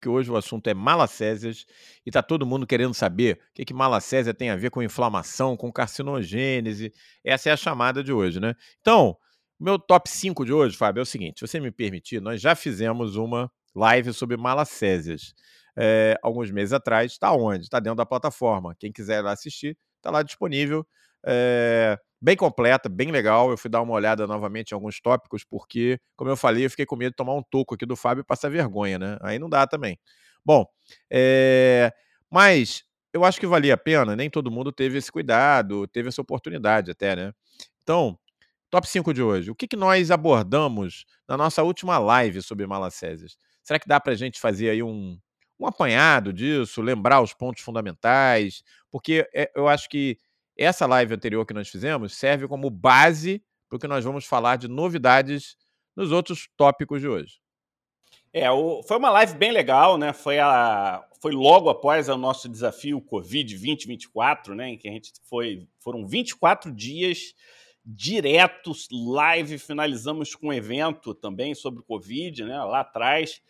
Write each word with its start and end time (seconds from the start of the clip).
que 0.00 0.08
hoje 0.08 0.30
o 0.30 0.36
assunto 0.36 0.66
é 0.68 0.74
malacésias 0.74 1.66
e 2.04 2.10
está 2.10 2.22
todo 2.22 2.46
mundo 2.46 2.66
querendo 2.66 2.94
saber 2.94 3.34
o 3.34 3.54
que, 3.54 3.64
que 3.64 3.74
malacésia 3.74 4.32
tem 4.32 4.50
a 4.50 4.56
ver 4.56 4.70
com 4.70 4.82
inflamação, 4.82 5.56
com 5.56 5.70
carcinogênese. 5.72 6.92
Essa 7.24 7.50
é 7.50 7.52
a 7.52 7.56
chamada 7.56 8.02
de 8.02 8.12
hoje, 8.12 8.40
né? 8.40 8.54
Então, 8.80 9.16
meu 9.58 9.78
top 9.78 10.08
5 10.08 10.44
de 10.44 10.52
hoje, 10.52 10.76
Fábio, 10.76 11.00
é 11.00 11.02
o 11.02 11.06
seguinte: 11.06 11.40
se 11.40 11.46
você 11.46 11.60
me 11.60 11.70
permitir, 11.70 12.20
nós 12.20 12.40
já 12.40 12.54
fizemos 12.54 13.16
uma 13.16 13.50
live 13.74 14.12
sobre 14.12 14.36
malacésias 14.36 15.34
é, 15.76 16.18
alguns 16.22 16.50
meses 16.50 16.72
atrás. 16.72 17.12
Está 17.12 17.32
onde? 17.32 17.64
Está 17.64 17.80
dentro 17.80 17.96
da 17.96 18.06
plataforma. 18.06 18.74
Quem 18.78 18.92
quiser 18.92 19.22
lá 19.22 19.32
assistir, 19.32 19.76
está 19.96 20.10
lá 20.10 20.22
disponível. 20.22 20.86
É, 21.26 21.98
bem 22.20 22.36
completa, 22.36 22.88
bem 22.88 23.10
legal. 23.10 23.50
Eu 23.50 23.56
fui 23.56 23.70
dar 23.70 23.80
uma 23.82 23.94
olhada 23.94 24.26
novamente 24.26 24.72
em 24.72 24.74
alguns 24.74 25.00
tópicos, 25.00 25.44
porque, 25.44 25.98
como 26.16 26.30
eu 26.30 26.36
falei, 26.36 26.64
eu 26.66 26.70
fiquei 26.70 26.86
com 26.86 26.96
medo 26.96 27.10
de 27.12 27.16
tomar 27.16 27.34
um 27.34 27.42
toco 27.42 27.74
aqui 27.74 27.86
do 27.86 27.96
Fábio 27.96 28.22
e 28.22 28.24
passar 28.24 28.50
vergonha, 28.50 28.98
né? 28.98 29.18
Aí 29.22 29.38
não 29.38 29.48
dá 29.48 29.66
também. 29.66 29.98
Bom, 30.44 30.66
é, 31.10 31.92
mas 32.30 32.84
eu 33.12 33.24
acho 33.24 33.40
que 33.40 33.46
valia 33.46 33.74
a 33.74 33.76
pena, 33.76 34.14
nem 34.16 34.30
todo 34.30 34.50
mundo 34.50 34.72
teve 34.72 34.98
esse 34.98 35.10
cuidado, 35.10 35.86
teve 35.88 36.08
essa 36.08 36.20
oportunidade 36.20 36.90
até, 36.90 37.16
né? 37.16 37.32
Então, 37.82 38.18
top 38.70 38.88
5 38.88 39.12
de 39.12 39.22
hoje. 39.22 39.50
O 39.50 39.54
que, 39.54 39.66
que 39.66 39.76
nós 39.76 40.10
abordamos 40.10 41.04
na 41.28 41.36
nossa 41.36 41.62
última 41.62 41.98
live 41.98 42.42
sobre 42.42 42.66
malacésias? 42.66 43.36
Será 43.62 43.78
que 43.78 43.88
dá 43.88 44.00
para 44.00 44.12
a 44.12 44.16
gente 44.16 44.40
fazer 44.40 44.70
aí 44.70 44.82
um, 44.82 45.18
um 45.58 45.66
apanhado 45.66 46.32
disso, 46.32 46.80
lembrar 46.80 47.20
os 47.20 47.34
pontos 47.34 47.62
fundamentais? 47.62 48.62
Porque 48.90 49.28
é, 49.34 49.50
eu 49.54 49.68
acho 49.68 49.88
que 49.88 50.18
essa 50.60 50.86
live 50.86 51.14
anterior 51.14 51.46
que 51.46 51.54
nós 51.54 51.68
fizemos 51.68 52.14
serve 52.14 52.46
como 52.46 52.68
base 52.68 53.42
para 53.68 53.76
o 53.76 53.78
que 53.78 53.88
nós 53.88 54.04
vamos 54.04 54.26
falar 54.26 54.56
de 54.56 54.68
novidades 54.68 55.56
nos 55.96 56.12
outros 56.12 56.48
tópicos 56.56 57.00
de 57.00 57.08
hoje. 57.08 57.40
É, 58.32 58.50
o, 58.50 58.82
foi 58.82 58.96
uma 58.98 59.10
live 59.10 59.34
bem 59.34 59.50
legal, 59.50 59.96
né? 59.98 60.12
Foi, 60.12 60.38
a, 60.38 61.04
foi 61.20 61.32
logo 61.32 61.68
após 61.68 62.08
o 62.08 62.16
nosso 62.16 62.48
desafio 62.48 63.00
Covid 63.00 63.54
2024, 63.54 64.54
né? 64.54 64.70
Em 64.70 64.78
que 64.78 64.88
a 64.88 64.92
gente 64.92 65.12
foi. 65.24 65.66
Foram 65.80 66.06
24 66.06 66.72
dias 66.72 67.34
diretos, 67.84 68.86
live, 68.92 69.58
finalizamos 69.58 70.34
com 70.34 70.48
um 70.48 70.52
evento 70.52 71.14
também 71.14 71.54
sobre 71.54 71.82
Covid, 71.82 72.44
né? 72.44 72.62
Lá 72.62 72.80
atrás. 72.80 73.40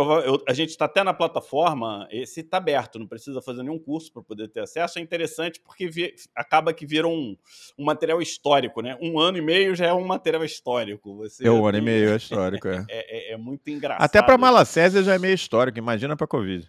Eu, 0.00 0.42
a 0.48 0.54
gente 0.54 0.70
está 0.70 0.86
até 0.86 1.04
na 1.04 1.12
plataforma, 1.12 2.08
esse 2.10 2.40
está 2.40 2.56
aberto, 2.56 2.98
não 2.98 3.06
precisa 3.06 3.42
fazer 3.42 3.62
nenhum 3.62 3.78
curso 3.78 4.10
para 4.12 4.22
poder 4.22 4.48
ter 4.48 4.60
acesso. 4.60 4.98
É 4.98 5.02
interessante 5.02 5.60
porque 5.60 5.86
vi, 5.86 6.14
acaba 6.34 6.72
que 6.72 6.86
vira 6.86 7.06
um, 7.06 7.36
um, 7.78 7.84
material 7.84 8.22
histórico, 8.22 8.80
né? 8.80 8.96
Um 9.02 9.18
ano 9.18 9.36
e 9.36 9.42
meio 9.42 9.74
já 9.74 9.86
é 9.86 9.92
um 9.92 10.06
material 10.06 10.44
histórico. 10.44 11.16
Você 11.18 11.46
é 11.46 11.50
um 11.50 11.66
ano 11.66 11.78
e 11.78 11.80
meio 11.82 12.10
é 12.10 12.16
histórico, 12.16 12.68
é. 12.68 12.86
é, 12.88 13.30
é, 13.30 13.32
é 13.32 13.36
muito 13.36 13.68
engraçado. 13.68 14.02
Até 14.02 14.22
para 14.22 14.38
Malacésia 14.38 15.02
já 15.02 15.14
é 15.14 15.18
meio 15.18 15.34
histórico, 15.34 15.78
imagina 15.78 16.16
para 16.16 16.26
Covid. 16.26 16.66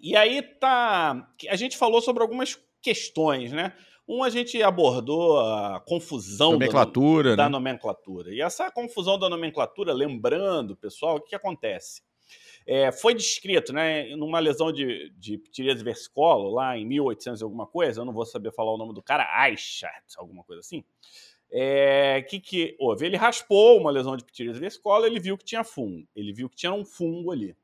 E 0.00 0.16
aí 0.16 0.40
tá. 0.42 1.28
A 1.48 1.56
gente 1.56 1.76
falou 1.76 2.00
sobre 2.00 2.22
algumas 2.22 2.58
questões, 2.80 3.52
né? 3.52 3.72
Um, 4.08 4.24
a 4.24 4.30
gente 4.30 4.60
abordou 4.60 5.38
a 5.38 5.80
confusão 5.86 6.52
nomenclatura, 6.52 7.30
da, 7.30 7.30
né? 7.30 7.36
da 7.44 7.48
nomenclatura. 7.48 8.34
E 8.34 8.40
essa 8.40 8.70
confusão 8.70 9.18
da 9.18 9.28
nomenclatura, 9.28 9.92
lembrando, 9.92 10.76
pessoal, 10.76 11.16
o 11.16 11.20
que 11.20 11.34
acontece? 11.34 12.02
É, 12.66 12.92
foi 12.92 13.14
descrito, 13.14 13.72
né, 13.72 14.14
numa 14.16 14.38
lesão 14.38 14.72
de, 14.72 15.10
de 15.16 15.38
ptiríase 15.38 15.82
versicolo, 15.82 16.50
lá 16.50 16.76
em 16.76 16.86
1800 16.86 17.40
e 17.40 17.44
alguma 17.44 17.66
coisa, 17.66 18.00
eu 18.00 18.04
não 18.04 18.12
vou 18.12 18.24
saber 18.24 18.52
falar 18.52 18.72
o 18.72 18.78
nome 18.78 18.94
do 18.94 19.02
cara, 19.02 19.26
Eichert, 19.48 20.04
alguma 20.16 20.44
coisa 20.44 20.60
assim. 20.60 20.84
É, 21.52 22.22
que 22.22 22.38
que 22.38 22.76
houve? 22.78 23.06
Ele 23.06 23.16
raspou 23.16 23.76
uma 23.76 23.90
lesão 23.90 24.16
de 24.16 24.24
ptiríase 24.24 24.60
versicolo, 24.60 25.04
ele 25.04 25.18
viu 25.18 25.36
que 25.36 25.44
tinha 25.44 25.64
fungo, 25.64 26.06
ele 26.14 26.32
viu 26.32 26.48
que 26.48 26.56
tinha 26.56 26.72
um 26.72 26.84
fungo 26.84 27.32
ali. 27.32 27.56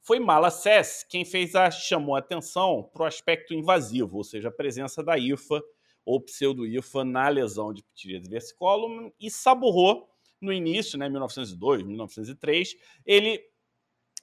Foi 0.00 0.18
Malassés 0.20 1.04
quem 1.06 1.24
fez 1.24 1.54
a 1.54 1.70
chamou 1.70 2.14
a 2.14 2.20
atenção 2.20 2.88
para 2.92 3.02
o 3.02 3.06
aspecto 3.06 3.52
invasivo, 3.52 4.18
ou 4.18 4.24
seja, 4.24 4.48
a 4.48 4.52
presença 4.52 5.02
da 5.02 5.18
IFA 5.18 5.60
ou 6.04 6.20
pseudo-IFA 6.20 7.04
na 7.04 7.28
lesão 7.28 7.74
de 7.74 7.82
ptiríase 7.82 8.30
versicolo 8.30 9.12
e 9.20 9.30
saburrou 9.30 10.08
no 10.40 10.52
início, 10.52 10.98
né, 10.98 11.08
1902, 11.08 11.82
1903, 11.82 12.76
ele 13.04 13.42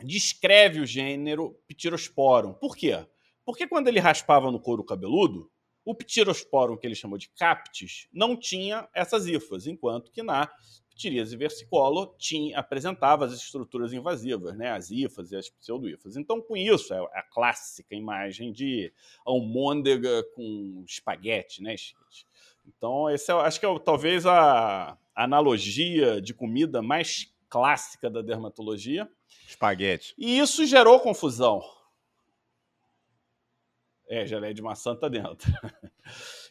descreve 0.04 0.80
o 0.80 0.86
gênero 0.86 1.58
Pterosporum. 1.68 2.54
Por 2.54 2.76
quê? 2.76 3.06
Porque 3.46 3.68
quando 3.68 3.88
ele 3.88 4.00
raspava 4.00 4.52
no 4.52 4.60
couro 4.60 4.84
cabeludo, 4.84 5.50
o 5.86 5.94
Pterosporum, 5.94 6.78
que 6.78 6.88
ele 6.88 6.96
chamou 6.96 7.18
de 7.18 7.30
captis, 7.30 8.08
não 8.14 8.38
tinha 8.38 8.88
essas 8.94 9.28
hifas, 9.28 9.68
enquanto 9.68 10.12
que 10.12 10.24
na 10.24 10.50
ptiríase 10.94 11.36
versicolo 11.36 12.16
tinha, 12.18 12.58
apresentava 12.58 13.26
as 13.26 13.34
estruturas 13.34 13.92
invasivas, 13.92 14.56
né, 14.56 14.72
as 14.72 14.92
hifas 14.92 15.32
e 15.32 15.36
as 15.36 15.50
pseudohifas. 15.50 16.16
Então, 16.16 16.42
com 16.42 16.56
isso, 16.56 16.94
é 16.94 17.00
a 17.14 17.24
clássica 17.24 17.96
imagem 17.96 18.52
de 18.52 18.94
almôndega 19.26 20.24
com 20.36 20.84
espaguete, 20.86 21.62
né, 21.62 21.76
Então, 22.66 23.10
esse 23.10 23.32
é, 23.32 23.36
acho 23.36 23.60
que 23.60 23.66
é 23.66 23.80
talvez 23.80 24.26
a 24.26 24.98
analogia 25.16 26.22
de 26.22 26.34
comida 26.34 26.82
mais 26.82 27.34
clássica 27.50 28.10
da 28.10 28.22
dermatologia. 28.22 29.10
Espaguete. 29.48 30.14
E 30.18 30.40
isso 30.40 30.66
gerou 30.66 31.00
confusão. 31.00 31.62
É, 34.08 34.26
geleia 34.26 34.54
de 34.54 34.62
maçã 34.62 34.96
tá 34.96 35.08
dentro. 35.08 35.52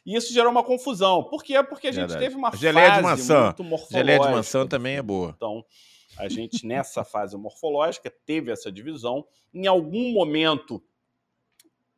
E 0.04 0.16
isso 0.16 0.32
gerou 0.32 0.50
uma 0.50 0.64
confusão. 0.64 1.22
Por 1.22 1.44
quê? 1.44 1.62
Porque 1.62 1.88
a 1.88 1.92
gente 1.92 2.08
Verdade. 2.08 2.24
teve 2.24 2.34
uma 2.34 2.54
geleia 2.56 2.88
fase 2.88 2.98
de 2.98 3.02
maçã. 3.04 3.44
muito 3.44 3.64
morfológica. 3.64 3.98
Geleia 3.98 4.18
de 4.18 4.28
maçã 4.30 4.66
também 4.66 4.96
é 4.96 5.02
boa. 5.02 5.32
Então, 5.36 5.64
a 6.18 6.28
gente, 6.28 6.66
nessa 6.66 7.04
fase 7.04 7.36
morfológica, 7.36 8.12
teve 8.26 8.50
essa 8.50 8.70
divisão. 8.72 9.24
Em 9.54 9.66
algum 9.66 10.12
momento, 10.12 10.82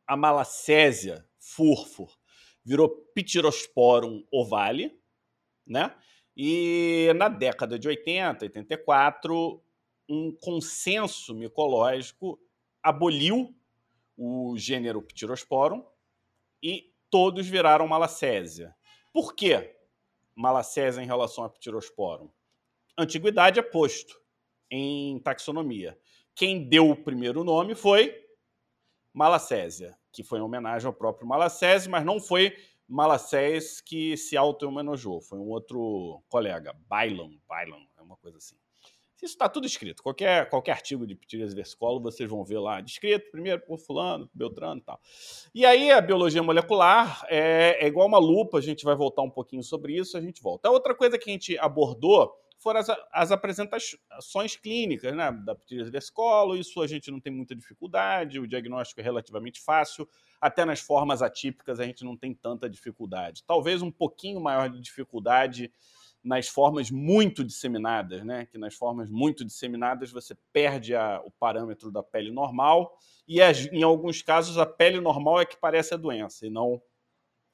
a 0.05 0.15
malacésia, 0.15 1.25
furfur, 1.39 2.15
virou 2.63 2.89
Pterosporum 3.15 4.23
ovale, 4.31 4.99
né? 5.65 5.95
E 6.37 7.11
na 7.15 7.29
década 7.29 7.79
de 7.79 7.87
80, 7.87 8.45
84, 8.45 9.63
um 10.07 10.31
consenso 10.31 11.33
micológico 11.33 12.39
aboliu 12.81 13.55
o 14.17 14.55
gênero 14.57 15.01
Pterosporum 15.01 15.83
e 16.61 16.93
todos 17.09 17.47
viraram 17.47 17.87
malacésia. 17.87 18.75
Por 19.11 19.35
quê 19.35 19.75
malacésia 20.35 21.01
em 21.01 21.05
relação 21.05 21.43
a 21.43 21.49
Pterosporum? 21.49 22.29
Antiguidade 22.97 23.59
é 23.59 23.63
posto 23.63 24.21
em 24.69 25.19
taxonomia. 25.19 25.99
Quem 26.33 26.67
deu 26.67 26.89
o 26.89 26.95
primeiro 26.95 27.43
nome 27.43 27.75
foi 27.75 28.23
Malacésia, 29.13 29.97
que 30.11 30.23
foi 30.23 30.39
em 30.39 30.41
homenagem 30.41 30.87
ao 30.87 30.93
próprio 30.93 31.27
Malacésia, 31.27 31.89
mas 31.89 32.03
não 32.03 32.19
foi 32.19 32.53
Malacés 32.87 33.79
que 33.79 34.17
se 34.17 34.35
auto-homenageou, 34.35 35.21
foi 35.21 35.39
um 35.39 35.49
outro 35.49 36.21
colega, 36.27 36.73
Bailan, 36.87 37.31
Bailan, 37.47 37.85
é 37.97 38.01
uma 38.01 38.17
coisa 38.17 38.37
assim. 38.37 38.57
Isso 39.21 39.33
está 39.33 39.47
tudo 39.47 39.65
escrito. 39.65 40.03
Qualquer, 40.03 40.49
qualquer 40.49 40.73
artigo 40.73 41.07
de 41.07 41.15
ptiríase 41.15 41.55
versicolo, 41.55 42.01
vocês 42.01 42.29
vão 42.29 42.43
ver 42.43 42.59
lá 42.59 42.81
descrito, 42.81 43.31
primeiro 43.31 43.61
por 43.61 43.79
fulano, 43.79 44.29
Beltrano 44.33 44.79
e 44.81 44.83
tal. 44.83 44.99
E 45.53 45.65
aí 45.65 45.89
a 45.91 46.01
biologia 46.01 46.43
molecular 46.43 47.25
é, 47.29 47.77
é 47.79 47.87
igual 47.87 48.07
uma 48.07 48.19
lupa, 48.19 48.57
a 48.57 48.61
gente 48.61 48.83
vai 48.83 48.95
voltar 48.95 49.21
um 49.21 49.29
pouquinho 49.29 49.63
sobre 49.63 49.97
isso, 49.97 50.17
a 50.17 50.21
gente 50.21 50.41
volta. 50.41 50.67
A 50.67 50.71
outra 50.71 50.93
coisa 50.93 51.17
que 51.17 51.29
a 51.29 51.33
gente 51.33 51.57
abordou 51.57 52.35
foram 52.57 52.79
as, 52.79 52.87
as 53.11 53.31
apresentações 53.31 54.55
clínicas 54.55 55.15
né, 55.15 55.31
da 55.31 55.55
ptiríase 55.55 55.91
versicolo, 55.91 56.55
isso 56.57 56.81
a 56.81 56.87
gente 56.87 57.11
não 57.11 57.19
tem 57.19 57.31
muita 57.31 57.55
dificuldade, 57.55 58.39
o 58.39 58.47
diagnóstico 58.47 58.99
é 59.01 59.03
relativamente 59.03 59.61
fácil, 59.61 60.07
até 60.41 60.65
nas 60.65 60.79
formas 60.79 61.21
atípicas 61.21 61.79
a 61.79 61.85
gente 61.85 62.03
não 62.03 62.17
tem 62.17 62.33
tanta 62.33 62.69
dificuldade. 62.69 63.43
Talvez 63.45 63.81
um 63.81 63.91
pouquinho 63.91 64.41
maior 64.41 64.69
de 64.69 64.81
dificuldade 64.81 65.71
nas 66.25 66.47
formas 66.47 66.89
muito 66.89 67.43
disseminadas, 67.43 68.25
né? 68.25 68.47
Que 68.47 68.57
nas 68.57 68.73
formas 68.73 69.11
muito 69.11 69.45
disseminadas 69.45 70.11
você 70.11 70.35
perde 70.51 70.95
a, 70.95 71.21
o 71.23 71.29
parâmetro 71.29 71.91
da 71.91 72.01
pele 72.01 72.31
normal 72.31 72.97
e 73.27 73.39
as, 73.39 73.67
em 73.67 73.83
alguns 73.83 74.23
casos 74.23 74.57
a 74.57 74.65
pele 74.65 74.99
normal 74.99 75.39
é 75.39 75.45
que 75.45 75.55
parece 75.55 75.93
a 75.93 75.97
doença 75.97 76.47
e 76.47 76.49
não 76.49 76.81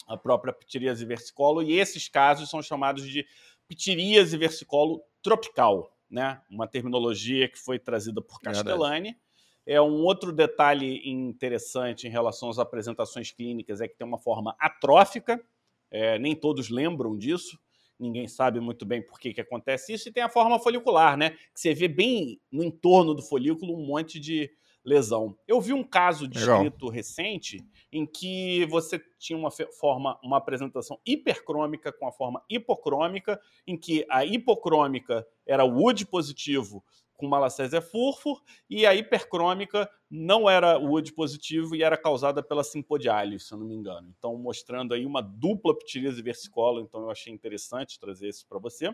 a 0.08 0.16
própria 0.16 0.54
ptiríase 0.54 1.06
versicolo 1.06 1.62
e 1.62 1.78
esses 1.78 2.08
casos 2.08 2.50
são 2.50 2.62
chamados 2.64 3.06
de 3.06 3.28
ptiríase 3.68 4.38
versicolo 4.38 5.04
tropical, 5.22 5.94
né? 6.10 6.42
Uma 6.50 6.66
terminologia 6.66 7.50
que 7.50 7.60
foi 7.60 7.78
trazida 7.78 8.22
por 8.22 8.40
Castellani. 8.40 9.18
É 9.66 9.82
um 9.82 10.02
outro 10.02 10.32
detalhe 10.32 11.02
interessante 11.08 12.08
em 12.08 12.10
relação 12.10 12.50
às 12.50 12.58
apresentações 12.58 13.32
clínicas 13.32 13.82
é 13.82 13.88
que 13.88 13.98
tem 13.98 14.08
uma 14.08 14.18
forma 14.18 14.56
atrófica. 14.58 15.44
É, 15.92 16.18
nem 16.18 16.34
todos 16.34 16.70
lembram 16.70 17.18
disso 17.18 17.60
ninguém 18.02 18.28
sabe 18.28 18.60
muito 18.60 18.86
bem 18.86 19.02
por 19.02 19.20
que, 19.20 19.34
que 19.34 19.42
acontece 19.42 19.94
isso, 19.94 20.10
e 20.10 20.12
tem 20.12 20.24
a 20.24 20.30
forma 20.30 20.60
folicular, 20.60 21.16
né? 21.16 21.32
Que 21.32 21.60
você 21.60 21.74
vê 21.74 21.88
bem 21.88 22.42
no 22.52 22.64
entorno 22.64 23.14
do 23.14 23.22
folículo 23.22 23.78
um 23.78 23.86
monte 23.86 24.20
de 24.20 24.52
lesão. 24.84 25.38
Eu 25.48 25.62
vi 25.62 25.74
um 25.74 25.84
caso 25.84 26.28
descrito 26.28 26.90
recente 26.90 27.64
em 27.92 28.06
que 28.06 28.66
você 28.66 29.00
tinha 29.20 29.38
uma 29.38 29.52
forma, 29.52 30.20
uma 30.24 30.38
apresentação 30.38 31.00
hipercrômica 31.06 31.92
com 31.92 32.08
a 32.08 32.12
forma 32.12 32.44
hipocrômica, 32.50 33.40
em 33.68 33.78
que 33.78 34.06
a 34.10 34.26
hipocrômica 34.26 35.26
era 35.46 35.64
o 35.64 35.80
wood 35.80 36.06
positivo 36.08 36.84
com 37.22 37.28
malacésia 37.28 37.82
furfur, 37.82 38.42
e 38.68 38.86
a 38.86 38.96
hipercrômica 38.96 39.88
não 40.10 40.50
era 40.50 40.80
wood 40.80 41.14
positivo 41.14 41.76
e 41.76 41.84
era 41.84 41.96
causada 41.96 42.42
pela 42.42 42.64
simpodiálise, 42.64 43.46
se 43.46 43.54
eu 43.54 43.60
não 43.60 43.68
me 43.68 43.76
engano. 43.76 44.12
Então, 44.18 44.36
mostrando 44.36 44.96
aí 44.96 45.06
uma 45.06 45.22
dupla 45.22 45.78
ptiríase 45.78 46.22
versicola, 46.22 46.82
então 46.82 47.04
eu 47.04 47.12
achei 47.12 47.32
interessante 47.32 48.00
trazer 48.00 48.28
isso 48.30 48.46
para 48.48 48.58
você. 48.58 48.94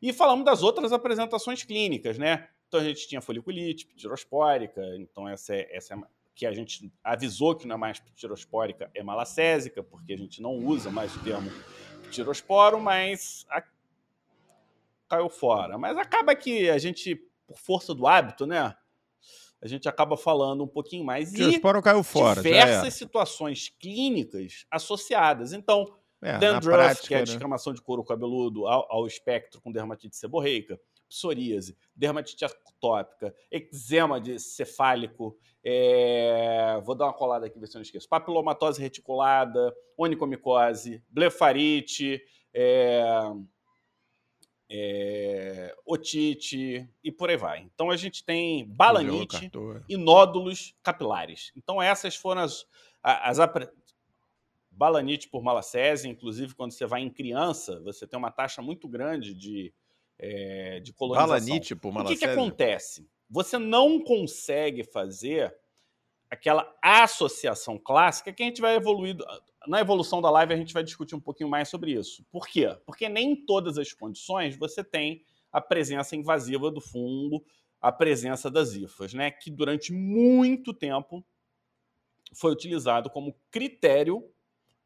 E 0.00 0.12
falamos 0.12 0.44
das 0.44 0.62
outras 0.62 0.92
apresentações 0.92 1.62
clínicas, 1.62 2.16
né? 2.16 2.48
Então 2.66 2.80
a 2.80 2.84
gente 2.84 3.06
tinha 3.06 3.20
foliculite, 3.20 3.86
ptirospórica, 3.86 4.82
então 4.96 5.28
essa 5.28 5.54
é, 5.54 5.68
essa 5.76 5.94
é 5.94 5.98
que 6.34 6.46
a 6.46 6.52
gente 6.52 6.90
avisou 7.04 7.54
que 7.54 7.66
não 7.66 7.74
é 7.74 7.78
mais 7.78 8.00
ptirospórica, 8.00 8.90
é 8.94 9.02
malacésica, 9.02 9.82
porque 9.82 10.14
a 10.14 10.16
gente 10.16 10.40
não 10.40 10.56
usa 10.56 10.90
mais 10.90 11.14
o 11.14 11.22
termo 11.22 11.50
ptirosporo, 12.04 12.80
mas 12.80 13.46
a... 13.50 13.62
caiu 15.12 15.28
fora. 15.28 15.76
Mas 15.76 15.96
acaba 15.98 16.34
que 16.34 16.70
a 16.70 16.78
gente, 16.78 17.16
por 17.46 17.58
força 17.58 17.94
do 17.94 18.06
hábito, 18.06 18.46
né? 18.46 18.74
A 19.60 19.68
gente 19.68 19.88
acaba 19.88 20.16
falando 20.16 20.64
um 20.64 20.68
pouquinho 20.68 21.04
mais. 21.04 21.30
Ptirosporo 21.30 21.78
e 21.78 21.82
caiu 21.82 22.02
fora. 22.02 22.42
Diversas 22.42 22.86
é. 22.86 22.90
situações 22.90 23.68
clínicas 23.68 24.66
associadas. 24.70 25.52
Então, 25.52 25.86
é, 26.22 26.38
Dandruff, 26.38 27.06
que 27.06 27.14
é 27.14 27.18
a 27.18 27.20
né? 27.20 27.26
descamação 27.26 27.72
de 27.72 27.82
couro 27.82 28.02
cabeludo, 28.02 28.66
ao, 28.66 28.86
ao 28.90 29.06
espectro 29.06 29.60
com 29.60 29.70
dermatite 29.70 30.16
seborreica, 30.16 30.80
psoríase, 31.08 31.76
dermatite 31.94 32.44
atópica, 32.44 33.34
eczema 33.50 34.20
de 34.20 34.38
cefálico, 34.38 35.36
é... 35.62 36.80
vou 36.84 36.94
dar 36.94 37.06
uma 37.06 37.12
colada 37.12 37.46
aqui, 37.46 37.58
ver 37.58 37.66
se 37.66 37.76
eu 37.76 37.80
não 37.80 37.82
esqueço, 37.82 38.08
papilomatose 38.08 38.80
reticulada, 38.80 39.72
onicomicose, 39.96 41.04
blefarite, 41.10 42.20
é... 42.54 43.04
É... 44.74 45.74
otite 45.84 46.88
e 47.04 47.12
por 47.12 47.28
aí 47.28 47.36
vai. 47.36 47.60
Então 47.74 47.90
a 47.90 47.96
gente 47.96 48.24
tem 48.24 48.66
balanite 48.66 49.50
e 49.88 49.96
nódulos 49.96 50.74
capilares. 50.82 51.52
Então 51.54 51.82
essas 51.82 52.16
foram 52.16 52.42
as, 52.42 52.66
as, 53.02 53.38
balanite 54.70 55.28
por 55.28 55.42
malacésia, 55.42 56.08
inclusive 56.08 56.54
quando 56.54 56.72
você 56.72 56.86
vai 56.86 57.02
em 57.02 57.10
criança, 57.10 57.80
você 57.80 58.06
tem 58.06 58.18
uma 58.18 58.30
taxa 58.30 58.62
muito 58.62 58.88
grande 58.88 59.34
de, 59.34 59.72
é, 60.18 60.80
de 60.80 60.92
colonização. 60.92 61.28
Balanite 61.28 61.76
por 61.76 61.92
malacésia? 61.92 62.16
O 62.16 62.18
que, 62.18 62.26
que 62.26 62.40
acontece? 62.40 63.06
Você 63.28 63.58
não 63.58 64.02
consegue 64.02 64.84
fazer 64.84 65.54
aquela 66.32 66.74
associação 66.80 67.78
clássica 67.78 68.32
que 68.32 68.42
a 68.42 68.46
gente 68.46 68.62
vai 68.62 68.74
evoluir. 68.74 69.14
Na 69.66 69.80
evolução 69.82 70.22
da 70.22 70.30
live 70.30 70.54
a 70.54 70.56
gente 70.56 70.72
vai 70.72 70.82
discutir 70.82 71.14
um 71.14 71.20
pouquinho 71.20 71.50
mais 71.50 71.68
sobre 71.68 71.92
isso. 71.92 72.24
Por 72.32 72.48
quê? 72.48 72.74
Porque 72.86 73.06
nem 73.06 73.32
em 73.32 73.36
todas 73.44 73.76
as 73.76 73.92
condições 73.92 74.56
você 74.56 74.82
tem 74.82 75.22
a 75.52 75.60
presença 75.60 76.16
invasiva 76.16 76.70
do 76.70 76.80
fungo, 76.80 77.44
a 77.78 77.92
presença 77.92 78.50
das 78.50 78.74
IFAs, 78.74 79.12
né? 79.12 79.30
Que 79.30 79.50
durante 79.50 79.92
muito 79.92 80.72
tempo 80.72 81.22
foi 82.34 82.50
utilizado 82.50 83.10
como 83.10 83.36
critério 83.50 84.26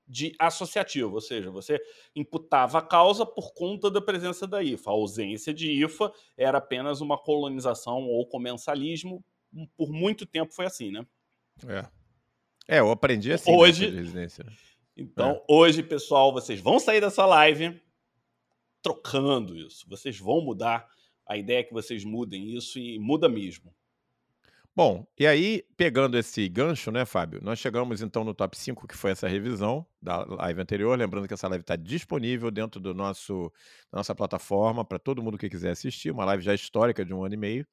de 0.08 0.34
associativo, 0.40 1.14
ou 1.14 1.20
seja, 1.20 1.48
você 1.48 1.81
imputava 2.14 2.78
a 2.78 2.82
causa 2.82 3.25
por 3.25 3.54
conta 3.54 3.88
da 3.88 4.00
presença 4.00 4.48
da 4.48 4.64
IFA. 4.64 4.90
A 4.90 4.94
ausência 4.94 5.54
de 5.54 5.70
IFA 5.84 6.12
era 6.37 6.58
apenas 6.58 7.00
uma 7.00 7.16
colonização 7.16 8.02
ou 8.08 8.26
comensalismo. 8.26 9.25
Por 9.76 9.93
muito 9.93 10.26
tempo 10.26 10.52
foi 10.52 10.66
assim, 10.66 10.90
né? 10.90 11.06
É. 11.67 11.87
É, 12.69 12.81
eu 12.81 12.91
aprendi 12.91 13.32
assim 13.32 13.55
hoje, 13.55 13.88
residência. 13.88 14.44
Né? 14.44 14.53
Então, 14.97 15.31
é. 15.31 15.44
hoje, 15.49 15.82
pessoal, 15.82 16.32
vocês 16.32 16.61
vão 16.61 16.79
sair 16.81 17.00
dessa 17.00 17.25
live 17.25 17.81
trocando 18.82 19.56
isso. 19.56 19.85
Vocês 19.88 20.19
vão 20.19 20.41
mudar. 20.41 20.88
A 21.29 21.37
ideia 21.37 21.61
é 21.61 21.62
que 21.64 21.73
vocês 21.73 22.05
mudem 22.05 22.55
isso 22.55 22.79
e 22.79 22.99
muda 22.99 23.29
mesmo. 23.29 23.75
Bom, 24.76 25.06
e 25.19 25.26
aí, 25.26 25.64
pegando 25.75 26.19
esse 26.19 26.47
gancho, 26.50 26.91
né, 26.91 27.06
Fábio? 27.06 27.41
Nós 27.43 27.58
chegamos 27.58 28.03
então 28.03 28.23
no 28.23 28.35
top 28.35 28.58
5, 28.58 28.87
que 28.87 28.94
foi 28.94 29.11
essa 29.11 29.26
revisão 29.26 29.87
da 30.03 30.23
live 30.23 30.61
anterior. 30.61 30.99
Lembrando 30.99 31.26
que 31.26 31.32
essa 31.32 31.49
live 31.49 31.62
está 31.62 31.76
disponível 31.76 32.50
dentro 32.50 32.79
do 32.79 32.93
nosso, 32.93 33.50
da 33.91 33.99
nossa 33.99 34.14
plataforma 34.14 34.85
para 34.85 34.99
todo 34.99 35.23
mundo 35.23 35.38
que 35.38 35.49
quiser 35.49 35.70
assistir. 35.70 36.11
Uma 36.11 36.26
live 36.26 36.44
já 36.44 36.55
histórica 36.55 37.05
de 37.05 37.14
um 37.14 37.25
ano 37.25 37.32
e 37.32 37.38
meio. 37.38 37.67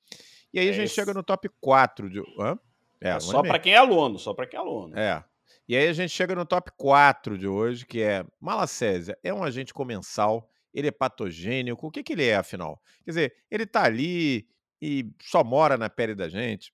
E 0.53 0.59
aí 0.59 0.67
é 0.67 0.69
a 0.69 0.73
gente 0.73 0.85
esse... 0.85 0.95
chega 0.95 1.13
no 1.13 1.21
top 1.21 1.49
4 1.59 2.09
de. 2.09 2.21
Hã? 2.39 2.57
É, 3.03 3.19
só 3.19 3.41
para 3.41 3.59
quem 3.59 3.73
é 3.73 3.77
aluno, 3.77 4.17
só 4.17 4.33
para 4.33 4.47
quem 4.47 4.57
é 4.57 4.61
aluno. 4.61 4.97
É. 4.97 5.23
E 5.67 5.75
aí 5.75 5.87
a 5.87 5.93
gente 5.93 6.11
chega 6.11 6.35
no 6.35 6.45
top 6.45 6.71
4 6.77 7.37
de 7.37 7.47
hoje, 7.47 7.85
que 7.85 8.01
é 8.01 8.25
Malacésia. 8.39 9.17
É 9.23 9.33
um 9.33 9.43
agente 9.43 9.73
comensal, 9.73 10.49
ele 10.73 10.87
é 10.87 10.91
patogênico. 10.91 11.87
O 11.87 11.91
que, 11.91 12.03
que 12.03 12.13
ele 12.13 12.25
é, 12.25 12.35
afinal? 12.35 12.81
Quer 13.03 13.11
dizer, 13.11 13.35
ele 13.49 13.63
está 13.63 13.83
ali 13.83 14.47
e 14.81 15.09
só 15.21 15.43
mora 15.43 15.77
na 15.77 15.89
pele 15.89 16.15
da 16.15 16.27
gente 16.27 16.73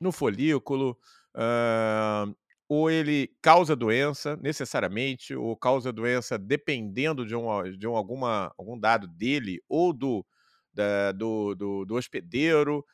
no 0.00 0.12
folículo, 0.12 0.98
uh, 1.34 2.34
ou 2.68 2.90
ele 2.90 3.30
causa 3.40 3.76
doença 3.76 4.36
necessariamente, 4.36 5.34
ou 5.34 5.56
causa 5.56 5.92
doença 5.92 6.38
dependendo 6.38 7.26
de, 7.26 7.34
um, 7.34 7.46
de 7.76 7.86
um, 7.86 7.96
alguma, 7.96 8.52
algum 8.58 8.78
dado 8.78 9.06
dele 9.06 9.60
ou 9.68 9.92
do, 9.92 10.24
da, 10.72 11.12
do, 11.12 11.54
do, 11.54 11.84
do, 11.84 11.94
hospedeiro. 11.94 12.84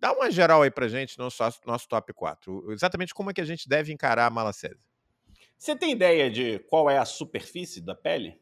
Dá 0.00 0.12
uma 0.12 0.30
geral 0.30 0.62
aí 0.62 0.70
pra 0.70 0.88
gente 0.88 1.18
no 1.18 1.24
nosso, 1.24 1.60
nosso 1.66 1.86
top 1.86 2.12
4. 2.14 2.72
Exatamente 2.72 3.12
como 3.12 3.30
é 3.30 3.34
que 3.34 3.40
a 3.40 3.44
gente 3.44 3.68
deve 3.68 3.92
encarar 3.92 4.26
a 4.26 4.30
malacésia. 4.30 4.78
Você 5.58 5.76
tem 5.76 5.92
ideia 5.92 6.30
de 6.30 6.58
qual 6.60 6.88
é 6.88 6.96
a 6.96 7.04
superfície 7.04 7.82
da 7.82 7.94
pele? 7.94 8.40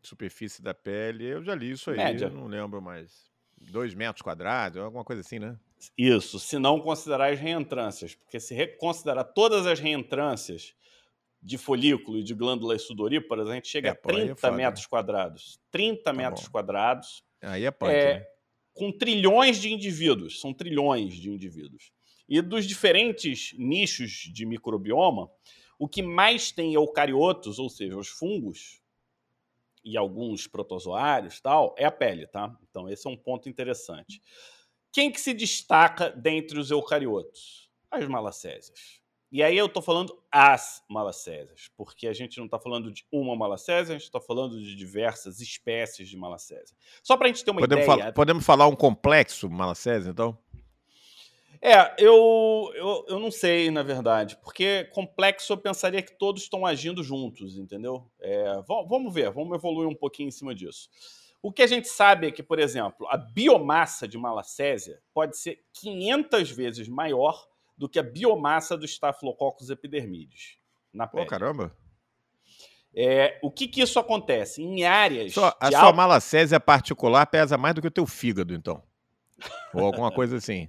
Superfície 0.00 0.62
da 0.62 0.72
pele, 0.72 1.26
eu 1.26 1.42
já 1.42 1.56
li 1.56 1.72
isso 1.72 1.90
aí, 1.90 1.96
Média. 1.96 2.30
não 2.30 2.46
lembro 2.46 2.80
mais. 2.80 3.28
Dois 3.60 3.92
metros 3.94 4.22
quadrados, 4.22 4.80
alguma 4.80 5.04
coisa 5.04 5.22
assim, 5.22 5.40
né? 5.40 5.58
Isso, 5.96 6.38
se 6.38 6.56
não 6.56 6.80
considerar 6.80 7.32
as 7.32 7.40
reentrâncias. 7.40 8.14
Porque 8.14 8.38
se 8.38 8.66
considerar 8.78 9.24
todas 9.24 9.66
as 9.66 9.80
reentrâncias 9.80 10.72
de 11.42 11.58
folículo 11.58 12.18
e 12.18 12.22
de 12.22 12.34
glândula 12.34 12.78
sudoríparas, 12.78 13.48
a 13.48 13.54
gente 13.54 13.66
chega 13.66 13.88
é, 13.88 13.92
a 13.92 13.94
30 13.96 14.46
é 14.46 14.50
metros 14.52 14.86
quadrados. 14.86 15.60
30 15.72 16.02
tá 16.02 16.12
metros 16.12 16.44
bom. 16.44 16.52
quadrados. 16.52 17.24
Aí 17.42 17.64
é 17.64 17.70
punk, 17.72 17.90
é, 17.90 18.14
né? 18.14 18.26
Com 18.78 18.92
trilhões 18.92 19.60
de 19.60 19.72
indivíduos. 19.72 20.40
São 20.40 20.54
trilhões 20.54 21.14
de 21.14 21.30
indivíduos. 21.30 21.92
E 22.28 22.40
dos 22.40 22.66
diferentes 22.66 23.52
nichos 23.58 24.30
de 24.32 24.46
microbioma, 24.46 25.30
o 25.78 25.88
que 25.88 26.02
mais 26.02 26.52
tem 26.52 26.74
eucariotos, 26.74 27.58
ou 27.58 27.68
seja, 27.68 27.96
os 27.96 28.08
fungos, 28.08 28.80
e 29.84 29.96
alguns 29.96 30.46
protozoários 30.46 31.40
tal, 31.40 31.74
é 31.78 31.84
a 31.84 31.90
pele, 31.90 32.26
tá? 32.26 32.54
Então 32.68 32.88
esse 32.88 33.06
é 33.06 33.10
um 33.10 33.16
ponto 33.16 33.48
interessante. 33.48 34.22
Quem 34.92 35.10
que 35.10 35.20
se 35.20 35.32
destaca 35.32 36.10
dentre 36.10 36.58
os 36.58 36.70
eucariotos? 36.70 37.70
As 37.90 38.06
malacésias. 38.06 39.00
E 39.30 39.42
aí 39.42 39.58
eu 39.58 39.66
estou 39.66 39.82
falando 39.82 40.18
as 40.32 40.82
malacésias, 40.88 41.70
porque 41.76 42.06
a 42.08 42.14
gente 42.14 42.38
não 42.38 42.46
está 42.46 42.58
falando 42.58 42.90
de 42.90 43.04
uma 43.12 43.36
malacésia, 43.36 43.94
a 43.94 43.98
gente 43.98 44.06
está 44.06 44.20
falando 44.20 44.58
de 44.58 44.74
diversas 44.74 45.40
espécies 45.40 46.08
de 46.08 46.16
malacésia. 46.16 46.74
Só 47.02 47.14
para 47.16 47.26
a 47.26 47.28
gente 47.28 47.44
ter 47.44 47.50
uma 47.50 47.60
podemos 47.60 47.84
ideia... 47.84 48.04
Fal 48.04 48.12
podemos 48.14 48.44
falar 48.44 48.66
um 48.66 48.74
complexo 48.74 49.50
malacésia, 49.50 50.10
então? 50.10 50.38
É, 51.60 51.94
eu, 51.98 52.70
eu, 52.74 53.04
eu 53.08 53.18
não 53.18 53.30
sei, 53.30 53.70
na 53.70 53.82
verdade, 53.82 54.38
porque 54.42 54.84
complexo 54.92 55.52
eu 55.52 55.58
pensaria 55.58 56.00
que 56.00 56.16
todos 56.16 56.42
estão 56.42 56.64
agindo 56.64 57.02
juntos, 57.02 57.58
entendeu? 57.58 58.08
É, 58.20 58.62
vamos 58.66 59.12
ver, 59.12 59.30
vamos 59.30 59.56
evoluir 59.56 59.88
um 59.88 59.94
pouquinho 59.94 60.28
em 60.28 60.32
cima 60.32 60.54
disso. 60.54 60.88
O 61.42 61.52
que 61.52 61.62
a 61.62 61.66
gente 61.66 61.88
sabe 61.88 62.28
é 62.28 62.30
que, 62.30 62.42
por 62.42 62.58
exemplo, 62.58 63.06
a 63.08 63.16
biomassa 63.16 64.08
de 64.08 64.16
malacésia 64.16 65.00
pode 65.12 65.36
ser 65.36 65.60
500 65.74 66.50
vezes 66.50 66.88
maior 66.88 67.46
do 67.78 67.88
que 67.88 67.98
a 67.98 68.02
biomassa 68.02 68.76
do 68.76 68.84
Staphylococcus 68.84 69.70
epidermidis 69.70 70.58
na 70.92 71.06
pele. 71.06 71.24
Pô, 71.24 71.30
caramba! 71.30 71.74
É, 72.94 73.38
o 73.42 73.50
que, 73.50 73.68
que 73.68 73.80
isso 73.80 73.98
acontece? 73.98 74.60
Em 74.60 74.84
áreas. 74.84 75.32
Só, 75.32 75.56
a 75.60 75.70
sua 75.70 75.80
alta... 75.80 75.96
malacésia 75.96 76.58
particular 76.58 77.24
pesa 77.26 77.56
mais 77.56 77.74
do 77.74 77.80
que 77.80 77.86
o 77.86 77.92
teu 77.92 78.06
fígado, 78.06 78.52
então. 78.52 78.82
Ou 79.72 79.84
alguma 79.84 80.10
coisa 80.10 80.36
assim. 80.36 80.68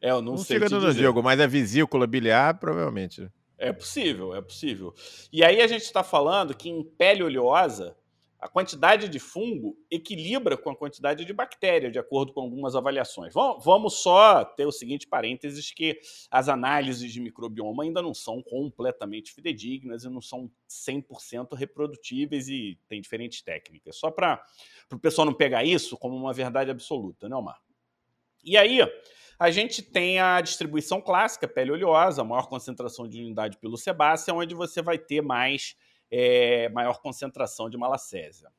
É, 0.00 0.10
eu 0.10 0.22
não, 0.22 0.32
não 0.32 0.38
sei. 0.38 0.58
Fígado 0.58 0.80
no 0.80 0.92
jogo, 0.92 1.22
mas 1.22 1.40
a 1.40 1.46
vesícula 1.46 2.06
biliar, 2.06 2.58
provavelmente. 2.58 3.28
É 3.58 3.72
possível, 3.72 4.34
é 4.34 4.42
possível. 4.42 4.94
E 5.32 5.42
aí 5.42 5.60
a 5.60 5.66
gente 5.66 5.82
está 5.82 6.04
falando 6.04 6.54
que 6.54 6.68
em 6.68 6.84
pele 6.84 7.22
oleosa 7.22 7.96
a 8.44 8.48
quantidade 8.48 9.08
de 9.08 9.18
fungo 9.18 9.74
equilibra 9.90 10.54
com 10.54 10.68
a 10.68 10.76
quantidade 10.76 11.24
de 11.24 11.32
bactéria, 11.32 11.90
de 11.90 11.98
acordo 11.98 12.30
com 12.30 12.42
algumas 12.42 12.76
avaliações. 12.76 13.32
Vamos 13.32 14.02
só 14.02 14.44
ter 14.44 14.66
o 14.66 14.70
seguinte 14.70 15.06
parênteses, 15.06 15.72
que 15.72 15.98
as 16.30 16.46
análises 16.46 17.10
de 17.10 17.22
microbioma 17.22 17.84
ainda 17.84 18.02
não 18.02 18.12
são 18.12 18.42
completamente 18.42 19.32
fidedignas 19.32 20.04
e 20.04 20.10
não 20.10 20.20
são 20.20 20.50
100% 20.68 21.54
reprodutíveis 21.56 22.46
e 22.46 22.78
tem 22.86 23.00
diferentes 23.00 23.40
técnicas. 23.40 23.96
Só 23.96 24.10
para 24.10 24.44
o 24.92 24.98
pessoal 24.98 25.24
não 25.24 25.32
pegar 25.32 25.64
isso 25.64 25.96
como 25.96 26.14
uma 26.14 26.34
verdade 26.34 26.70
absoluta, 26.70 27.26
né, 27.30 27.34
Omar? 27.34 27.58
E 28.44 28.58
aí, 28.58 28.80
a 29.38 29.50
gente 29.50 29.80
tem 29.80 30.20
a 30.20 30.38
distribuição 30.42 31.00
clássica, 31.00 31.48
pele 31.48 31.70
oleosa, 31.70 32.22
maior 32.22 32.46
concentração 32.46 33.08
de 33.08 33.22
unidade 33.22 33.56
pelo 33.56 33.78
sebácea, 33.78 34.34
onde 34.34 34.54
você 34.54 34.82
vai 34.82 34.98
ter 34.98 35.22
mais 35.22 35.74
é, 36.10 36.68
maior 36.70 37.00
concentração 37.00 37.68
de 37.68 37.76
malacésia. 37.76 38.50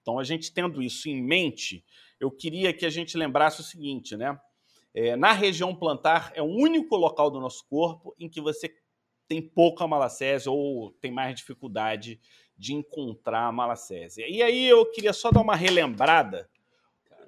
Então, 0.00 0.18
a 0.18 0.24
gente 0.24 0.52
tendo 0.52 0.82
isso 0.82 1.08
em 1.08 1.20
mente, 1.20 1.84
eu 2.20 2.30
queria 2.30 2.72
que 2.72 2.86
a 2.86 2.90
gente 2.90 3.16
lembrasse 3.16 3.60
o 3.60 3.64
seguinte, 3.64 4.16
né? 4.16 4.38
É, 4.94 5.14
na 5.16 5.32
região 5.32 5.74
plantar 5.74 6.32
é 6.34 6.40
o 6.40 6.46
único 6.46 6.96
local 6.96 7.30
do 7.30 7.40
nosso 7.40 7.66
corpo 7.68 8.14
em 8.18 8.28
que 8.28 8.40
você 8.40 8.74
tem 9.28 9.42
pouca 9.42 9.86
malacésia 9.86 10.50
ou 10.50 10.92
tem 10.92 11.10
mais 11.10 11.34
dificuldade 11.34 12.20
de 12.56 12.72
encontrar 12.72 13.46
a 13.46 13.52
malacésia. 13.52 14.26
E 14.28 14.42
aí 14.42 14.66
eu 14.66 14.90
queria 14.90 15.12
só 15.12 15.30
dar 15.30 15.42
uma 15.42 15.54
relembrada. 15.54 16.48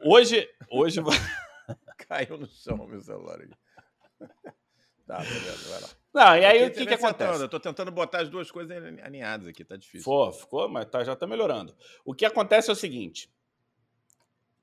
Hoje, 0.02 0.48
hoje 0.70 1.00
caiu 2.08 2.38
no 2.38 2.46
chão 2.46 2.86
meu 2.86 3.00
celular 3.00 3.40
aí. 3.40 3.50
Tá, 5.06 5.16
beleza, 5.20 5.70
vai 5.70 5.80
lá. 5.80 5.88
Não, 6.18 6.36
e 6.36 6.44
aí 6.44 6.66
o 6.66 6.72
que, 6.72 6.84
que 6.84 6.94
acontece? 6.94 7.42
Eu 7.42 7.48
tô 7.48 7.60
tentando 7.60 7.92
botar 7.92 8.22
as 8.22 8.28
duas 8.28 8.50
coisas 8.50 8.76
alinhadas 9.02 9.46
aqui, 9.46 9.64
tá 9.64 9.76
difícil. 9.76 10.00
Ficou, 10.00 10.32
ficou, 10.32 10.68
mas 10.68 10.86
tá, 10.86 11.04
já 11.04 11.14
tá 11.14 11.28
melhorando. 11.28 11.72
O 12.04 12.12
que 12.12 12.24
acontece 12.24 12.68
é 12.68 12.72
o 12.72 12.76
seguinte: 12.76 13.30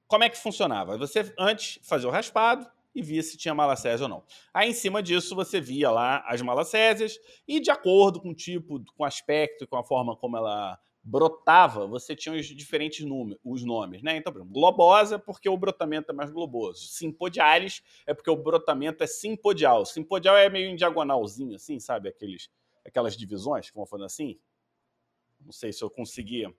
como 0.05 0.25
é 0.25 0.29
que 0.29 0.37
funcionava? 0.37 0.97
Você 0.97 1.33
antes 1.39 1.79
fazia 1.87 2.09
o 2.09 2.11
raspado 2.11 2.69
e 2.93 3.01
via 3.01 3.23
se 3.23 3.37
tinha 3.37 3.53
malacésia 3.53 4.03
ou 4.03 4.09
não. 4.09 4.23
Aí, 4.53 4.69
em 4.69 4.73
cima 4.73 5.01
disso, 5.01 5.33
você 5.33 5.61
via 5.61 5.89
lá 5.89 6.25
as 6.27 6.41
malacésias 6.41 7.17
e, 7.47 7.61
de 7.61 7.71
acordo 7.71 8.19
com 8.19 8.31
o 8.31 8.35
tipo, 8.35 8.83
com 8.93 9.03
o 9.03 9.05
aspecto, 9.05 9.65
com 9.65 9.77
a 9.77 9.83
forma 9.83 10.15
como 10.15 10.35
ela 10.35 10.77
brotava, 11.07 11.85
você 11.85 12.15
tinha 12.15 12.35
os 12.35 12.47
diferentes 12.47 13.05
números, 13.05 13.39
os 13.43 13.63
nomes, 13.63 14.01
né? 14.01 14.17
Então, 14.17 14.33
por 14.33 14.39
exemplo, 14.39 14.53
globosa 14.53 15.19
porque 15.19 15.47
o 15.47 15.55
brotamento 15.55 16.11
é 16.11 16.15
mais 16.15 16.31
globoso. 16.31 16.87
Simpodialis 16.87 17.83
é 18.07 18.13
porque 18.13 18.29
o 18.31 18.35
brotamento 18.35 19.03
é 19.03 19.07
simpodial. 19.07 19.85
Simpodial 19.85 20.35
é 20.35 20.49
meio 20.49 20.67
em 20.67 20.75
diagonalzinho, 20.75 21.55
assim, 21.55 21.79
sabe? 21.79 22.09
Aqueles, 22.09 22.49
aquelas 22.83 23.15
divisões 23.15 23.69
que 23.69 23.75
vão 23.75 23.85
fazendo 23.85 24.07
assim. 24.07 24.39
Não 25.39 25.51
sei 25.51 25.71
se 25.71 25.83
eu 25.83 25.91
conseguia. 25.91 26.51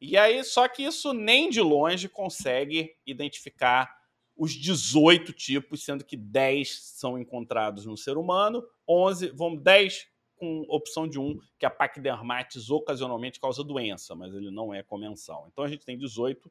E 0.00 0.16
aí, 0.16 0.42
só 0.42 0.66
que 0.68 0.82
isso 0.82 1.12
nem 1.12 1.50
de 1.50 1.60
longe 1.60 2.08
consegue 2.08 2.96
identificar 3.06 3.94
os 4.34 4.52
18 4.52 5.34
tipos, 5.34 5.84
sendo 5.84 6.02
que 6.02 6.16
10 6.16 6.80
são 6.94 7.18
encontrados 7.18 7.84
no 7.84 7.98
ser 7.98 8.16
humano, 8.16 8.66
11, 8.88 9.28
vamos 9.34 9.62
10 9.62 10.08
com 10.42 10.64
opção 10.66 11.06
de 11.06 11.20
um, 11.20 11.38
que 11.56 11.64
a 11.64 11.70
paquidermatis 11.70 12.68
ocasionalmente 12.68 13.38
causa 13.38 13.62
doença, 13.62 14.12
mas 14.16 14.34
ele 14.34 14.50
não 14.50 14.74
é 14.74 14.82
comensal. 14.82 15.48
Então 15.52 15.62
a 15.62 15.68
gente 15.68 15.86
tem 15.86 15.96
18 15.96 16.50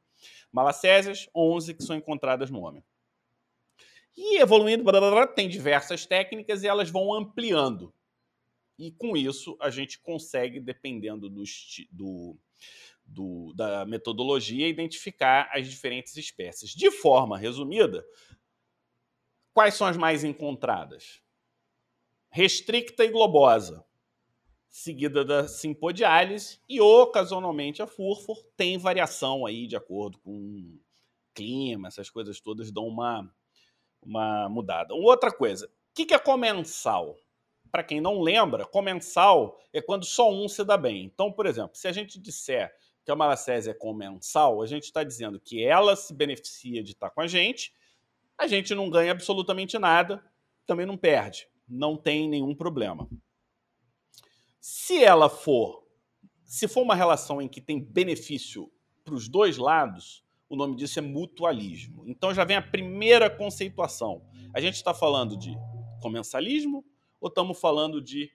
malacésias, 0.50 1.28
11 1.36 1.74
que 1.74 1.84
são 1.84 1.98
encontradas 1.98 2.50
no 2.50 2.62
homem. 2.62 2.82
E 4.16 4.40
evoluindo, 4.40 4.82
blá, 4.82 4.98
blá, 4.98 5.12
blá, 5.12 5.28
tem 5.28 5.50
diversas 5.50 6.06
técnicas 6.06 6.64
e 6.64 6.70
elas 6.70 6.90
vão 6.90 7.14
ampliando. 7.14 7.94
E 8.80 8.94
com 8.94 9.18
isso 9.18 9.58
a 9.60 9.70
gente 9.70 10.00
consegue, 10.00 10.62
dependendo 10.62 11.30
do, 11.30 11.44
do, 11.92 12.38
do, 13.06 13.54
da 13.58 13.86
metodologia, 13.86 14.70
identificar 14.70 15.50
as 15.52 15.70
diferentes 15.70 16.16
espécies. 16.16 16.70
De 16.70 16.90
forma 16.92 17.38
resumida, 17.38 18.06
quais 19.54 19.74
são 19.74 19.86
as 19.86 19.98
mais 19.98 20.24
encontradas? 20.24 21.22
Restricta 22.32 23.04
e 23.04 23.10
globosa, 23.10 23.84
seguida 24.70 25.26
da 25.26 25.50
simpodiálise 25.50 26.62
e 26.68 26.80
ocasionalmente 26.80 27.82
a 27.82 27.88
furfur 27.88 28.42
tem 28.56 28.78
variação 28.78 29.46
aí 29.46 29.68
de 29.68 29.76
acordo 29.76 30.18
com 30.20 30.80
clima, 31.34 31.90
essas 31.90 32.10
coisas 32.10 32.40
todas 32.40 32.72
dão 32.72 32.88
uma, 32.88 33.30
uma 34.02 34.48
mudada. 34.48 34.94
Outra 34.94 35.30
coisa, 35.30 35.66
o 35.66 35.70
que, 35.94 36.06
que 36.06 36.14
é 36.14 36.20
comensal? 36.20 37.18
Para 37.70 37.84
quem 37.84 38.00
não 38.00 38.22
lembra, 38.22 38.66
comensal 38.66 39.60
é 39.74 39.82
quando 39.82 40.06
só 40.06 40.32
um 40.32 40.48
se 40.48 40.64
dá 40.64 40.78
bem. 40.78 41.04
Então, 41.04 41.34
por 41.34 41.46
exemplo, 41.46 41.76
se 41.76 41.88
a 41.88 41.92
gente 41.92 42.18
disser 42.18 42.74
que 43.04 43.12
a 43.12 43.16
malacésia 43.16 43.72
é 43.72 43.74
comensal, 43.74 44.62
a 44.62 44.66
gente 44.66 44.84
está 44.84 45.04
dizendo 45.04 45.38
que 45.38 45.66
ela 45.66 45.98
se 45.98 46.14
beneficia 46.14 46.82
de 46.82 46.92
estar 46.94 47.10
com 47.10 47.20
a 47.20 47.28
gente, 47.28 47.74
a 48.38 48.48
gente 48.48 48.74
não 48.74 48.90
ganha 48.90 49.12
absolutamente 49.12 49.78
nada, 49.78 50.24
também 50.66 50.86
não 50.86 50.96
perde 50.96 51.52
não 51.72 51.96
tem 51.96 52.28
nenhum 52.28 52.54
problema. 52.54 53.10
Se 54.60 55.04
ela 55.04 55.30
for, 55.30 55.88
se 56.44 56.68
for 56.68 56.82
uma 56.82 56.96
relação 56.96 57.42
em 57.42 57.48
que 57.48 57.62
tem 57.62 57.80
benefício 57.80 58.72
para 59.04 59.16
os 59.16 59.28
dois 59.30 59.58
lados, 59.58 60.24
o 60.50 60.56
nome 60.56 60.76
disso 60.76 61.00
é 61.00 61.02
mutualismo. 61.02 62.04
Então 62.06 62.34
já 62.34 62.44
vem 62.44 62.58
a 62.58 62.62
primeira 62.62 63.30
conceituação. 63.30 64.22
A 64.54 64.60
gente 64.60 64.76
está 64.76 64.94
falando 64.94 65.38
de 65.38 65.56
comensalismo 66.02 66.86
ou 67.22 67.30
estamos 67.30 67.58
falando 67.58 68.02
de 68.02 68.32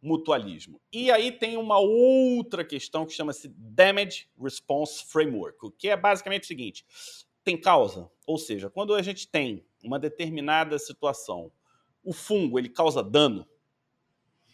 mutualismo? 0.00 0.80
E 0.92 1.10
aí 1.10 1.32
tem 1.32 1.56
uma 1.56 1.78
outra 1.78 2.64
questão 2.64 3.04
que 3.04 3.12
chama-se 3.12 3.48
Damage 3.48 4.28
Response 4.40 5.04
Framework, 5.04 5.72
que 5.76 5.88
é 5.88 5.96
basicamente 5.96 6.44
o 6.44 6.46
seguinte: 6.46 6.86
tem 7.42 7.60
causa, 7.60 8.08
ou 8.24 8.38
seja, 8.38 8.70
quando 8.70 8.94
a 8.94 9.02
gente 9.02 9.26
tem 9.26 9.66
uma 9.82 9.98
determinada 9.98 10.78
situação 10.78 11.50
o 12.02 12.12
fungo 12.12 12.58
ele 12.58 12.68
causa 12.68 13.02
dano, 13.02 13.46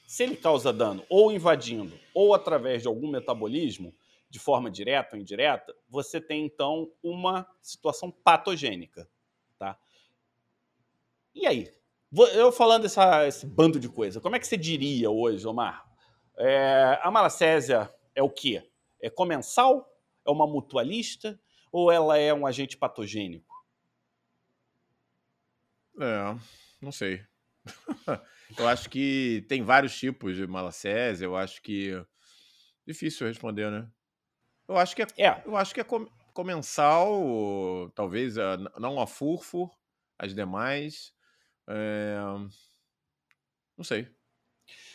se 0.07 0.23
ele 0.23 0.37
causa 0.37 0.73
dano 0.73 1.05
ou 1.09 1.33
invadindo 1.33 1.99
ou 2.15 2.35
através 2.35 2.83
de 2.83 2.89
algum 2.89 3.11
metabolismo, 3.11 3.95
de 4.29 4.39
forma 4.39 4.71
direta 4.71 5.15
ou 5.15 5.23
indireta, 5.23 5.75
você 5.89 6.21
tem 6.21 6.45
então 6.45 6.91
uma 7.03 7.47
situação 7.63 8.11
patogênica, 8.11 9.09
tá? 9.59 9.79
E 11.35 11.47
aí? 11.47 11.73
Eu 12.33 12.53
falando 12.53 12.85
essa, 12.85 13.27
esse 13.27 13.45
bando 13.47 13.79
de 13.79 13.89
coisa, 13.89 14.21
como 14.21 14.37
é 14.37 14.39
que 14.39 14.47
você 14.47 14.57
diria 14.57 15.11
hoje, 15.11 15.47
Omar? 15.47 15.85
É, 16.37 16.99
a 17.03 17.11
malacésia 17.11 17.93
é 18.15 18.23
o 18.23 18.31
quê? 18.31 18.69
É 19.01 19.11
comensal? 19.11 19.89
É 20.25 20.31
uma 20.31 20.47
mutualista? 20.47 21.39
Ou 21.73 21.91
ela 21.91 22.17
é 22.19 22.33
um 22.33 22.47
agente 22.47 22.77
patogênico? 22.77 23.55
É, 26.01 26.37
não 26.81 26.93
sei. 26.93 27.25
eu 28.59 28.69
acho 28.69 28.91
que 28.91 29.45
tem 29.49 29.63
vários 29.63 29.97
tipos 29.97 30.37
de 30.37 30.47
malacésia. 30.47 31.25
Eu 31.25 31.37
acho 31.37 31.63
que. 31.63 31.93
Difícil 32.87 33.27
responder, 33.27 33.71
né? 33.71 33.89
Eu 34.69 34.77
acho 34.77 34.95
que 34.95 35.03
é, 35.03 35.07
é. 35.19 35.43
Eu 35.45 35.57
acho 35.57 35.75
que 35.75 35.81
é 35.81 35.87
comensal, 36.33 37.91
talvez, 37.95 38.37
não 38.79 39.01
a 39.01 39.07
furfur, 39.07 39.71
as 40.19 40.35
demais. 40.35 41.13
É... 41.69 42.17
Não 43.77 43.85
sei. 43.85 44.09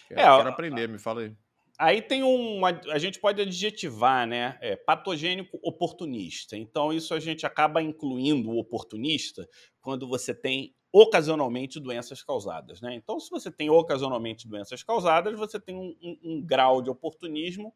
Quero, 0.08 0.20
é, 0.20 0.38
quero 0.38 0.50
aprender, 0.50 0.90
me 0.90 1.00
fala 1.00 1.22
aí. 1.22 1.36
Aí 1.80 2.02
tem 2.02 2.24
um. 2.24 2.66
A 2.66 2.98
gente 2.98 3.20
pode 3.20 3.42
adjetivar, 3.42 4.28
né? 4.28 4.58
É, 4.60 4.76
patogênico 4.76 5.58
oportunista. 5.64 6.58
Então, 6.58 6.92
isso 6.92 7.14
a 7.14 7.22
gente 7.22 7.46
acaba 7.46 7.82
incluindo 7.82 8.50
o 8.50 8.60
oportunista 8.60 9.48
quando 9.90 10.08
você 10.08 10.36
tem 10.36 10.76
ocasionalmente 10.94 11.80
doenças 11.80 12.22
causadas. 12.22 12.80
Né? 12.80 12.94
Então, 12.94 13.20
se 13.20 13.28
você 13.28 13.50
tem 13.50 13.72
ocasionalmente 13.72 14.48
doenças 14.48 14.84
causadas, 14.84 15.36
você 15.36 15.60
tem 15.60 15.76
um, 15.76 15.96
um, 16.00 16.20
um, 16.24 16.46
grau 16.46 16.80
de 16.80 16.92
oportunismo 16.92 17.74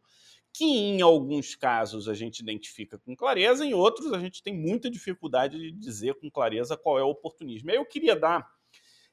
que, 0.54 0.64
em 0.64 1.02
alguns 1.02 1.56
casos, 1.56 2.08
a 2.08 2.14
gente 2.14 2.42
identifica 2.42 3.00
com 3.00 3.16
clareza, 3.16 3.66
em 3.66 3.74
outros, 3.74 4.14
a 4.14 4.20
gente 4.20 4.44
tem 4.44 4.56
muita 4.56 4.92
dificuldade 4.92 5.58
de 5.58 5.72
dizer 5.72 6.14
com 6.20 6.30
clareza 6.30 6.78
qual 6.78 7.00
é 7.00 7.04
o 7.04 7.10
oportunismo. 7.10 7.72
Aí 7.72 7.78
eu 7.78 7.86
queria 7.86 8.16
dar 8.16 8.48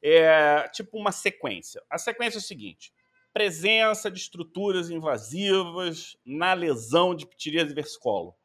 é, 0.03 0.69
tipo 0.69 0.99
uma 0.99 1.11
sequência. 1.11 1.83
A 1.89 1.97
sequência 1.97 2.37
é 2.37 2.41
a 2.41 2.43
seguinte: 2.43 2.93
presença 3.33 4.11
de 4.11 4.19
estruturas 4.19 4.91
invasivas 4.91 6.19
na 6.23 6.53
lesão 6.53 7.15
de 7.15 7.27
ptiríase 7.27 7.73
versicolo. 7.73 8.37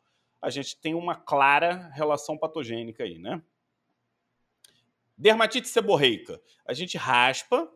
A 0.41 0.50
gente 0.50 0.79
tem 0.79 0.95
uma 0.95 1.15
clara 1.15 1.89
relação 1.93 2.38
patogênica 2.38 3.03
aí, 3.03 3.19
né? 3.19 3.43
Dermatite 5.17 5.67
seborreica. 5.67 6.41
A 6.65 6.74
gente 6.74 6.98
raspa 6.98 7.69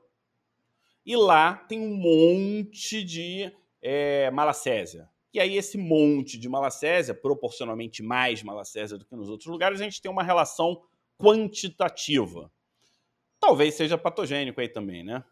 e 1.05 1.15
lá 1.15 1.55
tem 1.55 1.79
um 1.79 1.95
monte 1.95 3.03
de 3.03 3.51
é, 3.81 4.29
malacésia. 4.31 5.09
E 5.33 5.39
aí, 5.39 5.55
esse 5.55 5.77
monte 5.77 6.37
de 6.37 6.49
malacésia, 6.49 7.13
proporcionalmente 7.13 8.01
mais 8.01 8.41
malacésia 8.41 8.97
do 8.97 9.05
que 9.05 9.15
nos 9.15 9.29
outros 9.29 9.47
lugares, 9.47 9.79
a 9.79 9.83
gente 9.83 10.01
tem 10.01 10.11
uma 10.11 10.23
relação 10.23 10.81
quantitativa. 11.17 12.51
Talvez 13.39 13.75
seja 13.75 13.97
patogênico 13.97 14.59
aí 14.59 14.67
também, 14.67 15.03
né? 15.03 15.23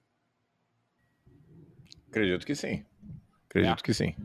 Acredito 2.10 2.46
que 2.46 2.56
sim. 2.56 2.86
Acredito 3.50 3.80
é. 3.80 3.84
que 3.84 3.94
sim. 3.94 4.16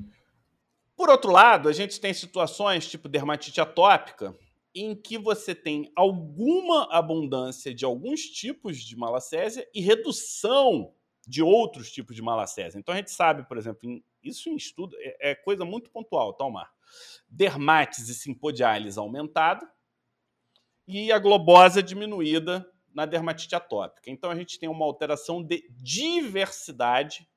Por 0.95 1.09
outro 1.09 1.33
lado, 1.33 1.69
a 1.69 1.73
gente 1.73 2.01
tem 2.01 2.13
situações 2.13 2.87
tipo 2.87 3.09
dermatite 3.09 3.61
atópica, 3.61 4.37
em 4.75 4.95
que 4.95 5.19
você 5.19 5.55
tem 5.55 5.93
alguma 5.95 6.89
abundância 6.91 7.75
de 7.75 7.85
alguns 7.85 8.23
tipos 8.23 8.79
de 8.79 8.97
malacésia 8.97 9.69
e 9.75 9.81
redução 9.81 10.95
de 11.27 11.43
outros 11.43 11.93
tipos 11.93 12.17
de 12.17 12.23
malacésia. 12.23 12.79
Então 12.79 12.95
a 12.95 12.97
gente 12.97 13.11
sabe, 13.11 13.47
por 13.47 13.57
exemplo, 13.57 13.89
em, 13.89 14.03
isso 14.23 14.49
em 14.49 14.57
estudo 14.57 14.97
é, 14.99 15.31
é, 15.31 15.35
coisa 15.35 15.65
muito 15.65 15.91
pontual, 15.91 16.33
tá, 16.33 16.45
Omar? 16.45 16.73
Dermatise 17.29 18.15
simpodialis 18.15 18.99
aumentada 18.99 19.71
e 20.87 21.13
a 21.13 21.19
globosa 21.19 21.83
diminuída 21.83 22.67
na 22.93 23.07
dermatite 23.07 23.55
atópica. 23.55 24.11
Então 24.11 24.31
a 24.31 24.35
gente 24.35 24.59
tem 24.59 24.69
uma 24.69 24.85
alteração 24.85 25.43
de 25.43 25.67
diversidade 25.71 27.29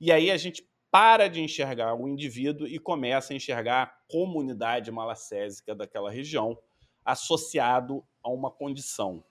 e 0.00 0.12
aí 0.12 0.30
a 0.30 0.36
gente 0.36 0.66
para 0.90 1.26
de 1.26 1.40
enxergar 1.40 1.94
o 1.94 2.06
indivíduo 2.06 2.66
e 2.66 2.78
começa 2.78 3.32
a 3.32 3.36
enxergar 3.36 3.82
a 3.82 3.86
comunidade 4.10 4.90
malacésica 4.90 5.74
daquela 5.74 6.10
região 6.10 6.58
associado 7.04 8.04
a 8.22 8.30
uma 8.30 8.50
condição. 8.50 9.24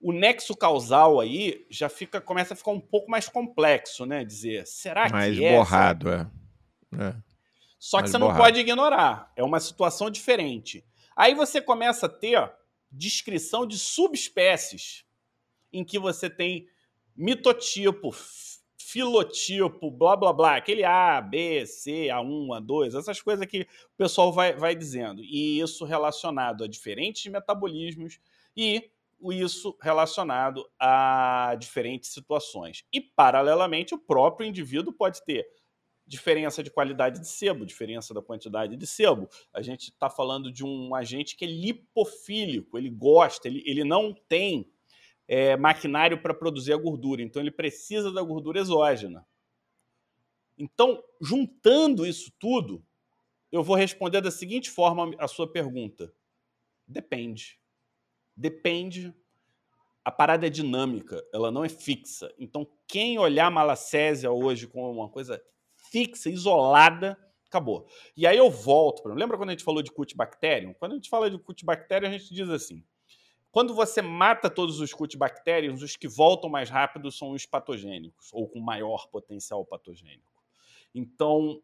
O 0.00 0.12
nexo 0.12 0.54
causal 0.56 1.20
aí 1.20 1.66
já 1.70 1.88
fica, 1.88 2.20
começa 2.20 2.54
a 2.54 2.56
ficar 2.56 2.72
um 2.72 2.80
pouco 2.80 3.10
mais 3.10 3.28
complexo, 3.28 4.04
né? 4.04 4.24
Dizer, 4.24 4.66
será 4.66 5.08
mais 5.08 5.36
que 5.36 5.44
é? 5.44 5.56
borrado, 5.56 6.10
é. 6.10 6.30
é. 6.98 7.14
Só 7.78 8.02
que 8.02 8.08
você 8.08 8.18
borrado. 8.18 8.38
não 8.38 8.44
pode 8.44 8.60
ignorar. 8.60 9.32
É 9.36 9.42
uma 9.42 9.60
situação 9.60 10.10
diferente. 10.10 10.84
Aí 11.16 11.34
você 11.34 11.60
começa 11.60 12.06
a 12.06 12.08
ter 12.08 12.52
descrição 12.90 13.66
de 13.66 13.78
subespécies 13.78 15.04
em 15.72 15.84
que 15.84 15.98
você 15.98 16.30
tem 16.30 16.68
mitotipo, 17.16 18.14
filotipo, 18.94 19.90
blá 19.90 20.14
blá 20.14 20.32
blá, 20.32 20.56
aquele 20.56 20.84
A, 20.84 21.20
B, 21.20 21.66
C, 21.66 22.06
A1, 22.06 22.46
A2, 22.60 22.96
essas 22.96 23.20
coisas 23.20 23.44
que 23.44 23.62
o 23.62 23.96
pessoal 23.96 24.32
vai, 24.32 24.54
vai 24.54 24.76
dizendo. 24.76 25.20
E 25.20 25.58
isso 25.58 25.84
relacionado 25.84 26.62
a 26.62 26.68
diferentes 26.68 27.26
metabolismos 27.26 28.20
e 28.56 28.88
isso 29.20 29.76
relacionado 29.82 30.64
a 30.78 31.56
diferentes 31.58 32.10
situações. 32.12 32.84
E, 32.92 33.00
paralelamente, 33.00 33.96
o 33.96 33.98
próprio 33.98 34.46
indivíduo 34.46 34.92
pode 34.92 35.24
ter 35.24 35.44
diferença 36.06 36.62
de 36.62 36.70
qualidade 36.70 37.18
de 37.18 37.26
sebo, 37.26 37.66
diferença 37.66 38.14
da 38.14 38.22
quantidade 38.22 38.76
de 38.76 38.86
sebo. 38.86 39.28
A 39.52 39.60
gente 39.60 39.90
está 39.90 40.08
falando 40.08 40.52
de 40.52 40.64
um 40.64 40.94
agente 40.94 41.34
que 41.34 41.44
é 41.44 41.48
lipofílico, 41.48 42.78
ele 42.78 42.90
gosta, 42.90 43.48
ele, 43.48 43.60
ele 43.66 43.82
não 43.82 44.14
tem 44.28 44.72
é, 45.26 45.56
maquinário 45.56 46.20
para 46.20 46.34
produzir 46.34 46.72
a 46.72 46.76
gordura, 46.76 47.22
então 47.22 47.40
ele 47.40 47.50
precisa 47.50 48.12
da 48.12 48.22
gordura 48.22 48.60
exógena. 48.60 49.26
Então, 50.56 51.02
juntando 51.20 52.06
isso 52.06 52.32
tudo, 52.38 52.84
eu 53.50 53.62
vou 53.62 53.76
responder 53.76 54.20
da 54.20 54.30
seguinte 54.30 54.70
forma 54.70 55.10
a 55.18 55.26
sua 55.26 55.50
pergunta: 55.50 56.12
depende. 56.86 57.58
Depende. 58.36 59.14
A 60.04 60.10
parada 60.10 60.46
é 60.46 60.50
dinâmica, 60.50 61.24
ela 61.32 61.50
não 61.50 61.64
é 61.64 61.68
fixa. 61.68 62.32
Então, 62.38 62.68
quem 62.86 63.18
olhar 63.18 63.50
malacésia 63.50 64.30
hoje 64.30 64.66
como 64.66 64.90
uma 64.90 65.08
coisa 65.08 65.42
fixa, 65.90 66.28
isolada, 66.28 67.18
acabou. 67.46 67.86
E 68.16 68.26
aí 68.26 68.36
eu 68.36 68.50
volto. 68.50 69.08
Lembra 69.08 69.36
quando 69.36 69.50
a 69.50 69.52
gente 69.52 69.64
falou 69.64 69.82
de 69.82 69.90
Cutibacterium? 69.90 70.74
Quando 70.74 70.92
a 70.92 70.94
gente 70.96 71.08
fala 71.08 71.30
de 71.30 71.38
Cutibacterium, 71.38 72.08
a 72.08 72.12
gente 72.12 72.34
diz 72.34 72.50
assim: 72.50 72.84
quando 73.54 73.72
você 73.72 74.02
mata 74.02 74.50
todos 74.50 74.80
os 74.80 74.92
cutibactérios, 74.92 75.80
os 75.80 75.94
que 75.94 76.08
voltam 76.08 76.50
mais 76.50 76.68
rápido 76.68 77.12
são 77.12 77.30
os 77.30 77.46
patogênicos, 77.46 78.30
ou 78.32 78.48
com 78.48 78.58
maior 78.58 79.06
potencial 79.06 79.64
patogênico. 79.64 80.42
Então, 80.92 81.62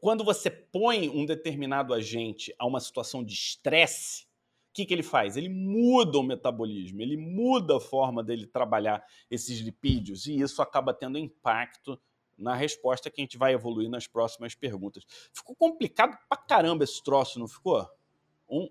quando 0.00 0.24
você 0.24 0.48
põe 0.50 1.10
um 1.10 1.26
determinado 1.26 1.92
agente 1.92 2.54
a 2.58 2.66
uma 2.66 2.80
situação 2.80 3.22
de 3.22 3.34
estresse, 3.34 4.22
o 4.22 4.72
que, 4.72 4.86
que 4.86 4.94
ele 4.94 5.02
faz? 5.02 5.36
Ele 5.36 5.50
muda 5.50 6.16
o 6.16 6.22
metabolismo, 6.22 7.02
ele 7.02 7.18
muda 7.18 7.76
a 7.76 7.80
forma 7.80 8.24
dele 8.24 8.46
trabalhar 8.46 9.04
esses 9.30 9.58
lipídios, 9.58 10.24
e 10.24 10.40
isso 10.40 10.62
acaba 10.62 10.94
tendo 10.94 11.18
impacto 11.18 12.00
na 12.38 12.54
resposta 12.54 13.10
que 13.10 13.20
a 13.20 13.24
gente 13.24 13.36
vai 13.36 13.52
evoluir 13.52 13.90
nas 13.90 14.06
próximas 14.06 14.54
perguntas. 14.54 15.04
Ficou 15.30 15.54
complicado 15.54 16.16
pra 16.26 16.38
caramba 16.38 16.84
esse 16.84 17.04
troço, 17.04 17.38
não 17.38 17.46
ficou? 17.46 17.86
Um, 18.48 18.70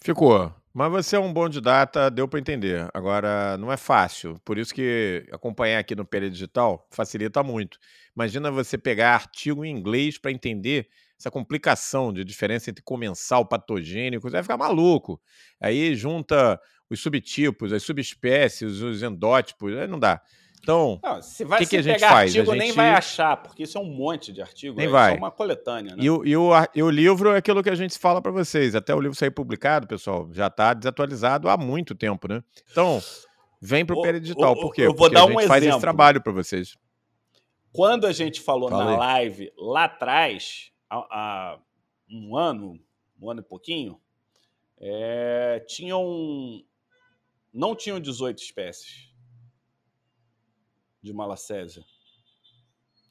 Ficou. 0.00 0.52
Mas 0.72 0.90
você 0.92 1.16
é 1.16 1.18
um 1.18 1.32
bom 1.32 1.48
de 1.48 1.60
data, 1.60 2.10
deu 2.10 2.28
para 2.28 2.38
entender. 2.38 2.88
Agora, 2.94 3.56
não 3.58 3.72
é 3.72 3.76
fácil. 3.76 4.38
Por 4.44 4.58
isso 4.58 4.72
que 4.72 5.26
acompanhar 5.32 5.80
aqui 5.80 5.96
no 5.96 6.04
Pele 6.04 6.30
Digital 6.30 6.86
facilita 6.90 7.42
muito. 7.42 7.78
Imagina 8.14 8.50
você 8.50 8.78
pegar 8.78 9.14
artigo 9.14 9.64
em 9.64 9.76
inglês 9.76 10.18
para 10.18 10.30
entender 10.30 10.88
essa 11.18 11.30
complicação 11.32 12.12
de 12.12 12.24
diferença 12.24 12.70
entre 12.70 12.82
comensal, 12.84 13.44
patogênico, 13.44 14.22
você 14.22 14.34
vai 14.34 14.42
ficar 14.42 14.56
maluco. 14.56 15.20
Aí 15.60 15.96
junta 15.96 16.60
os 16.88 17.00
subtipos, 17.00 17.72
as 17.72 17.82
subespécies, 17.82 18.80
os 18.80 19.02
endótipos, 19.02 19.76
aí 19.76 19.88
não 19.88 19.98
dá. 19.98 20.22
Então, 20.60 21.00
não, 21.02 21.22
se 21.22 21.44
vai 21.44 21.58
que 21.58 21.64
se 21.64 21.70
que 21.70 21.76
a 21.76 21.82
gente 21.82 21.94
pegar 21.94 22.08
faz? 22.10 22.30
artigo, 22.30 22.52
gente... 22.52 22.60
nem 22.60 22.72
vai 22.72 22.90
achar, 22.90 23.36
porque 23.36 23.62
isso 23.62 23.78
é 23.78 23.80
um 23.80 23.84
monte 23.90 24.32
de 24.32 24.42
artigo. 24.42 24.76
Nem 24.76 24.88
vai. 24.88 25.14
é 25.14 25.16
uma 25.16 25.30
coletânea. 25.30 25.96
Né? 25.96 26.02
E, 26.02 26.10
o, 26.10 26.24
e, 26.24 26.36
o, 26.36 26.50
e 26.74 26.82
o 26.82 26.90
livro 26.90 27.30
é 27.30 27.38
aquilo 27.38 27.62
que 27.62 27.70
a 27.70 27.74
gente 27.74 27.98
fala 27.98 28.20
para 28.20 28.32
vocês. 28.32 28.74
Até 28.74 28.94
o 28.94 29.00
livro 29.00 29.16
sair 29.16 29.30
publicado, 29.30 29.86
pessoal, 29.86 30.28
já 30.32 30.48
está 30.48 30.74
desatualizado 30.74 31.48
há 31.48 31.56
muito 31.56 31.94
tempo, 31.94 32.28
né? 32.28 32.42
Então, 32.70 33.00
vem 33.60 33.84
para 33.84 33.96
o 33.96 34.02
Pele 34.02 34.20
Digital. 34.20 34.54
Por 34.54 34.72
quê? 34.72 34.82
Eu 34.82 34.86
vou 34.88 34.96
porque 34.96 35.14
dar 35.14 35.22
a 35.22 35.24
um 35.24 35.28
gente 35.28 35.38
exemplo. 35.38 35.48
faz 35.48 35.64
esse 35.64 35.80
trabalho 35.80 36.22
para 36.22 36.32
vocês. 36.32 36.76
Quando 37.72 38.06
a 38.06 38.12
gente 38.12 38.40
falou 38.40 38.68
Fala 38.68 38.84
na 38.84 38.90
aí. 38.90 38.96
live 38.96 39.52
lá 39.56 39.84
atrás, 39.84 40.72
há, 40.90 40.96
há, 40.96 41.58
um 42.10 42.36
ano, 42.36 42.78
um 43.20 43.30
ano 43.30 43.40
e 43.40 43.44
pouquinho, 43.44 44.00
é, 44.80 45.64
tinham. 45.66 46.62
Não 47.52 47.74
tinham 47.74 47.98
18 47.98 48.38
espécies 48.42 49.07
de 51.02 51.12
Malacésia. 51.12 51.82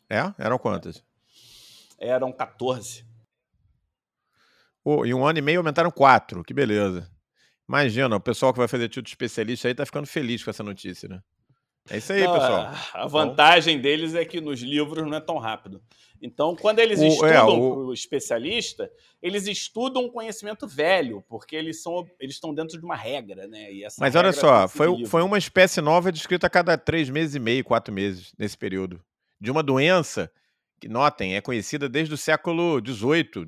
É? 0.09 0.33
Eram 0.37 0.57
quantas? 0.57 1.03
Eram 1.99 2.31
14. 2.31 3.05
Oh, 4.83 5.05
em 5.05 5.13
um 5.13 5.25
ano 5.25 5.39
e 5.39 5.41
meio 5.41 5.59
aumentaram 5.59 5.91
quatro. 5.91 6.43
Que 6.43 6.53
beleza. 6.53 7.11
Imagina, 7.67 8.15
o 8.15 8.21
pessoal 8.21 8.53
que 8.53 8.59
vai 8.59 8.67
fazer 8.67 8.87
título 8.87 9.03
de 9.03 9.09
especialista 9.09 9.67
aí 9.67 9.75
tá 9.75 9.85
ficando 9.85 10.07
feliz 10.07 10.43
com 10.43 10.49
essa 10.49 10.63
notícia, 10.63 11.09
né? 11.09 11.21
É 11.89 11.97
isso 11.97 12.13
aí, 12.13 12.23
não, 12.23 12.33
pessoal. 12.33 12.59
A 12.59 12.73
tá 12.93 13.07
vantagem 13.07 13.79
deles 13.79 14.15
é 14.15 14.25
que 14.25 14.41
nos 14.41 14.61
livros 14.61 15.05
não 15.05 15.17
é 15.17 15.21
tão 15.21 15.37
rápido. 15.37 15.81
Então, 16.21 16.55
quando 16.55 16.79
eles 16.79 16.99
o, 16.99 17.03
é, 17.03 17.07
estudam 17.07 17.37
é, 17.37 17.43
o... 17.43 17.87
o 17.87 17.93
especialista, 17.93 18.91
eles 19.21 19.47
estudam 19.47 20.05
um 20.05 20.09
conhecimento 20.09 20.67
velho, 20.67 21.23
porque 21.27 21.55
eles 21.55 21.81
são 21.81 22.07
eles 22.19 22.35
estão 22.35 22.53
dentro 22.53 22.79
de 22.79 22.85
uma 22.85 22.95
regra, 22.95 23.47
né? 23.47 23.69
Mas 23.99 24.15
olha 24.15 24.33
só, 24.33 24.67
foi, 24.67 25.05
foi 25.05 25.21
uma 25.21 25.37
espécie 25.37 25.81
nova 25.81 26.11
descrita 26.11 26.47
a 26.47 26.49
cada 26.49 26.77
três 26.77 27.09
meses 27.09 27.35
e 27.35 27.39
meio, 27.39 27.63
quatro 27.63 27.93
meses 27.93 28.33
nesse 28.37 28.57
período. 28.57 29.01
De 29.39 29.51
uma 29.51 29.61
doença 29.61 30.31
que, 30.79 30.87
notem, 30.87 31.35
é 31.35 31.41
conhecida 31.41 31.87
desde 31.87 32.13
o 32.13 32.17
século 32.17 32.81
XVIII, 32.85 33.47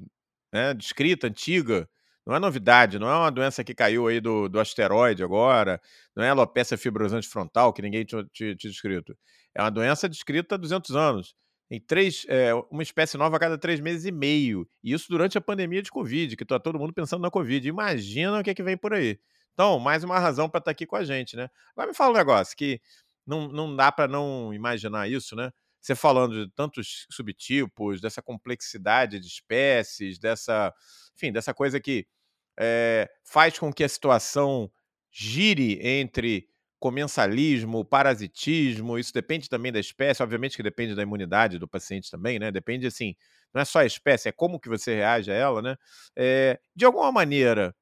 né? 0.53 0.73
descrita, 0.73 1.27
antiga. 1.27 1.89
Não 2.29 2.35
é 2.35 2.39
novidade, 2.39 2.99
não 2.99 3.09
é 3.09 3.15
uma 3.15 3.31
doença 3.31 3.63
que 3.63 3.73
caiu 3.73 4.05
aí 4.05 4.21
do, 4.21 4.47
do 4.47 4.59
asteroide 4.59 5.23
agora, 5.23 5.81
não 6.15 6.23
é 6.23 6.29
alopecia 6.29 6.77
fibrosante 6.77 7.27
frontal, 7.27 7.73
que 7.73 7.81
ninguém 7.81 8.05
tinha, 8.05 8.53
descrito. 8.53 9.17
É 9.55 9.63
uma 9.63 9.71
doença 9.71 10.07
descrita 10.07 10.53
há 10.53 10.57
200 10.59 10.95
anos 10.95 11.35
em 11.71 11.79
três, 11.81 12.27
é, 12.29 12.53
uma 12.69 12.83
espécie 12.83 13.17
nova 13.17 13.35
a 13.35 13.39
cada 13.39 13.57
três 13.57 13.79
meses 13.79 14.05
e 14.05 14.11
meio. 14.11 14.69
E 14.83 14.93
isso 14.93 15.07
durante 15.09 15.39
a 15.39 15.41
pandemia 15.41 15.81
de 15.81 15.89
Covid, 15.89 16.37
que 16.37 16.43
está 16.43 16.59
todo 16.59 16.77
mundo 16.77 16.93
pensando 16.93 17.19
na 17.23 17.31
Covid. 17.31 17.67
Imagina 17.67 18.39
o 18.39 18.43
que 18.43 18.51
é 18.51 18.53
que 18.53 18.61
vem 18.61 18.77
por 18.77 18.93
aí. 18.93 19.19
Então, 19.55 19.79
mais 19.79 20.03
uma 20.03 20.19
razão 20.19 20.47
para 20.47 20.59
estar 20.59 20.65
tá 20.65 20.71
aqui 20.71 20.85
com 20.85 20.97
a 20.97 21.03
gente, 21.03 21.35
né? 21.35 21.49
Agora 21.71 21.87
me 21.87 21.95
fala 21.95 22.11
um 22.11 22.17
negócio 22.17 22.55
que 22.55 22.79
não, 23.25 23.47
não 23.47 23.75
dá 23.75 23.91
para 23.91 24.07
não 24.07 24.53
imaginar 24.53 25.09
isso, 25.09 25.35
né? 25.35 25.51
Você 25.81 25.95
falando 25.95 26.45
de 26.45 26.51
tantos 26.51 27.07
subtipos, 27.09 27.99
dessa 27.99 28.21
complexidade 28.21 29.19
de 29.19 29.25
espécies, 29.25 30.19
dessa, 30.19 30.71
enfim, 31.15 31.31
dessa 31.31 31.55
coisa 31.55 31.79
que 31.79 32.05
é, 32.59 33.09
faz 33.23 33.57
com 33.57 33.71
que 33.71 33.83
a 33.83 33.89
situação 33.89 34.69
gire 35.11 35.79
entre 35.81 36.47
comensalismo, 36.79 37.83
parasitismo, 37.83 38.97
isso 38.97 39.13
depende 39.13 39.49
também 39.49 39.71
da 39.71 39.79
espécie, 39.79 40.23
obviamente 40.23 40.55
que 40.55 40.63
depende 40.63 40.95
da 40.95 41.03
imunidade 41.03 41.59
do 41.59 41.67
paciente 41.67 42.09
também, 42.09 42.39
né? 42.39 42.51
Depende 42.51 42.87
assim, 42.87 43.15
não 43.53 43.61
é 43.61 43.65
só 43.65 43.79
a 43.79 43.85
espécie, 43.85 44.29
é 44.29 44.31
como 44.31 44.59
que 44.59 44.69
você 44.69 44.95
reage 44.95 45.31
a 45.31 45.35
ela, 45.35 45.61
né? 45.61 45.75
É, 46.17 46.59
de 46.75 46.85
alguma 46.85 47.11
maneira, 47.11 47.75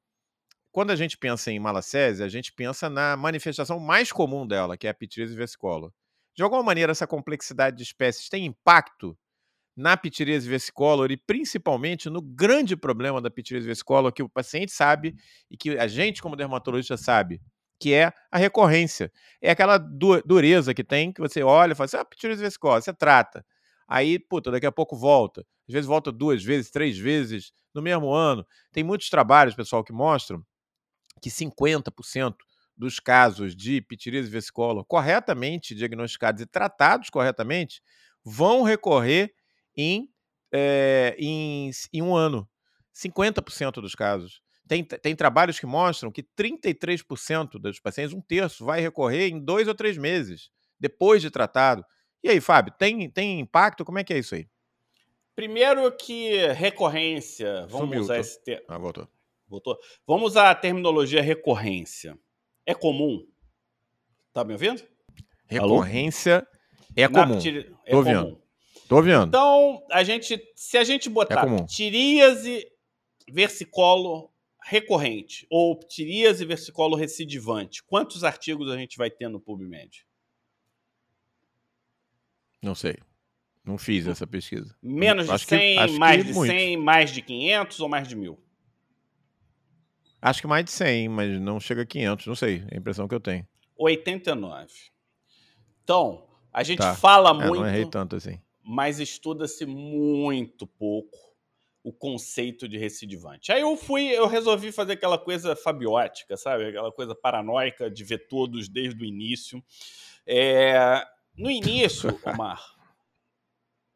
quando 0.71 0.91
a 0.91 0.95
gente 0.95 1.17
pensa 1.17 1.51
em 1.51 1.59
malacésia, 1.59 2.25
a 2.25 2.29
gente 2.29 2.53
pensa 2.53 2.89
na 2.89 3.17
manifestação 3.17 3.79
mais 3.79 4.11
comum 4.11 4.47
dela, 4.47 4.77
que 4.77 4.87
é 4.87 4.89
a 4.89 4.93
pitirise 4.93 5.35
versicolor. 5.35 5.91
De 6.35 6.43
alguma 6.43 6.63
maneira, 6.63 6.91
essa 6.91 7.07
complexidade 7.07 7.77
de 7.77 7.83
espécies 7.83 8.29
tem 8.29 8.45
impacto 8.45 9.17
na 9.77 9.95
pitirise 9.95 10.49
versicolor 10.49 11.11
e 11.11 11.17
principalmente 11.17 12.09
no 12.09 12.19
grande 12.19 12.75
problema 12.75 13.21
da 13.21 13.29
pitirise 13.29 13.67
versicolor 13.67 14.11
que 14.11 14.23
o 14.23 14.29
paciente 14.29 14.71
sabe 14.71 15.15
e 15.51 15.55
que 15.55 15.77
a 15.77 15.85
gente 15.85 16.19
como 16.19 16.35
dermatologista 16.35 16.97
sabe, 16.97 17.39
que 17.79 17.93
é 17.93 18.11
a 18.31 18.37
recorrência. 18.39 19.11
É 19.39 19.51
aquela 19.51 19.77
dureza 19.77 20.73
que 20.73 20.83
tem, 20.83 21.13
que 21.13 21.21
você 21.21 21.43
olha 21.43 21.73
e 21.73 21.75
fala 21.75 21.85
assim, 21.85 21.97
ah, 21.97 22.05
pitirise 22.05 22.41
vescosa, 22.41 22.85
você 22.85 22.93
trata. 22.93 23.45
Aí, 23.87 24.17
puta, 24.17 24.49
daqui 24.49 24.65
a 24.65 24.71
pouco 24.71 24.97
volta. 24.97 25.41
Às 25.69 25.73
vezes 25.73 25.87
volta 25.87 26.11
duas 26.11 26.43
vezes, 26.43 26.71
três 26.71 26.97
vezes 26.97 27.51
no 27.71 27.81
mesmo 27.81 28.11
ano. 28.11 28.43
Tem 28.71 28.83
muitos 28.83 29.09
trabalhos, 29.09 29.53
pessoal, 29.53 29.83
que 29.83 29.93
mostram 29.93 30.43
que 31.21 31.29
50% 31.29 32.35
dos 32.75 32.99
casos 32.99 33.55
de 33.55 33.81
pitirise 33.81 34.29
vesicola 34.29 34.83
corretamente 34.85 35.75
diagnosticados 35.75 36.41
e 36.41 36.45
tratados 36.45 37.09
corretamente 37.09 37.81
vão 38.23 38.63
recorrer 38.63 39.33
em, 39.77 40.09
é, 40.51 41.15
em, 41.19 41.69
em 41.93 42.01
um 42.01 42.15
ano. 42.15 42.49
50% 42.93 43.73
dos 43.73 43.93
casos. 43.93 44.41
Tem, 44.67 44.83
tem 44.83 45.15
trabalhos 45.15 45.59
que 45.59 45.65
mostram 45.65 46.11
que 46.11 46.23
33% 46.23 47.59
dos 47.59 47.79
pacientes, 47.79 48.13
um 48.13 48.19
terço, 48.19 48.65
vai 48.65 48.81
recorrer 48.81 49.29
em 49.29 49.39
dois 49.39 49.67
ou 49.67 49.75
três 49.75 49.97
meses, 49.97 50.49
depois 50.79 51.21
de 51.21 51.29
tratado. 51.29 51.85
E 52.23 52.29
aí, 52.29 52.41
Fábio, 52.41 52.73
tem, 52.77 53.09
tem 53.09 53.39
impacto? 53.39 53.85
Como 53.85 53.99
é 53.99 54.03
que 54.03 54.13
é 54.13 54.17
isso 54.17 54.35
aí? 54.35 54.47
Primeiro 55.35 55.89
que 55.95 56.47
recorrência, 56.47 57.67
vamos 57.67 57.87
Sumiu, 57.89 58.01
usar 58.01 58.15
tô. 58.15 58.21
esse 58.21 58.43
termo. 58.43 58.65
Ah, 58.67 58.77
voltou. 58.77 59.07
Voltou? 59.47 59.77
Vamos 60.05 60.31
usar 60.31 60.49
a 60.49 60.55
terminologia 60.55 61.21
recorrência. 61.21 62.17
É 62.65 62.73
comum? 62.73 63.25
Tá 64.33 64.43
me 64.43 64.53
ouvindo? 64.53 64.83
Recorrência 65.45 66.37
Alô? 66.37 66.47
é 66.95 67.07
comum. 67.07 67.39
É 67.85 67.91
Tô 67.91 67.97
ouvindo. 67.97 68.41
Tô 68.87 68.97
ouvindo. 68.97 69.25
Então, 69.25 69.83
a 69.91 70.03
gente, 70.03 70.41
se 70.55 70.77
a 70.77 70.83
gente 70.83 71.09
botar 71.09 71.45
é 71.45 71.63
ptiríase, 71.63 72.65
versicolo 73.29 74.31
recorrente 74.63 75.45
ou 75.49 75.77
ptiríase, 75.77 76.45
versicolo 76.45 76.95
recidivante, 76.95 77.83
quantos 77.83 78.23
artigos 78.23 78.69
a 78.71 78.77
gente 78.77 78.97
vai 78.97 79.09
ter 79.09 79.27
no 79.27 79.39
PubMed? 79.39 80.05
Não 82.61 82.75
sei. 82.75 82.97
Não 83.63 83.77
fiz 83.77 84.07
essa 84.07 84.25
pesquisa. 84.25 84.73
Menos 84.81 85.27
de 85.27 85.39
100, 85.39 85.87
que, 85.87 85.99
mais 85.99 86.25
de 86.25 86.33
muito. 86.33 86.49
100, 86.49 86.77
mais 86.77 87.11
de 87.11 87.21
500 87.21 87.79
ou 87.81 87.89
mais 87.89 88.07
de 88.07 88.15
mil? 88.15 88.39
Acho 90.21 90.41
que 90.41 90.47
mais 90.47 90.63
de 90.63 90.71
100, 90.71 91.09
mas 91.09 91.41
não 91.41 91.59
chega 91.59 91.81
a 91.81 91.85
500, 91.85 92.27
não 92.27 92.35
sei. 92.35 92.63
É 92.71 92.75
a 92.75 92.77
impressão 92.77 93.07
que 93.07 93.15
eu 93.15 93.19
tenho. 93.19 93.45
89. 93.77 94.73
Então, 95.83 96.27
a 96.51 96.63
gente 96.63 96.79
tá. 96.79 96.95
fala 96.95 97.29
é, 97.29 97.47
muito. 97.47 97.61
Não 97.61 97.67
errei 97.67 97.85
tanto 97.85 98.15
assim. 98.15 98.39
Mas 98.67 98.99
estuda-se 98.99 99.65
muito 99.65 100.67
pouco 100.67 101.17
o 101.87 101.93
conceito 101.93 102.67
de 102.67 102.77
recidivante. 102.77 103.49
Aí 103.49 103.61
eu 103.61 103.77
fui, 103.77 104.09
eu 104.09 104.27
resolvi 104.27 104.73
fazer 104.73 104.93
aquela 104.93 105.17
coisa 105.17 105.55
fabiótica, 105.55 106.35
sabe? 106.35 106.65
Aquela 106.65 106.91
coisa 106.91 107.15
paranoica 107.15 107.89
de 107.89 108.03
ver 108.03 108.27
todos 108.27 108.67
desde 108.67 109.01
o 109.01 109.05
início. 109.05 109.63
É... 110.25 111.01
No 111.33 111.49
início, 111.49 112.09
Omar, 112.27 112.61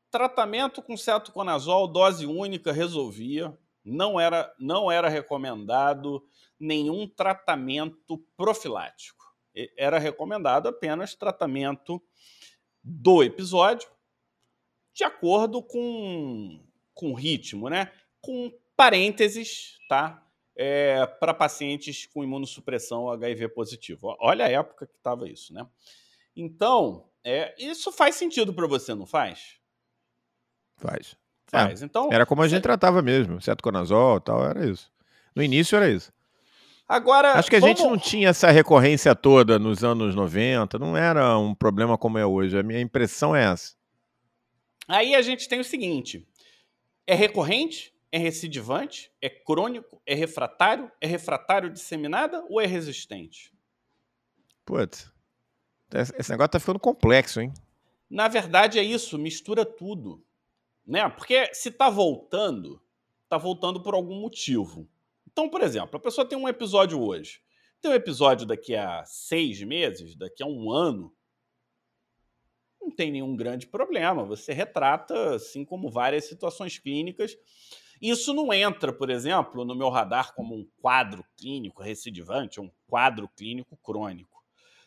tratamento 0.10 0.81
com 0.81 0.95
cetoconazol, 0.95 1.88
dose 1.89 2.25
única, 2.25 2.71
resolvia. 2.71 3.57
Não 3.84 4.17
era, 4.17 4.53
não 4.57 4.89
era 4.89 5.10
recomendado 5.10 6.23
nenhum 6.57 7.05
tratamento 7.05 8.17
profilático. 8.38 9.25
Era 9.77 9.99
recomendado 9.99 10.69
apenas 10.69 11.13
tratamento 11.13 12.01
do 12.81 13.21
episódio, 13.21 13.89
de 14.93 15.04
acordo 15.04 15.62
com, 15.62 16.60
com 16.93 17.12
o 17.12 17.15
ritmo, 17.15 17.69
né? 17.69 17.91
Com 18.19 18.51
parênteses, 18.75 19.77
tá? 19.88 20.25
É, 20.56 21.06
para 21.06 21.34
pacientes 21.34 22.06
com 22.06 22.23
imunossupressão 22.23 23.10
HIV 23.10 23.49
positivo. 23.49 24.15
Olha 24.19 24.45
a 24.45 24.49
época 24.49 24.86
que 24.86 24.95
estava 24.95 25.27
isso, 25.27 25.54
né? 25.54 25.65
Então, 26.36 27.10
é, 27.23 27.54
isso 27.58 27.91
faz 27.91 28.15
sentido 28.15 28.54
para 28.54 28.67
você, 28.67 28.93
não 28.93 29.06
faz? 29.06 29.58
Faz. 30.77 31.15
Faz. 31.47 31.82
É, 31.82 31.86
então, 31.86 32.10
era 32.12 32.25
como 32.25 32.41
a 32.41 32.47
gente 32.47 32.62
tratava 32.62 33.01
mesmo, 33.01 33.41
cetoconazol 33.41 34.17
e 34.17 34.21
tal, 34.21 34.43
era 34.43 34.65
isso. 34.65 34.91
No 35.36 35.43
início 35.43 35.75
era 35.75 35.89
isso. 35.89 36.12
Agora, 36.88 37.34
acho 37.34 37.49
que 37.49 37.56
a 37.56 37.60
vamos... 37.60 37.80
gente 37.80 37.88
não 37.88 37.97
tinha 37.97 38.30
essa 38.30 38.51
recorrência 38.51 39.15
toda 39.15 39.58
nos 39.58 39.84
anos 39.84 40.13
90, 40.13 40.77
não 40.77 40.97
era 40.97 41.38
um 41.38 41.56
problema 41.56 41.97
como 41.97 42.17
é 42.17 42.25
hoje. 42.25 42.58
A 42.58 42.63
minha 42.63 42.82
impressão 42.82 43.34
é 43.36 43.45
essa. 43.45 43.73
Aí 44.91 45.15
a 45.15 45.21
gente 45.21 45.47
tem 45.47 45.62
o 45.62 45.63
seguinte: 45.63 46.27
é 47.08 47.15
recorrente, 47.15 47.93
é 48.12 48.17
recidivante, 48.17 49.10
é 49.21 49.30
crônico, 49.30 50.01
é 50.06 50.13
refratário, 50.13 50.91
é 50.99 51.08
refratário 51.08 51.71
disseminada 51.71 52.45
ou 52.49 52.60
é 52.60 52.65
resistente? 52.65 53.54
Putz, 54.65 55.10
esse 55.93 56.30
negócio 56.30 56.51
tá 56.51 56.60
ficando 56.60 56.77
complexo, 56.80 57.39
hein? 57.39 57.54
Na 58.10 58.27
verdade 58.27 58.80
é 58.80 58.84
isso, 58.84 59.17
mistura 59.17 59.65
tudo. 59.65 60.21
Né? 60.86 61.08
Porque 61.08 61.54
se 61.54 61.69
está 61.69 61.89
voltando, 61.89 62.82
está 63.23 63.38
voltando 63.38 63.82
por 63.82 63.93
algum 63.93 64.19
motivo. 64.19 64.89
Então, 65.25 65.49
por 65.49 65.62
exemplo, 65.62 65.95
a 65.95 66.01
pessoa 66.01 66.27
tem 66.27 66.38
um 66.38 66.49
episódio 66.49 67.01
hoje, 67.01 67.41
tem 67.80 67.89
um 67.89 67.95
episódio 67.95 68.45
daqui 68.45 68.75
a 68.75 69.06
seis 69.06 69.62
meses, 69.63 70.17
daqui 70.17 70.43
a 70.43 70.47
um 70.47 70.69
ano, 70.69 71.15
não 72.91 72.95
tem 72.95 73.12
nenhum 73.12 73.36
grande 73.36 73.65
problema. 73.65 74.23
Você 74.25 74.51
retrata, 74.51 75.36
assim 75.36 75.63
como 75.63 75.89
várias 75.89 76.25
situações 76.25 76.77
clínicas. 76.77 77.38
Isso 78.01 78.34
não 78.34 78.51
entra, 78.51 78.91
por 78.91 79.10
exemplo, 79.10 79.63
no 79.63 79.75
meu 79.75 79.89
radar 79.89 80.34
como 80.34 80.56
um 80.56 80.67
quadro 80.82 81.23
clínico 81.38 81.82
recidivante, 81.82 82.60
um 82.60 82.69
quadro 82.88 83.30
clínico 83.30 83.77
crônico. 83.77 84.41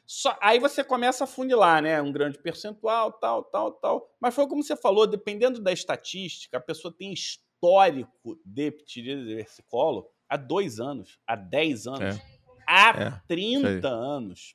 Só, 0.07 0.37
aí 0.43 0.59
você 0.59 0.85
começa 0.85 1.25
a 1.25 1.27
funilar, 1.27 1.81
né? 1.81 2.03
Um 2.03 2.13
grande 2.13 2.39
percentual, 2.39 3.13
tal, 3.13 3.43
tal, 3.45 3.73
tal. 3.73 4.15
Mas 4.21 4.35
foi 4.35 4.47
como 4.47 4.63
você 4.63 4.77
falou, 4.77 5.07
dependendo 5.07 5.63
da 5.63 5.73
estatística, 5.73 6.59
a 6.59 6.61
pessoa 6.61 6.93
tem 6.93 7.13
histórico 7.13 8.39
de 8.45 8.71
ptiríase 8.71 9.35
versicolo 9.35 10.11
há 10.29 10.37
dois 10.37 10.79
anos, 10.79 11.19
há 11.27 11.37
dez 11.37 11.87
anos, 11.87 12.17
é. 12.17 12.21
há 12.67 12.91
é. 13.01 13.21
30 13.27 13.89
anos. 13.89 14.55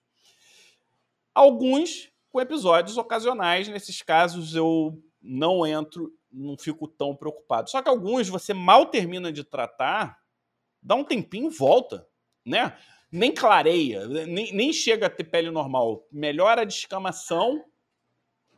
Alguns 1.33 2.11
com 2.31 2.41
episódios 2.41 2.97
ocasionais, 2.97 3.67
nesses 3.67 4.01
casos 4.01 4.55
eu 4.55 5.01
não 5.21 5.65
entro, 5.65 6.11
não 6.31 6.57
fico 6.57 6.87
tão 6.87 7.15
preocupado. 7.15 7.69
Só 7.69 7.81
que 7.81 7.89
alguns 7.89 8.29
você 8.29 8.53
mal 8.53 8.85
termina 8.85 9.31
de 9.31 9.43
tratar, 9.43 10.17
dá 10.81 10.95
um 10.95 11.03
tempinho 11.03 11.49
volta, 11.49 12.07
né? 12.45 12.77
nem 13.11 13.33
clareia, 13.33 14.07
nem, 14.07 14.53
nem 14.53 14.71
chega 14.71 15.07
a 15.07 15.09
ter 15.09 15.23
pele 15.23 15.49
normal. 15.49 16.05
Melhora 16.11 16.61
a 16.61 16.65
descamação 16.65 17.63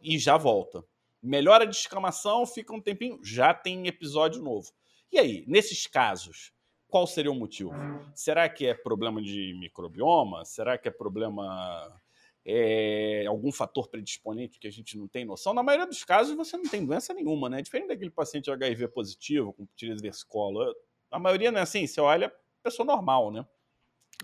e 0.01 0.17
já 0.19 0.38
volta. 0.38 0.84
Melhora 1.21 1.63
a 1.63 1.67
descamação, 1.67 2.45
fica 2.45 2.73
um 2.73 2.81
tempinho, 2.81 3.19
já 3.23 3.53
tem 3.53 3.88
episódio 3.88 4.41
novo. 4.41 4.71
E 5.12 5.19
aí, 5.19 5.45
nesses 5.47 5.86
casos, 5.88 6.51
qual 6.88 7.05
seria 7.05 7.31
o 7.31 7.36
motivo? 7.36 7.71
Será 8.15 8.49
que 8.49 8.65
é 8.65 8.73
problema 8.73 9.21
de 9.21 9.55
microbioma? 9.60 10.43
Será 10.45 10.77
que 10.77 10.88
é 10.88 10.91
problema 10.91 12.00
é, 12.45 13.25
algum 13.27 13.51
fator 13.51 13.88
predisponente 13.89 14.60
que 14.60 14.67
a 14.67 14.71
gente 14.71 14.97
não 14.97 15.08
tem 15.08 15.25
noção. 15.25 15.54
Na 15.54 15.63
maioria 15.63 15.88
dos 15.88 16.04
casos, 16.04 16.36
você 16.36 16.58
não 16.58 16.63
tem 16.63 16.86
doença 16.86 17.13
nenhuma, 17.13 17.49
né? 17.49 17.62
Diferente 17.62 17.89
daquele 17.89 18.12
paciente 18.12 18.49
HIV 18.49 18.88
positivo, 18.89 19.54
com 19.54 19.65
ptiríase 19.65 20.01
versicolor. 20.01 20.73
A 21.10 21.19
maioria 21.19 21.51
não 21.51 21.60
é 21.60 21.63
assim, 21.63 21.86
você 21.86 22.01
olha, 22.01 22.32
pessoa 22.63 22.86
normal, 22.86 23.32
né? 23.32 23.45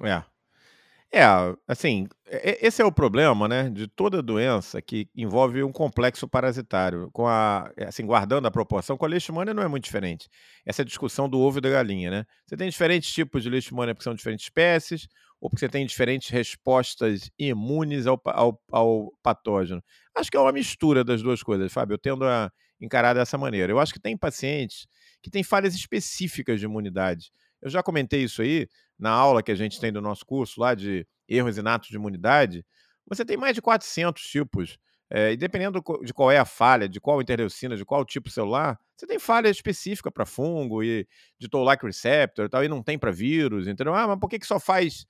É. 0.01 0.23
É, 1.09 1.23
assim, 1.65 2.05
esse 2.25 2.81
é 2.81 2.85
o 2.85 2.91
problema, 2.91 3.47
né, 3.47 3.69
de 3.69 3.87
toda 3.87 4.21
doença 4.21 4.81
que 4.81 5.07
envolve 5.15 5.63
um 5.63 5.71
complexo 5.71 6.27
parasitário. 6.27 7.09
Com 7.13 7.25
a, 7.25 7.71
assim, 7.87 8.05
guardando 8.05 8.45
a 8.45 8.51
proporção, 8.51 8.97
com 8.97 9.05
a 9.05 9.07
leishmania 9.07 9.53
não 9.53 9.63
é 9.63 9.69
muito 9.69 9.85
diferente. 9.85 10.27
Essa 10.65 10.81
é 10.81 10.85
discussão 10.85 11.29
do 11.29 11.39
ovo 11.39 11.59
e 11.59 11.61
da 11.61 11.69
galinha, 11.69 12.11
né? 12.11 12.25
Você 12.45 12.57
tem 12.57 12.69
diferentes 12.69 13.13
tipos 13.13 13.41
de 13.41 13.49
leishmania 13.49 13.95
porque 13.95 14.03
são 14.03 14.13
diferentes 14.13 14.45
espécies, 14.45 15.07
ou 15.39 15.49
porque 15.49 15.59
você 15.59 15.69
tem 15.69 15.85
diferentes 15.85 16.29
respostas 16.29 17.29
imunes 17.37 18.07
ao, 18.07 18.19
ao, 18.25 18.61
ao 18.71 19.13
patógeno. 19.21 19.83
Acho 20.15 20.31
que 20.31 20.37
é 20.37 20.39
uma 20.39 20.51
mistura 20.51 21.03
das 21.03 21.21
duas 21.21 21.43
coisas, 21.43 21.71
Fábio. 21.71 21.93
Eu 21.93 21.99
tendo 21.99 22.25
a 22.25 22.51
encarar 22.81 23.13
dessa 23.13 23.37
maneira. 23.37 23.71
Eu 23.71 23.79
acho 23.79 23.93
que 23.93 23.99
tem 23.99 24.17
pacientes 24.17 24.87
que 25.21 25.29
têm 25.29 25.43
falhas 25.43 25.75
específicas 25.75 26.59
de 26.59 26.65
imunidade. 26.65 27.31
Eu 27.61 27.69
já 27.69 27.81
comentei 27.81 28.23
isso 28.23 28.41
aí 28.41 28.67
na 28.97 29.11
aula 29.11 29.43
que 29.43 29.51
a 29.51 29.55
gente 29.55 29.79
tem 29.79 29.91
do 29.91 30.01
nosso 30.01 30.25
curso 30.25 30.59
lá 30.59 30.73
de 30.73 31.05
erros 31.27 31.57
inatos 31.57 31.89
de 31.89 31.95
imunidade. 31.95 32.65
Você 33.07 33.25
tem 33.25 33.37
mais 33.37 33.55
de 33.55 33.61
400 33.61 34.21
tipos. 34.23 34.77
É, 35.09 35.31
e 35.31 35.37
dependendo 35.37 35.81
de 36.03 36.13
qual 36.13 36.29
é 36.29 36.37
a 36.37 36.45
falha, 36.45 36.89
de 36.89 36.99
qual 36.99 37.21
interleucina, 37.21 37.77
de 37.77 37.85
qual 37.85 38.03
tipo 38.03 38.29
celular, 38.29 38.77
você 38.95 39.07
tem 39.07 39.17
falha 39.17 39.47
específica 39.47 40.11
para 40.11 40.25
fungo 40.25 40.83
e 40.83 41.07
de 41.39 41.47
toll-like 41.47 41.85
receptor 41.85 42.45
e 42.45 42.49
tal, 42.49 42.63
e 42.63 42.67
não 42.67 42.83
tem 42.83 42.99
para 42.99 43.09
vírus, 43.09 43.67
entendeu? 43.67 43.93
Ah, 43.93 44.05
mas 44.05 44.19
por 44.19 44.27
que, 44.27 44.37
que 44.37 44.45
só 44.45 44.59
faz 44.59 45.05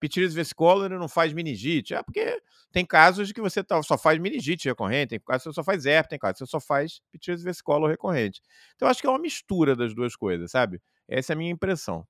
pitiris 0.00 0.34
vesicolor 0.34 0.90
e 0.90 0.98
não 0.98 1.08
faz 1.08 1.32
meningite? 1.32 1.94
É 1.94 2.02
porque 2.02 2.40
tem 2.72 2.84
casos 2.86 3.28
de 3.28 3.34
que 3.34 3.40
você 3.40 3.62
tá, 3.62 3.82
só 3.82 3.98
faz 3.98 4.18
meningite 4.18 4.68
recorrente, 4.68 5.10
tem 5.10 5.20
casos 5.20 5.44
que 5.44 5.50
você 5.50 5.54
só 5.54 5.64
faz 5.64 5.86
herpes, 5.86 6.08
tem 6.10 6.18
casos 6.18 6.38
que 6.38 6.46
você 6.46 6.50
só 6.50 6.60
faz 6.60 7.00
pitiris 7.12 7.42
vesicolor 7.42 7.88
recorrente. 7.90 8.40
Então, 8.76 8.88
acho 8.88 9.00
que 9.00 9.06
é 9.06 9.10
uma 9.10 9.18
mistura 9.18 9.76
das 9.76 9.94
duas 9.94 10.16
coisas, 10.16 10.50
sabe? 10.50 10.80
Essa 11.08 11.32
é 11.32 11.34
a 11.34 11.36
minha 11.36 11.52
impressão. 11.52 12.06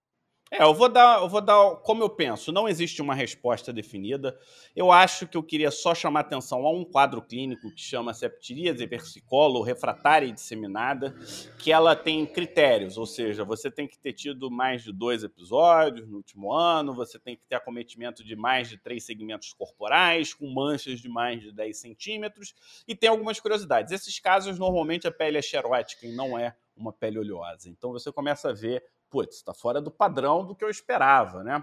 É, 0.52 0.64
eu 0.64 0.74
vou 0.74 0.88
dar, 0.88 1.20
eu 1.20 1.28
vou 1.28 1.40
dar 1.40 1.76
como 1.76 2.02
eu 2.02 2.10
penso. 2.10 2.50
Não 2.50 2.68
existe 2.68 3.00
uma 3.00 3.14
resposta 3.14 3.72
definida. 3.72 4.36
Eu 4.74 4.90
acho 4.90 5.28
que 5.28 5.36
eu 5.36 5.44
queria 5.44 5.70
só 5.70 5.94
chamar 5.94 6.20
atenção 6.20 6.66
a 6.66 6.72
um 6.72 6.84
quadro 6.84 7.22
clínico 7.22 7.72
que 7.72 7.80
chama 7.80 8.12
septiríase 8.12 8.84
versicolo 8.84 9.62
refratária 9.62 10.26
e 10.26 10.32
disseminada, 10.32 11.14
que 11.56 11.70
ela 11.70 11.94
tem 11.94 12.26
critérios, 12.26 12.98
ou 12.98 13.06
seja, 13.06 13.44
você 13.44 13.70
tem 13.70 13.86
que 13.86 13.96
ter 13.96 14.12
tido 14.12 14.50
mais 14.50 14.82
de 14.82 14.92
dois 14.92 15.22
episódios 15.22 16.08
no 16.08 16.16
último 16.16 16.52
ano, 16.52 16.92
você 16.92 17.18
tem 17.18 17.36
que 17.36 17.44
ter 17.48 17.54
acometimento 17.54 18.24
de 18.24 18.34
mais 18.34 18.68
de 18.68 18.76
três 18.76 19.04
segmentos 19.04 19.52
corporais, 19.52 20.34
com 20.34 20.52
manchas 20.52 20.98
de 20.98 21.08
mais 21.08 21.40
de 21.40 21.52
10 21.52 21.76
centímetros, 21.76 22.54
e 22.88 22.94
tem 22.96 23.08
algumas 23.08 23.38
curiosidades. 23.38 23.92
Esses 23.92 24.18
casos, 24.18 24.58
normalmente, 24.58 25.06
a 25.06 25.12
pele 25.12 25.38
é 25.38 25.42
xerótica 25.42 26.06
e 26.06 26.12
não 26.12 26.36
é 26.36 26.56
uma 26.76 26.92
pele 26.92 27.18
oleosa. 27.18 27.68
Então 27.68 27.92
você 27.92 28.10
começa 28.10 28.50
a 28.50 28.52
ver 28.52 28.82
putz, 29.10 29.36
está 29.36 29.52
fora 29.52 29.80
do 29.80 29.90
padrão 29.90 30.46
do 30.46 30.54
que 30.54 30.64
eu 30.64 30.70
esperava, 30.70 31.42
né? 31.42 31.62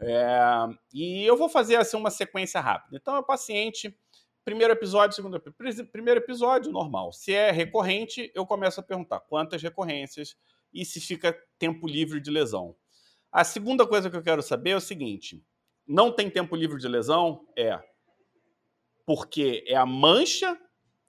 É, 0.00 0.38
e 0.92 1.24
eu 1.24 1.36
vou 1.36 1.48
fazer 1.48 1.76
assim 1.76 1.96
uma 1.96 2.10
sequência 2.10 2.60
rápida. 2.60 2.96
Então, 2.96 3.16
é 3.16 3.22
paciente, 3.22 3.96
primeiro 4.44 4.72
episódio, 4.72 5.14
segundo 5.14 5.40
primeiro 5.90 6.20
episódio, 6.20 6.72
normal. 6.72 7.12
Se 7.12 7.32
é 7.32 7.50
recorrente, 7.50 8.30
eu 8.34 8.44
começo 8.44 8.80
a 8.80 8.82
perguntar 8.82 9.20
quantas 9.20 9.62
recorrências 9.62 10.36
e 10.72 10.84
se 10.84 11.00
fica 11.00 11.36
tempo 11.58 11.86
livre 11.86 12.20
de 12.20 12.30
lesão. 12.30 12.74
A 13.30 13.44
segunda 13.44 13.86
coisa 13.86 14.10
que 14.10 14.16
eu 14.16 14.22
quero 14.22 14.42
saber 14.42 14.70
é 14.70 14.76
o 14.76 14.80
seguinte: 14.80 15.42
não 15.86 16.12
tem 16.12 16.28
tempo 16.28 16.56
livre 16.56 16.78
de 16.78 16.88
lesão? 16.88 17.46
É. 17.56 17.80
Porque 19.06 19.64
é 19.66 19.76
a 19.76 19.86
mancha 19.86 20.58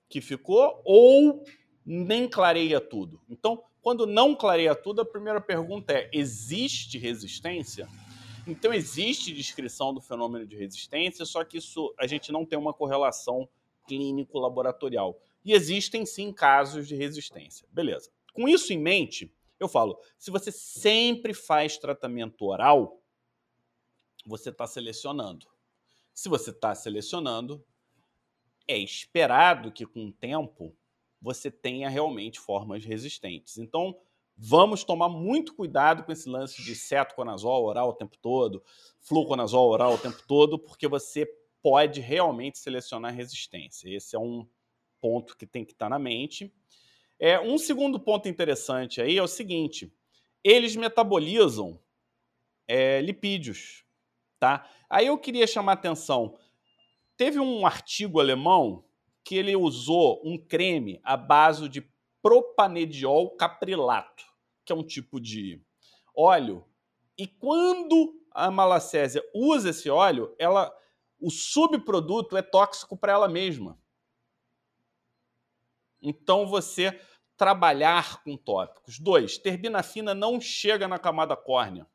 que 0.09 0.21
ficou 0.21 0.81
ou 0.85 1.43
nem 1.85 2.29
clareia 2.29 2.79
tudo? 2.79 3.21
Então, 3.27 3.63
quando 3.83 4.07
não 4.07 4.33
clareia 4.33 4.73
tudo, 4.73 5.01
a 5.01 5.05
primeira 5.05 5.41
pergunta 5.41 5.91
é: 5.91 6.09
existe 6.13 6.97
resistência? 6.97 7.87
Então, 8.47 8.73
existe 8.73 9.33
descrição 9.33 9.93
do 9.93 10.01
fenômeno 10.01 10.47
de 10.47 10.55
resistência, 10.55 11.25
só 11.25 11.43
que 11.43 11.57
isso 11.57 11.93
a 11.99 12.07
gente 12.07 12.31
não 12.31 12.45
tem 12.45 12.57
uma 12.57 12.73
correlação 12.73 13.47
clínico-laboratorial. 13.85 15.21
E 15.43 15.51
existem 15.51 16.05
sim 16.05 16.31
casos 16.31 16.87
de 16.87 16.95
resistência. 16.95 17.67
Beleza. 17.71 18.09
Com 18.33 18.47
isso 18.47 18.71
em 18.71 18.79
mente, 18.79 19.35
eu 19.59 19.67
falo: 19.67 19.99
se 20.17 20.31
você 20.31 20.49
sempre 20.49 21.33
faz 21.33 21.77
tratamento 21.77 22.45
oral, 22.45 23.03
você 24.25 24.49
está 24.49 24.65
selecionando. 24.65 25.45
Se 26.13 26.29
você 26.29 26.51
está 26.51 26.73
selecionando, 26.73 27.61
é 28.65 28.77
esperado 28.77 29.73
que 29.73 29.85
com 29.85 30.07
o 30.07 30.13
tempo 30.13 30.73
você 31.23 31.49
tenha 31.49 31.87
realmente 31.87 32.37
formas 32.37 32.83
resistentes. 32.83 33.57
Então, 33.57 33.97
vamos 34.35 34.83
tomar 34.83 35.07
muito 35.07 35.55
cuidado 35.55 36.03
com 36.03 36.11
esse 36.11 36.27
lance 36.27 36.61
de 36.61 36.75
cetoconazol 36.75 37.63
oral 37.63 37.89
o 37.89 37.93
tempo 37.93 38.17
todo, 38.21 38.61
fluconazol 38.99 39.69
oral 39.69 39.93
o 39.93 39.97
tempo 39.97 40.21
todo, 40.27 40.59
porque 40.59 40.85
você 40.85 41.25
pode 41.61 42.01
realmente 42.01 42.59
selecionar 42.59 43.13
resistência. 43.13 43.89
Esse 43.89 44.17
é 44.17 44.19
um 44.19 44.45
ponto 44.99 45.37
que 45.37 45.47
tem 45.47 45.63
que 45.63 45.71
estar 45.71 45.85
tá 45.85 45.89
na 45.91 45.97
mente. 45.97 46.53
É, 47.17 47.39
um 47.39 47.57
segundo 47.57 47.97
ponto 47.97 48.27
interessante 48.27 49.01
aí 49.01 49.17
é 49.17 49.23
o 49.23 49.27
seguinte: 49.27 49.95
eles 50.43 50.75
metabolizam 50.75 51.79
é, 52.67 52.99
lipídios. 52.99 53.85
Tá? 54.37 54.69
Aí 54.89 55.07
eu 55.07 55.17
queria 55.17 55.47
chamar 55.47 55.73
atenção. 55.73 56.37
Teve 57.15 57.39
um 57.39 57.65
artigo 57.65 58.19
alemão 58.19 58.83
que 59.23 59.35
ele 59.35 59.55
usou 59.55 60.21
um 60.23 60.37
creme 60.37 60.99
à 61.03 61.15
base 61.15 61.69
de 61.69 61.81
propanediol 62.21 63.35
caprilato, 63.35 64.25
que 64.65 64.71
é 64.71 64.75
um 64.75 64.83
tipo 64.83 65.19
de 65.19 65.61
óleo. 66.15 66.65
E 67.17 67.27
quando 67.27 68.21
a 68.31 68.49
malacésia 68.49 69.23
usa 69.33 69.69
esse 69.69 69.89
óleo, 69.89 70.35
ela, 70.39 70.75
o 71.19 71.29
subproduto 71.29 72.35
é 72.35 72.41
tóxico 72.41 72.97
para 72.97 73.13
ela 73.13 73.27
mesma. 73.27 73.79
Então 76.01 76.45
você 76.47 76.99
trabalhar 77.37 78.23
com 78.23 78.37
tópicos. 78.37 78.99
Dois, 78.99 79.37
terbinafina 79.37 80.13
não 80.13 80.39
chega 80.39 80.87
na 80.87 80.99
camada 80.99 81.35
córnea 81.35 81.87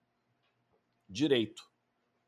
direito, 1.08 1.62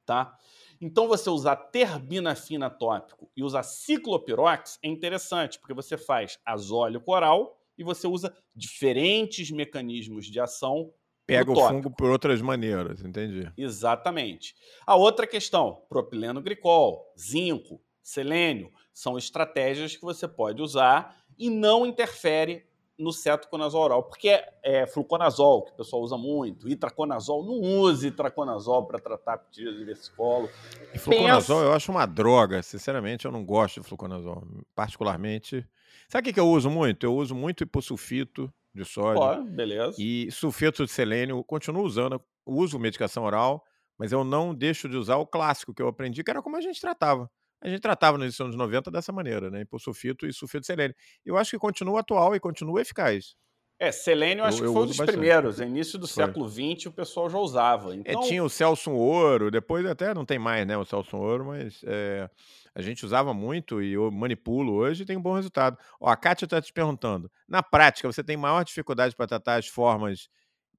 tá? 0.06 0.38
Então 0.80 1.06
você 1.06 1.28
usar 1.28 1.56
terbinafina 1.56 2.70
tópico 2.70 3.30
e 3.36 3.42
usar 3.42 3.62
ciclopirox 3.62 4.78
é 4.82 4.88
interessante, 4.88 5.58
porque 5.58 5.74
você 5.74 5.98
faz 5.98 6.38
azóleo 6.44 7.00
coral 7.00 7.60
e 7.76 7.84
você 7.84 8.06
usa 8.06 8.34
diferentes 8.54 9.50
mecanismos 9.50 10.26
de 10.26 10.40
ação 10.40 10.92
Pega 11.26 11.52
o 11.52 11.54
fungo 11.54 11.90
por 11.90 12.10
outras 12.10 12.42
maneiras, 12.42 13.04
entendi. 13.04 13.48
Exatamente. 13.56 14.56
A 14.84 14.96
outra 14.96 15.28
questão, 15.28 15.84
propileno 15.88 16.42
glicol, 16.42 17.06
zinco, 17.16 17.80
selênio, 18.02 18.72
são 18.92 19.16
estratégias 19.16 19.94
que 19.94 20.02
você 20.02 20.26
pode 20.26 20.60
usar 20.60 21.22
e 21.38 21.48
não 21.48 21.86
interfere 21.86 22.66
no 23.00 23.12
cetoconazol 23.12 23.82
oral, 23.82 24.02
porque 24.02 24.28
é, 24.28 24.52
é, 24.62 24.86
fluconazol, 24.86 25.62
que 25.62 25.72
o 25.72 25.74
pessoal 25.74 26.02
usa 26.02 26.18
muito, 26.18 26.68
itraconazol, 26.68 27.44
não 27.44 27.60
use 27.60 28.08
itraconazol 28.08 28.86
para 28.86 28.98
tratar 28.98 29.42
de 29.50 29.84
versicolo. 29.84 30.48
E 30.94 30.98
fluconazol 30.98 31.56
Pensa... 31.58 31.68
eu 31.68 31.72
acho 31.72 31.90
uma 31.90 32.06
droga, 32.06 32.62
sinceramente 32.62 33.24
eu 33.24 33.32
não 33.32 33.44
gosto 33.44 33.80
de 33.80 33.86
fluconazol, 33.86 34.46
particularmente. 34.74 35.66
Sabe 36.08 36.22
o 36.22 36.24
que, 36.24 36.34
que 36.34 36.40
eu 36.40 36.48
uso 36.48 36.68
muito? 36.68 37.04
Eu 37.04 37.14
uso 37.14 37.34
muito 37.34 37.64
hipossulfito 37.64 38.52
de 38.74 38.84
sódio. 38.84 39.20
Pô, 39.20 39.44
beleza. 39.44 39.96
E 39.98 40.30
sulfeto 40.30 40.84
de 40.84 40.90
selênio, 40.90 41.42
continuo 41.44 41.82
usando, 41.82 42.20
uso 42.44 42.78
medicação 42.78 43.24
oral, 43.24 43.64
mas 43.98 44.12
eu 44.12 44.24
não 44.24 44.54
deixo 44.54 44.88
de 44.88 44.96
usar 44.96 45.16
o 45.16 45.26
clássico 45.26 45.72
que 45.72 45.80
eu 45.80 45.88
aprendi, 45.88 46.22
que 46.22 46.30
era 46.30 46.42
como 46.42 46.56
a 46.56 46.60
gente 46.60 46.80
tratava 46.80 47.30
a 47.60 47.68
gente 47.68 47.80
tratava 47.80 48.22
edição 48.24 48.46
dos 48.46 48.56
90 48.56 48.90
dessa 48.90 49.12
maneira, 49.12 49.50
né? 49.50 49.62
Hipossulfito 49.62 50.26
e 50.26 50.32
sulfito 50.32 50.60
de 50.60 50.66
selênio. 50.66 50.96
Eu 51.24 51.36
acho 51.36 51.50
que 51.50 51.58
continua 51.58 52.00
atual 52.00 52.34
e 52.34 52.40
continua 52.40 52.80
eficaz. 52.80 53.34
É, 53.78 53.90
selênio 53.90 54.44
acho 54.44 54.58
eu, 54.58 54.66
que 54.66 54.72
foi 54.74 54.82
um 54.82 54.86
dos 54.86 54.96
bastante. 54.98 55.16
primeiros. 55.16 55.58
No 55.58 55.64
início 55.64 55.98
do 55.98 56.06
foi. 56.06 56.26
século 56.26 56.46
XX 56.46 56.86
o 56.86 56.92
pessoal 56.92 57.30
já 57.30 57.38
usava. 57.38 57.94
É, 57.94 57.96
então... 57.96 58.22
É, 58.22 58.26
tinha 58.26 58.44
o 58.44 58.50
Celso 58.50 58.90
Ouro, 58.90 59.50
depois 59.50 59.86
até 59.86 60.12
não 60.12 60.26
tem 60.26 60.38
mais, 60.38 60.66
né, 60.66 60.76
o 60.76 60.84
Celso 60.84 61.16
Ouro, 61.16 61.46
mas 61.46 61.80
é, 61.84 62.28
a 62.74 62.82
gente 62.82 63.06
usava 63.06 63.32
muito 63.32 63.82
e 63.82 63.94
eu 63.94 64.10
manipulo 64.10 64.74
hoje 64.74 65.02
e 65.02 65.06
tem 65.06 65.16
um 65.16 65.22
bom 65.22 65.34
resultado. 65.34 65.78
Ó, 65.98 66.10
a 66.10 66.16
Kátia 66.16 66.44
está 66.44 66.60
te 66.60 66.72
perguntando, 66.74 67.32
na 67.48 67.62
prática 67.62 68.10
você 68.10 68.22
tem 68.22 68.36
maior 68.36 68.62
dificuldade 68.64 69.16
para 69.16 69.26
tratar 69.26 69.56
as 69.56 69.66
formas 69.66 70.28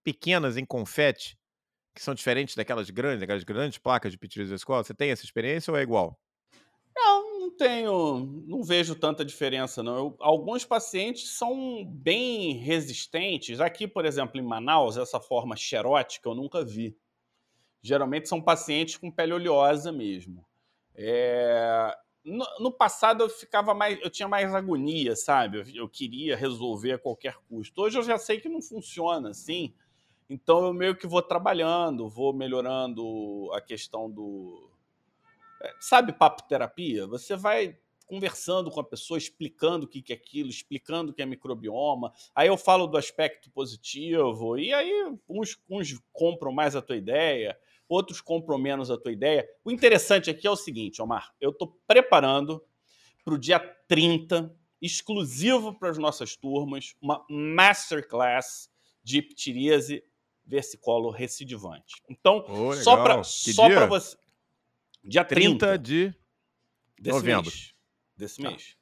pequenas 0.04 0.56
em 0.56 0.64
confete, 0.66 1.36
que 1.96 2.04
são 2.04 2.14
diferentes 2.14 2.56
daquelas 2.56 2.92
grandes, 2.92 3.24
aquelas 3.24 3.44
grandes 3.44 3.80
placas 3.80 4.12
de 4.12 4.18
pitiris 4.20 4.52
escola? 4.52 4.84
Você 4.84 4.94
tem 4.94 5.10
essa 5.10 5.26
experiência 5.26 5.72
ou 5.72 5.78
é 5.78 5.82
igual? 5.82 6.20
Não, 6.96 7.40
não 7.40 7.52
tenho, 7.52 8.44
não 8.46 8.64
vejo 8.64 8.96
tanta 8.96 9.24
diferença, 9.24 9.82
não. 9.82 9.98
Eu, 9.98 10.16
alguns 10.20 10.66
pacientes 10.66 11.30
são 11.38 11.86
bem 11.86 12.54
resistentes. 12.54 13.60
Aqui, 13.60 13.88
por 13.88 14.06
exemplo, 14.06 14.40
em 14.40 14.44
Manaus, 14.44 14.98
essa 14.98 15.20
forma 15.20 15.56
xerótica 15.56 16.30
eu 16.30 16.36
nunca 16.36 16.64
vi. 16.64 16.96
Geralmente 17.82 18.28
são 18.30 18.42
pacientes 18.42 18.98
com 18.98 19.10
pele 19.10 19.34
oleosa 19.34 19.92
mesmo. 19.92 20.46
É... 20.96 21.96
No, 22.24 22.46
no, 22.60 22.72
passado 22.72 23.24
eu 23.24 23.30
ficava 23.30 23.74
mais, 23.74 24.00
eu 24.00 24.10
tinha 24.10 24.28
mais 24.28 24.54
agonia, 24.54 25.16
sabe? 25.16 25.58
Eu, 25.58 25.84
eu, 25.84 25.90
queria 25.90 26.36
resolver 26.36 26.92
a 26.92 27.00
qualquer 27.00 27.36
custo. 27.50 27.82
Hoje 27.82 27.98
eu 27.98 28.04
já 28.04 28.18
sei 28.20 28.40
que 28.40 28.48
não 28.48 28.62
funciona 28.62 29.30
assim. 29.30 29.74
Então 30.30 30.64
eu 30.64 30.74
meio 30.74 30.96
que 30.96 31.08
vou 31.08 31.22
trabalhando, 31.22 32.08
vou 32.08 32.32
melhorando 32.32 33.50
a 33.54 33.60
questão 33.60 34.10
do, 34.10 34.71
sabe 35.80 36.14
papo 36.14 36.44
terapia? 36.48 37.08
Você 37.08 37.36
vai 37.36 37.78
conversando 38.12 38.70
com 38.70 38.82
a 38.82 38.84
pessoa, 38.84 39.18
explicando 39.18 39.86
o 39.86 39.88
que 39.88 40.12
é 40.12 40.16
aquilo, 40.16 40.50
explicando 40.50 41.12
o 41.12 41.16
que 41.16 41.22
é 41.22 41.26
microbioma. 41.26 42.12
Aí 42.36 42.50
eu 42.50 42.58
falo 42.58 42.86
do 42.86 42.98
aspecto 42.98 43.50
positivo, 43.52 44.58
e 44.58 44.74
aí 44.74 45.16
uns, 45.30 45.58
uns 45.70 45.98
compram 46.12 46.52
mais 46.52 46.76
a 46.76 46.82
tua 46.82 46.98
ideia, 46.98 47.58
outros 47.88 48.20
compram 48.20 48.58
menos 48.58 48.92
a 48.92 48.98
tua 48.98 49.14
ideia. 49.14 49.48
O 49.64 49.72
interessante 49.72 50.30
aqui 50.30 50.46
é 50.46 50.52
o 50.52 50.58
seguinte, 50.58 51.02
Omar, 51.02 51.34
eu 51.40 51.52
estou 51.52 51.80
preparando 51.88 52.62
para 53.24 53.34
o 53.34 53.38
dia 53.38 53.60
30, 53.88 54.54
exclusivo 54.82 55.74
para 55.74 55.90
as 55.90 55.98
nossas 55.98 56.36
turmas, 56.36 56.94
uma 57.02 57.26
masterclass 57.30 58.70
de 59.02 59.22
ptiríase 59.22 60.04
versicolo 60.46 61.12
recidivante. 61.12 62.02
Então, 62.10 62.46
oh, 62.50 62.74
só 62.74 62.98
para 62.98 63.86
você. 63.86 64.18
Dia 65.04 65.26
30, 65.26 65.58
30 65.58 65.78
de 65.78 66.14
desse 67.00 67.18
novembro. 67.18 67.52
Mês, 67.52 67.74
desse 68.16 68.42
tá. 68.42 68.50
mês. 68.50 68.76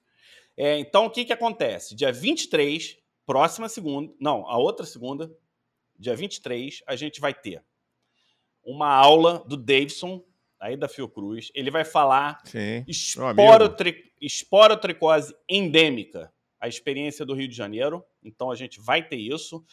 É, 0.58 0.78
então, 0.78 1.06
o 1.06 1.10
que, 1.10 1.24
que 1.24 1.32
acontece? 1.32 1.96
Dia 1.96 2.12
23, 2.12 2.98
próxima 3.26 3.70
segunda, 3.70 4.14
não, 4.20 4.46
a 4.46 4.58
outra 4.58 4.86
segunda, 4.86 5.32
dia 5.98 6.16
23, 6.16 6.84
a 6.86 6.96
gente 6.98 7.22
vai 7.22 7.34
ter 7.34 7.64
uma 8.62 8.94
aula 8.94 9.44
do 9.48 9.56
Davidson, 9.56 10.24
aí 10.60 10.76
da 10.76 10.90
Fiocruz. 10.90 11.50
Ele 11.56 11.72
vai 11.72 11.86
falar 11.86 12.44
esporotri, 12.86 14.12
esporotricose 14.22 15.34
endêmica, 15.48 16.32
a 16.60 16.68
experiência 16.68 17.26
do 17.26 17.34
Rio 17.34 17.48
de 17.48 17.56
Janeiro. 17.56 18.04
Então, 18.22 18.52
a 18.52 18.56
gente 18.56 18.82
vai 18.82 19.08
ter 19.08 19.16
isso. 19.16 19.64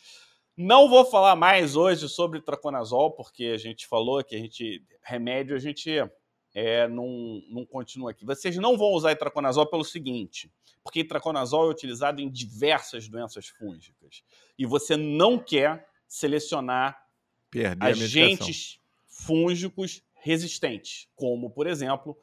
Não 0.56 0.88
vou 0.88 1.04
falar 1.04 1.34
mais 1.34 1.74
hoje 1.74 2.08
sobre 2.08 2.40
traconazol, 2.40 3.10
porque 3.10 3.46
a 3.46 3.58
gente 3.58 3.86
falou 3.88 4.22
que 4.22 4.36
a 4.36 4.38
gente 4.38 4.82
remédio 5.02 5.56
a 5.56 5.58
gente 5.58 5.90
é, 6.56 6.88
não, 6.88 7.42
não 7.50 7.66
continua 7.66 8.12
aqui. 8.12 8.24
Vocês 8.24 8.56
não 8.56 8.78
vão 8.78 8.92
usar 8.92 9.12
itraconazol 9.12 9.66
pelo 9.66 9.84
seguinte, 9.84 10.50
porque 10.82 11.00
itraconazol 11.00 11.66
é 11.66 11.70
utilizado 11.70 12.22
em 12.22 12.30
diversas 12.30 13.06
doenças 13.06 13.48
fúngicas. 13.48 14.24
E 14.58 14.64
você 14.64 14.96
não 14.96 15.38
quer 15.38 15.86
selecionar 16.08 16.98
Perder 17.50 17.84
agentes 17.84 18.80
fúngicos 19.06 20.02
resistentes, 20.14 21.06
como, 21.14 21.50
por 21.50 21.66
exemplo, 21.66 22.18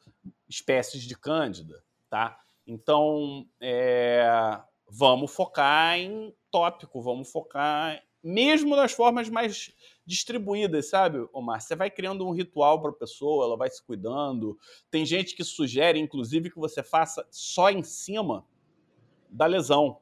espécies 0.48 1.04
de 1.04 1.16
cândida, 1.16 1.84
tá? 2.10 2.36
Então, 2.66 3.46
é, 3.60 4.26
vamos 4.88 5.32
focar 5.32 5.96
em 5.96 6.34
tópico, 6.50 7.00
vamos 7.00 7.30
focar 7.30 8.02
mesmo 8.20 8.74
nas 8.74 8.90
formas 8.90 9.28
mais 9.28 9.70
distribuídas, 10.06 10.90
sabe, 10.90 11.26
Omar? 11.32 11.60
Você 11.60 11.74
vai 11.74 11.90
criando 11.90 12.26
um 12.26 12.32
ritual 12.32 12.80
para 12.80 12.90
a 12.90 12.94
pessoa, 12.94 13.46
ela 13.46 13.56
vai 13.56 13.70
se 13.70 13.82
cuidando. 13.82 14.58
Tem 14.90 15.04
gente 15.04 15.34
que 15.34 15.44
sugere, 15.44 15.98
inclusive, 15.98 16.50
que 16.50 16.58
você 16.58 16.82
faça 16.82 17.26
só 17.30 17.70
em 17.70 17.82
cima 17.82 18.44
da 19.30 19.46
lesão, 19.46 19.98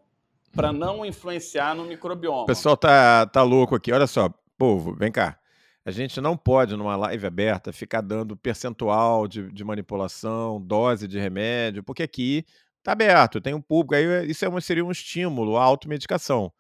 para 0.53 0.73
não 0.73 1.05
influenciar 1.05 1.75
no 1.75 1.85
microbioma. 1.85 2.43
O 2.43 2.47
pessoal 2.47 2.77
tá, 2.77 3.27
tá 3.27 3.43
louco 3.43 3.75
aqui. 3.75 3.91
Olha 3.91 4.07
só, 4.07 4.31
povo, 4.59 4.95
vem 4.95 5.11
cá. 5.11 5.39
A 5.85 5.91
gente 5.91 6.21
não 6.21 6.37
pode, 6.37 6.77
numa 6.77 6.95
live 6.95 7.27
aberta, 7.27 7.73
ficar 7.73 8.01
dando 8.01 8.37
percentual 8.37 9.27
de, 9.27 9.51
de 9.51 9.65
manipulação, 9.65 10.61
dose 10.61 11.09
de 11.09 11.19
remédio, 11.19 11.83
porque 11.83 12.05
aqui 12.05 12.45
está 12.79 12.93
aberto, 12.93 13.41
tem 13.41 13.55
um 13.55 13.61
público, 13.61 13.95
aí 13.95 14.31
isso 14.31 14.45
é 14.45 14.61
seria 14.61 14.85
um 14.85 14.93
estímulo 14.93 15.57
à 15.57 15.65
automedicação. 15.65 16.53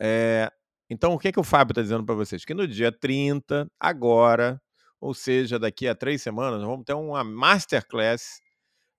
É, 0.00 0.50
então, 0.94 1.14
o 1.14 1.18
que, 1.18 1.32
que 1.32 1.40
o 1.40 1.44
Fábio 1.44 1.72
está 1.72 1.82
dizendo 1.82 2.04
para 2.04 2.14
vocês? 2.14 2.44
Que 2.44 2.54
no 2.54 2.68
dia 2.68 2.92
30, 2.92 3.68
agora, 3.80 4.62
ou 5.00 5.12
seja, 5.12 5.58
daqui 5.58 5.88
a 5.88 5.94
três 5.94 6.22
semanas, 6.22 6.62
vamos 6.62 6.84
ter 6.84 6.94
uma 6.94 7.24
masterclass 7.24 8.40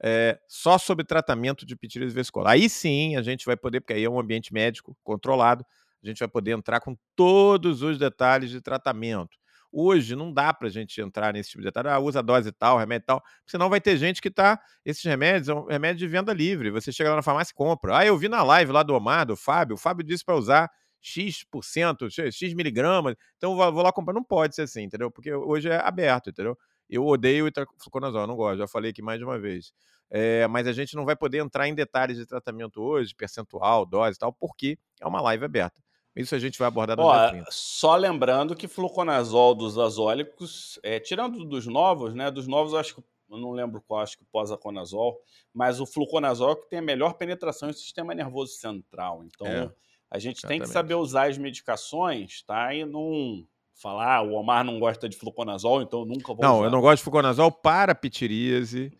é, 0.03 0.38
só 0.45 0.77
sobre 0.77 1.05
tratamento 1.05 1.65
de 1.65 1.73
pitirise 1.73 2.13
vesicolar. 2.13 2.53
Aí 2.53 2.67
sim 2.67 3.15
a 3.15 3.21
gente 3.21 3.45
vai 3.45 3.55
poder, 3.55 3.79
porque 3.79 3.93
aí 3.93 4.03
é 4.03 4.10
um 4.10 4.19
ambiente 4.19 4.53
médico 4.53 4.95
controlado, 5.03 5.65
a 6.03 6.08
gente 6.08 6.19
vai 6.19 6.27
poder 6.27 6.51
entrar 6.51 6.81
com 6.81 6.97
todos 7.15 7.81
os 7.81 7.97
detalhes 7.97 8.49
de 8.49 8.60
tratamento. 8.60 9.38
Hoje 9.71 10.15
não 10.15 10.34
dá 10.34 10.53
para 10.53 10.67
a 10.67 10.71
gente 10.71 10.99
entrar 11.01 11.34
nesse 11.34 11.49
tipo 11.51 11.62
de 11.62 11.67
detalhe. 11.67 11.89
Ah, 11.89 11.99
usa 11.99 12.21
dose 12.21 12.51
tal, 12.51 12.77
remédio 12.77 13.05
tal. 13.08 13.23
Senão 13.45 13.69
vai 13.69 13.79
ter 13.81 13.97
gente 13.97 14.21
que 14.21 14.29
tá. 14.29 14.60
Esses 14.86 15.03
remédios 15.03 15.47
são 15.47 15.65
remédios 15.65 15.99
de 15.99 16.08
venda 16.08 16.34
livre. 16.34 16.71
Você 16.71 16.91
chega 16.91 17.10
lá 17.10 17.15
na 17.17 17.21
farmácia 17.21 17.51
e 17.51 17.55
compra. 17.55 17.99
Ah, 17.99 18.05
eu 18.05 18.17
vi 18.17 18.27
na 18.29 18.43
live 18.43 18.71
lá 18.71 18.84
do 18.84 18.93
Omar, 18.93 19.25
do 19.25 19.36
Fábio. 19.36 19.75
O 19.75 19.77
Fábio 19.77 20.05
disse 20.05 20.23
para 20.23 20.36
usar 20.36 20.69
X%, 21.06 22.10
X 22.32 22.54
miligramas. 22.56 23.15
Então 23.38 23.56
vou 23.56 23.84
lá 23.84 23.91
comprar. 23.91 24.13
Não 24.13 24.24
pode 24.24 24.56
ser 24.56 24.63
assim, 24.63 24.84
entendeu? 24.84 25.12
Porque 25.12 25.32
hoje 25.32 25.70
é 25.70 25.78
aberto, 25.78 26.32
entendeu? 26.32 26.58
Eu 26.89 27.06
odeio 27.06 27.48
itraconazol, 27.48 28.26
não 28.26 28.36
gosto, 28.36 28.60
já 28.60 28.68
falei 28.68 28.91
aqui 28.91 29.02
mais 29.02 29.20
de 29.20 29.26
uma 29.26 29.38
vez. 29.39 29.72
É, 30.10 30.48
mas 30.48 30.68
a 30.68 30.72
gente 30.72 30.96
não 30.96 31.06
vai 31.06 31.15
poder 31.15 31.39
entrar 31.39 31.68
em 31.68 31.76
detalhes 31.76 32.18
de 32.18 32.26
tratamento 32.26 32.82
hoje, 32.82 33.13
percentual, 33.15 33.86
dose 33.86 34.15
e 34.15 34.20
tal, 34.20 34.34
porque 34.34 34.78
é 35.00 35.08
uma 35.08 35.22
live 35.22 35.46
aberta. 35.46 35.82
Isso 36.15 36.34
a 36.34 36.39
gente 36.39 36.58
vai 36.58 36.68
abordar 36.68 36.96
no 36.96 37.04
Ó, 37.04 37.13
dia 37.13 37.30
30. 37.30 37.48
Só 37.52 37.96
lembrando 37.96 38.56
que 38.56 38.68
fluconazol 38.68 39.54
dos 39.54 39.78
azólicos, 39.78 40.80
é, 40.82 41.00
tirando 41.00 41.44
dos 41.44 41.68
novos, 41.68 42.13
né? 42.13 42.32
Dos 42.32 42.48
novos, 42.48 42.74
eu 42.74 42.80
acho 42.80 42.96
que 42.96 43.04
eu 43.30 43.38
não 43.38 43.52
lembro 43.52 43.82
qual, 43.82 44.02
acho 44.02 44.18
que 44.18 44.24
o 44.24 44.28
posaconazol, 44.32 45.20
mas 45.54 45.80
o 45.80 45.86
fluconazol 45.86 46.52
é 46.52 46.56
que 46.56 46.70
tem 46.70 46.80
a 46.80 46.82
melhor 46.82 47.15
penetração 47.15 47.68
no 47.68 47.74
sistema 47.74 48.13
nervoso 48.13 48.54
central. 48.54 49.24
Então, 49.24 49.48
é, 49.48 49.72
a 50.15 50.19
gente 50.19 50.38
exatamente. 50.38 50.60
tem 50.60 50.67
que 50.67 50.73
saber 50.73 50.95
usar 50.95 51.30
as 51.30 51.38
medicações, 51.38 52.41
tá? 52.43 52.73
E 52.73 52.86
não 52.86 53.45
falar, 53.75 54.17
ah, 54.17 54.21
o 54.21 54.34
Omar 54.34 54.63
não 54.63 54.80
gosta 54.80 55.10
de 55.10 55.17
fluconazol, 55.17 55.82
então 55.82 55.99
eu 56.01 56.06
nunca 56.06 56.34
vou 56.34 56.41
Não, 56.41 56.58
usar. 56.60 56.65
eu 56.67 56.71
não 56.71 56.82
gosto 56.82 56.97
de 56.97 57.04
fluconazol 57.04 57.51
para 57.51 57.93
pitiríase, 57.93 58.91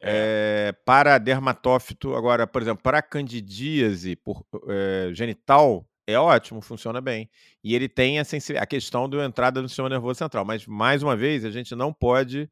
é. 0.00 0.68
É, 0.68 0.72
para 0.84 1.16
dermatófito. 1.18 2.14
Agora, 2.14 2.46
por 2.46 2.60
exemplo, 2.60 2.82
para 2.82 3.00
candidíase 3.00 4.16
por, 4.16 4.44
é, 4.68 5.10
genital, 5.14 5.86
é 6.06 6.18
ótimo, 6.18 6.60
funciona 6.60 7.00
bem. 7.00 7.30
E 7.62 7.74
ele 7.74 7.88
tem 7.88 8.18
a, 8.18 8.24
a 8.60 8.66
questão 8.66 9.08
da 9.08 9.24
entrada 9.24 9.62
no 9.62 9.68
sistema 9.68 9.88
nervoso 9.88 10.18
central. 10.18 10.44
Mas, 10.44 10.66
mais 10.66 11.02
uma 11.02 11.16
vez, 11.16 11.44
a 11.44 11.50
gente 11.50 11.74
não 11.74 11.92
pode 11.92 12.50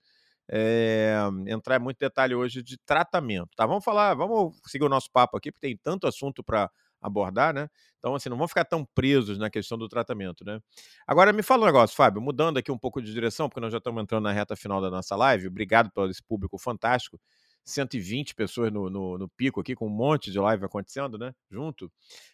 é, 0.50 1.16
entrar 1.46 1.80
em 1.80 1.82
muito 1.82 1.98
detalhe 1.98 2.35
hoje 2.35 2.62
de 2.62 2.78
tratamento. 2.78 3.50
Tá? 3.56 3.66
Vamos 3.66 3.85
falar, 3.85 4.14
vamos 4.14 4.56
seguir 4.66 4.85
o 4.85 4.88
nosso 4.88 5.11
papo 5.12 5.37
aqui, 5.37 5.50
porque 5.50 5.66
tem 5.66 5.76
tanto 5.76 6.06
assunto 6.06 6.42
para 6.44 6.70
abordar, 7.02 7.52
né? 7.52 7.68
Então, 7.98 8.14
assim, 8.14 8.28
não 8.28 8.36
vamos 8.36 8.50
ficar 8.50 8.64
tão 8.64 8.84
presos 8.94 9.38
na 9.38 9.50
questão 9.50 9.76
do 9.76 9.88
tratamento, 9.88 10.44
né? 10.44 10.60
Agora, 11.06 11.32
me 11.32 11.42
fala 11.42 11.64
um 11.64 11.66
negócio, 11.66 11.96
Fábio, 11.96 12.22
mudando 12.22 12.58
aqui 12.58 12.70
um 12.70 12.78
pouco 12.78 13.02
de 13.02 13.12
direção, 13.12 13.48
porque 13.48 13.60
nós 13.60 13.72
já 13.72 13.78
estamos 13.78 14.02
entrando 14.02 14.24
na 14.24 14.32
reta 14.32 14.56
final 14.56 14.80
da 14.80 14.90
nossa 14.90 15.16
live. 15.16 15.48
Obrigado 15.48 15.90
por 15.92 16.08
esse 16.08 16.22
público 16.22 16.56
fantástico. 16.58 17.20
120 17.64 18.34
pessoas 18.34 18.72
no, 18.72 18.88
no, 18.88 19.18
no 19.18 19.28
pico 19.28 19.60
aqui, 19.60 19.74
com 19.74 19.86
um 19.86 19.90
monte 19.90 20.30
de 20.30 20.38
live 20.38 20.64
acontecendo, 20.64 21.18
né? 21.18 21.32
Junto. 21.50 21.90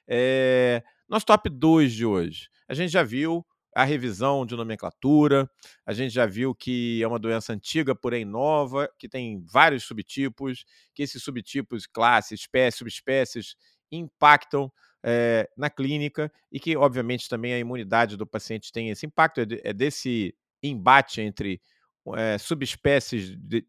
É... 0.07 0.83
Nosso 1.09 1.27
top 1.27 1.49
2 1.51 1.93
de 1.93 2.07
hoje. 2.07 2.49
A 2.69 2.75
gente 2.75 2.91
já 2.91 3.03
viu 3.03 3.45
a 3.75 3.85
revisão 3.85 4.45
de 4.45 4.57
nomenclatura, 4.57 5.49
a 5.87 5.93
gente 5.93 6.13
já 6.13 6.27
viu 6.27 6.55
que 6.55 7.03
é 7.03 7.07
uma 7.07 7.19
doença 7.19 7.53
antiga, 7.53 7.95
porém 7.95 8.25
nova, 8.25 8.91
que 8.99 9.09
tem 9.09 9.45
vários 9.47 9.85
subtipos, 9.85 10.65
que 10.95 11.03
esses 11.03 11.23
subtipos, 11.23 11.87
classes, 11.87 12.41
espécies, 12.41 12.79
subespécies, 12.79 13.57
impactam 13.91 14.71
é, 15.05 15.49
na 15.57 15.71
clínica 15.71 16.31
e 16.51 16.59
que, 16.59 16.77
obviamente, 16.77 17.29
também 17.29 17.53
a 17.53 17.59
imunidade 17.59 18.17
do 18.17 18.27
paciente 18.27 18.73
tem 18.73 18.91
esse 18.91 19.07
impacto, 19.07 19.41
é, 19.41 19.47
é 19.65 19.73
desse 19.73 20.35
embate 20.63 21.21
entre 21.21 21.61
é, 22.17 22.39
subespécies 22.39 23.37
de, 23.37 23.65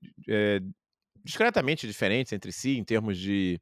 discretamente 1.23 1.85
diferentes 1.85 2.33
entre 2.33 2.51
si, 2.51 2.77
em 2.77 2.83
termos 2.83 3.17
de, 3.17 3.61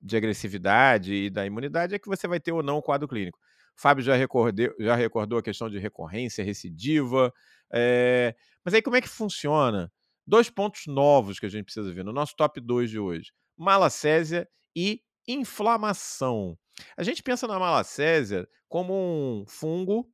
de 0.00 0.16
agressividade 0.16 1.14
e 1.14 1.30
da 1.30 1.44
imunidade, 1.44 1.94
é 1.94 1.98
que 1.98 2.08
você 2.08 2.28
vai 2.28 2.38
ter 2.38 2.52
ou 2.52 2.62
não 2.62 2.78
o 2.78 2.82
quadro 2.82 3.08
clínico. 3.08 3.38
Fábio 3.76 4.04
já, 4.04 4.14
recordeu, 4.14 4.72
já 4.78 4.94
recordou 4.94 5.38
a 5.38 5.42
questão 5.42 5.68
de 5.68 5.78
recorrência, 5.78 6.44
recidiva. 6.44 7.32
mas 8.64 8.74
aí 8.74 8.82
como 8.82 8.96
é 8.96 9.00
que 9.00 9.08
funciona? 9.08 9.90
Dois 10.26 10.48
pontos 10.48 10.86
novos 10.86 11.38
que 11.38 11.46
a 11.46 11.48
gente 11.48 11.64
precisa 11.64 11.92
ver 11.92 12.04
no 12.04 12.12
nosso 12.12 12.34
top 12.36 12.60
2 12.60 12.90
de 12.90 12.98
hoje: 12.98 13.32
malacésia 13.56 14.48
e 14.74 15.02
inflamação. 15.26 16.58
A 16.96 17.02
gente 17.02 17.22
pensa 17.22 17.46
na 17.46 17.58
malacésia 17.58 18.48
como 18.68 18.92
um 18.94 19.44
fungo 19.46 20.10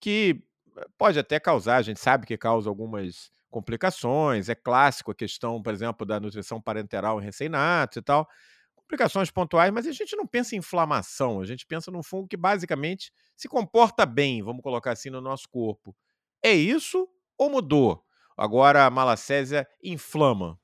que 0.00 0.42
eh, 0.76 0.86
pode 0.96 1.18
até 1.18 1.40
causar, 1.40 1.76
a 1.76 1.82
gente 1.82 2.00
sabe 2.00 2.26
que 2.26 2.36
causa 2.38 2.68
algumas 2.68 3.30
complicações, 3.50 4.48
é 4.48 4.54
clássico 4.54 5.12
a 5.12 5.14
questão, 5.14 5.62
por 5.62 5.72
exemplo, 5.72 6.06
da 6.06 6.18
nutrição 6.18 6.60
parenteral 6.60 7.20
em 7.20 7.24
recém-natos 7.24 7.98
e 7.98 8.02
tal, 8.02 8.28
complicações 8.74 9.30
pontuais, 9.30 9.72
mas 9.72 9.86
a 9.86 9.92
gente 9.92 10.16
não 10.16 10.26
pensa 10.26 10.54
em 10.54 10.58
inflamação, 10.58 11.40
a 11.40 11.44
gente 11.44 11.64
pensa 11.66 11.90
num 11.90 12.02
fungo 12.02 12.28
que 12.28 12.36
basicamente 12.36 13.12
se 13.36 13.48
comporta 13.48 14.04
bem, 14.04 14.42
vamos 14.42 14.62
colocar 14.62 14.92
assim, 14.92 15.10
no 15.10 15.20
nosso 15.20 15.48
corpo. 15.48 15.94
É 16.42 16.52
isso 16.52 17.08
ou 17.38 17.48
mudou? 17.50 18.04
Agora 18.36 18.84
a 18.84 18.90
malacésia 18.90 19.66
inflama. 19.82 20.58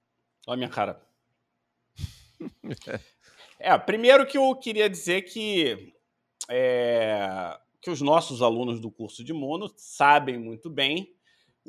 Olha 0.47 0.55
a 0.55 0.57
minha 0.57 0.69
cara. 0.69 1.01
É, 3.61 3.77
primeiro 3.77 4.27
que 4.27 4.39
eu 4.39 4.57
queria 4.57 4.89
dizer 4.89 5.23
que, 5.23 5.93
é, 6.49 7.59
que 7.83 7.91
os 7.91 8.01
nossos 8.01 8.41
alunos 8.41 8.81
do 8.81 8.91
curso 8.91 9.23
de 9.23 9.35
mono 9.35 9.71
sabem 9.77 10.39
muito 10.39 10.71
bem 10.71 11.15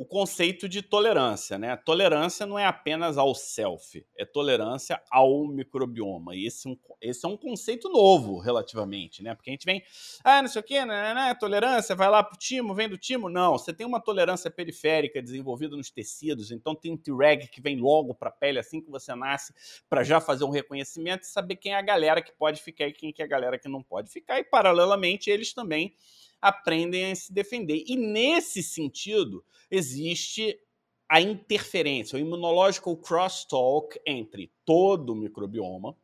o 0.01 0.05
conceito 0.05 0.67
de 0.67 0.81
tolerância, 0.81 1.59
né? 1.59 1.77
Tolerância 1.77 2.43
não 2.43 2.57
é 2.57 2.65
apenas 2.65 3.19
ao 3.19 3.35
self, 3.35 4.03
é 4.17 4.25
tolerância 4.25 4.99
ao 5.11 5.45
microbioma. 5.45 6.35
E 6.35 6.47
esse, 6.47 6.67
é 6.67 6.75
esse 6.99 7.23
é 7.23 7.29
um 7.29 7.37
conceito 7.37 7.87
novo, 7.87 8.39
relativamente, 8.39 9.21
né? 9.21 9.35
Porque 9.35 9.51
a 9.51 9.53
gente 9.53 9.63
vem, 9.63 9.83
ah, 10.23 10.41
não 10.41 10.49
sei 10.49 10.59
o 10.59 10.63
quê, 10.63 10.83
né, 10.83 11.13
né, 11.13 11.35
tolerância, 11.35 11.95
vai 11.95 12.09
lá 12.09 12.23
pro 12.23 12.35
timo, 12.35 12.73
vem 12.73 12.89
do 12.89 12.97
timo. 12.97 13.29
Não, 13.29 13.51
você 13.51 13.71
tem 13.71 13.85
uma 13.85 13.99
tolerância 13.99 14.49
periférica 14.49 15.21
desenvolvida 15.21 15.77
nos 15.77 15.91
tecidos, 15.91 16.49
então 16.49 16.73
tem 16.73 16.97
T-reg 16.97 17.47
que 17.49 17.61
vem 17.61 17.79
logo 17.79 18.15
para 18.15 18.29
a 18.29 18.31
pele 18.33 18.57
assim 18.57 18.81
que 18.81 18.89
você 18.89 19.13
nasce, 19.13 19.53
para 19.87 20.03
já 20.03 20.19
fazer 20.19 20.45
um 20.45 20.49
reconhecimento 20.49 21.25
e 21.25 21.27
saber 21.27 21.57
quem 21.57 21.73
é 21.73 21.77
a 21.77 21.81
galera 21.83 22.23
que 22.23 22.31
pode 22.31 22.59
ficar 22.59 22.87
e 22.87 22.91
quem 22.91 23.13
é 23.15 23.23
a 23.23 23.27
galera 23.27 23.59
que 23.59 23.69
não 23.69 23.83
pode 23.83 24.09
ficar. 24.09 24.39
E, 24.39 24.43
paralelamente, 24.43 25.29
eles 25.29 25.53
também 25.53 25.93
aprendem 26.41 27.11
a 27.11 27.15
se 27.15 27.31
defender. 27.31 27.83
E 27.85 27.95
nesse 27.95 28.63
sentido, 28.63 29.43
existe 29.69 30.59
a 31.07 31.19
interferência, 31.19 32.15
o 32.15 32.19
immunological 32.19 32.95
crosstalk 32.95 33.99
entre 34.05 34.51
todo 34.63 35.11
o 35.11 35.15
microbioma 35.15 35.95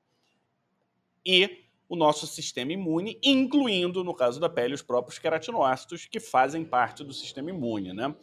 e 1.26 1.64
o 1.90 1.96
nosso 1.96 2.28
sistema 2.28 2.74
imune, 2.74 3.18
incluindo, 3.24 4.04
no 4.04 4.14
caso 4.14 4.40
da 4.40 4.50
pele, 4.50 4.74
os 4.74 4.82
próprios 4.82 5.18
queratinócitos 5.18 6.06
que 6.06 6.20
fazem 6.20 6.66
parte 6.66 7.04
do 7.04 7.14
sistema 7.14 7.50
imune. 7.50 7.94
Né? 7.94 8.14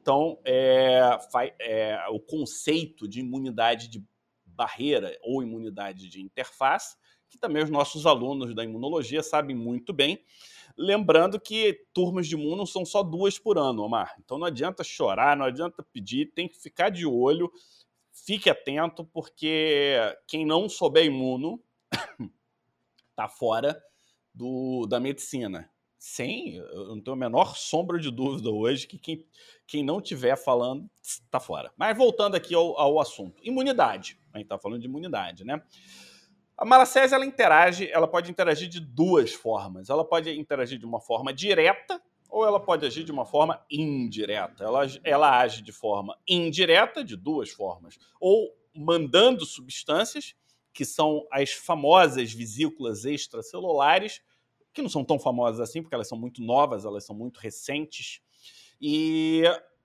Então, 0.00 0.40
é, 0.44 1.00
é, 1.60 2.04
o 2.10 2.18
conceito 2.18 3.06
de 3.06 3.20
imunidade 3.20 3.88
de 3.88 4.04
barreira 4.44 5.16
ou 5.22 5.42
imunidade 5.42 6.08
de 6.08 6.20
interface, 6.20 6.96
que 7.30 7.38
também 7.38 7.62
os 7.62 7.70
nossos 7.70 8.04
alunos 8.04 8.54
da 8.54 8.64
imunologia 8.64 9.22
sabem 9.22 9.54
muito 9.54 9.92
bem, 9.92 10.22
Lembrando 10.76 11.40
que 11.40 11.86
turmas 11.92 12.26
de 12.26 12.34
imuno 12.34 12.66
são 12.66 12.84
só 12.84 13.02
duas 13.02 13.38
por 13.38 13.58
ano, 13.58 13.82
Omar. 13.82 14.14
Então 14.18 14.38
não 14.38 14.46
adianta 14.46 14.84
chorar, 14.84 15.36
não 15.36 15.46
adianta 15.46 15.82
pedir, 15.92 16.32
tem 16.34 16.48
que 16.48 16.58
ficar 16.58 16.88
de 16.90 17.06
olho, 17.06 17.50
fique 18.12 18.50
atento, 18.50 19.04
porque 19.04 19.96
quem 20.26 20.44
não 20.46 20.68
souber 20.68 21.04
imuno 21.04 21.62
tá 23.14 23.28
fora 23.28 23.80
do, 24.34 24.86
da 24.86 25.00
medicina. 25.00 25.70
Sem, 25.98 26.56
eu 26.56 26.88
não 26.88 27.00
tenho 27.00 27.14
a 27.14 27.18
menor 27.18 27.56
sombra 27.56 27.96
de 27.96 28.10
dúvida 28.10 28.50
hoje 28.50 28.88
que 28.88 28.98
quem, 28.98 29.24
quem 29.68 29.84
não 29.84 29.98
estiver 29.98 30.36
falando 30.36 30.90
está 31.00 31.38
fora. 31.38 31.72
Mas 31.76 31.96
voltando 31.96 32.34
aqui 32.34 32.54
ao, 32.56 32.76
ao 32.76 32.98
assunto, 32.98 33.40
imunidade. 33.44 34.18
A 34.32 34.38
gente 34.38 34.46
está 34.46 34.58
falando 34.58 34.80
de 34.80 34.88
imunidade, 34.88 35.44
né? 35.44 35.62
A 36.62 36.64
malacésia 36.64 37.16
ela 37.16 37.26
interage, 37.26 37.90
ela 37.90 38.06
pode 38.06 38.30
interagir 38.30 38.68
de 38.68 38.78
duas 38.78 39.32
formas. 39.32 39.90
Ela 39.90 40.04
pode 40.04 40.30
interagir 40.38 40.78
de 40.78 40.86
uma 40.86 41.00
forma 41.00 41.32
direta 41.32 42.00
ou 42.30 42.46
ela 42.46 42.60
pode 42.60 42.86
agir 42.86 43.02
de 43.02 43.10
uma 43.10 43.26
forma 43.26 43.60
indireta. 43.68 44.62
Ela, 44.62 44.82
ela 45.02 45.40
age 45.40 45.60
de 45.60 45.72
forma 45.72 46.16
indireta, 46.24 47.02
de 47.02 47.16
duas 47.16 47.50
formas, 47.50 47.98
ou 48.20 48.56
mandando 48.72 49.44
substâncias, 49.44 50.36
que 50.72 50.84
são 50.84 51.26
as 51.32 51.50
famosas 51.50 52.32
vesículas 52.32 53.04
extracelulares, 53.04 54.22
que 54.72 54.82
não 54.82 54.88
são 54.88 55.04
tão 55.04 55.18
famosas 55.18 55.58
assim, 55.58 55.82
porque 55.82 55.96
elas 55.96 56.06
são 56.06 56.16
muito 56.16 56.40
novas, 56.40 56.84
elas 56.84 57.04
são 57.04 57.16
muito 57.16 57.40
recentes, 57.40 58.20
E 58.80 59.42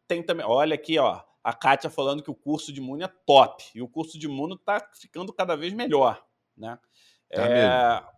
tem 0.08 0.22
também, 0.22 0.46
olha 0.46 0.76
aqui, 0.76 1.00
ó, 1.00 1.24
a 1.44 1.54
Kátia 1.54 1.90
falando 1.90 2.22
que 2.22 2.30
o 2.30 2.36
curso 2.36 2.72
de 2.72 2.80
imuno 2.80 3.04
é 3.04 3.08
top. 3.26 3.64
E 3.74 3.82
o 3.82 3.88
curso 3.88 4.20
de 4.20 4.28
imuno 4.28 4.54
está 4.54 4.80
ficando 4.94 5.34
cada 5.34 5.56
vez 5.56 5.74
melhor. 5.74 6.27
Né? 6.58 6.78
Tá 7.32 7.46
é... 7.46 8.18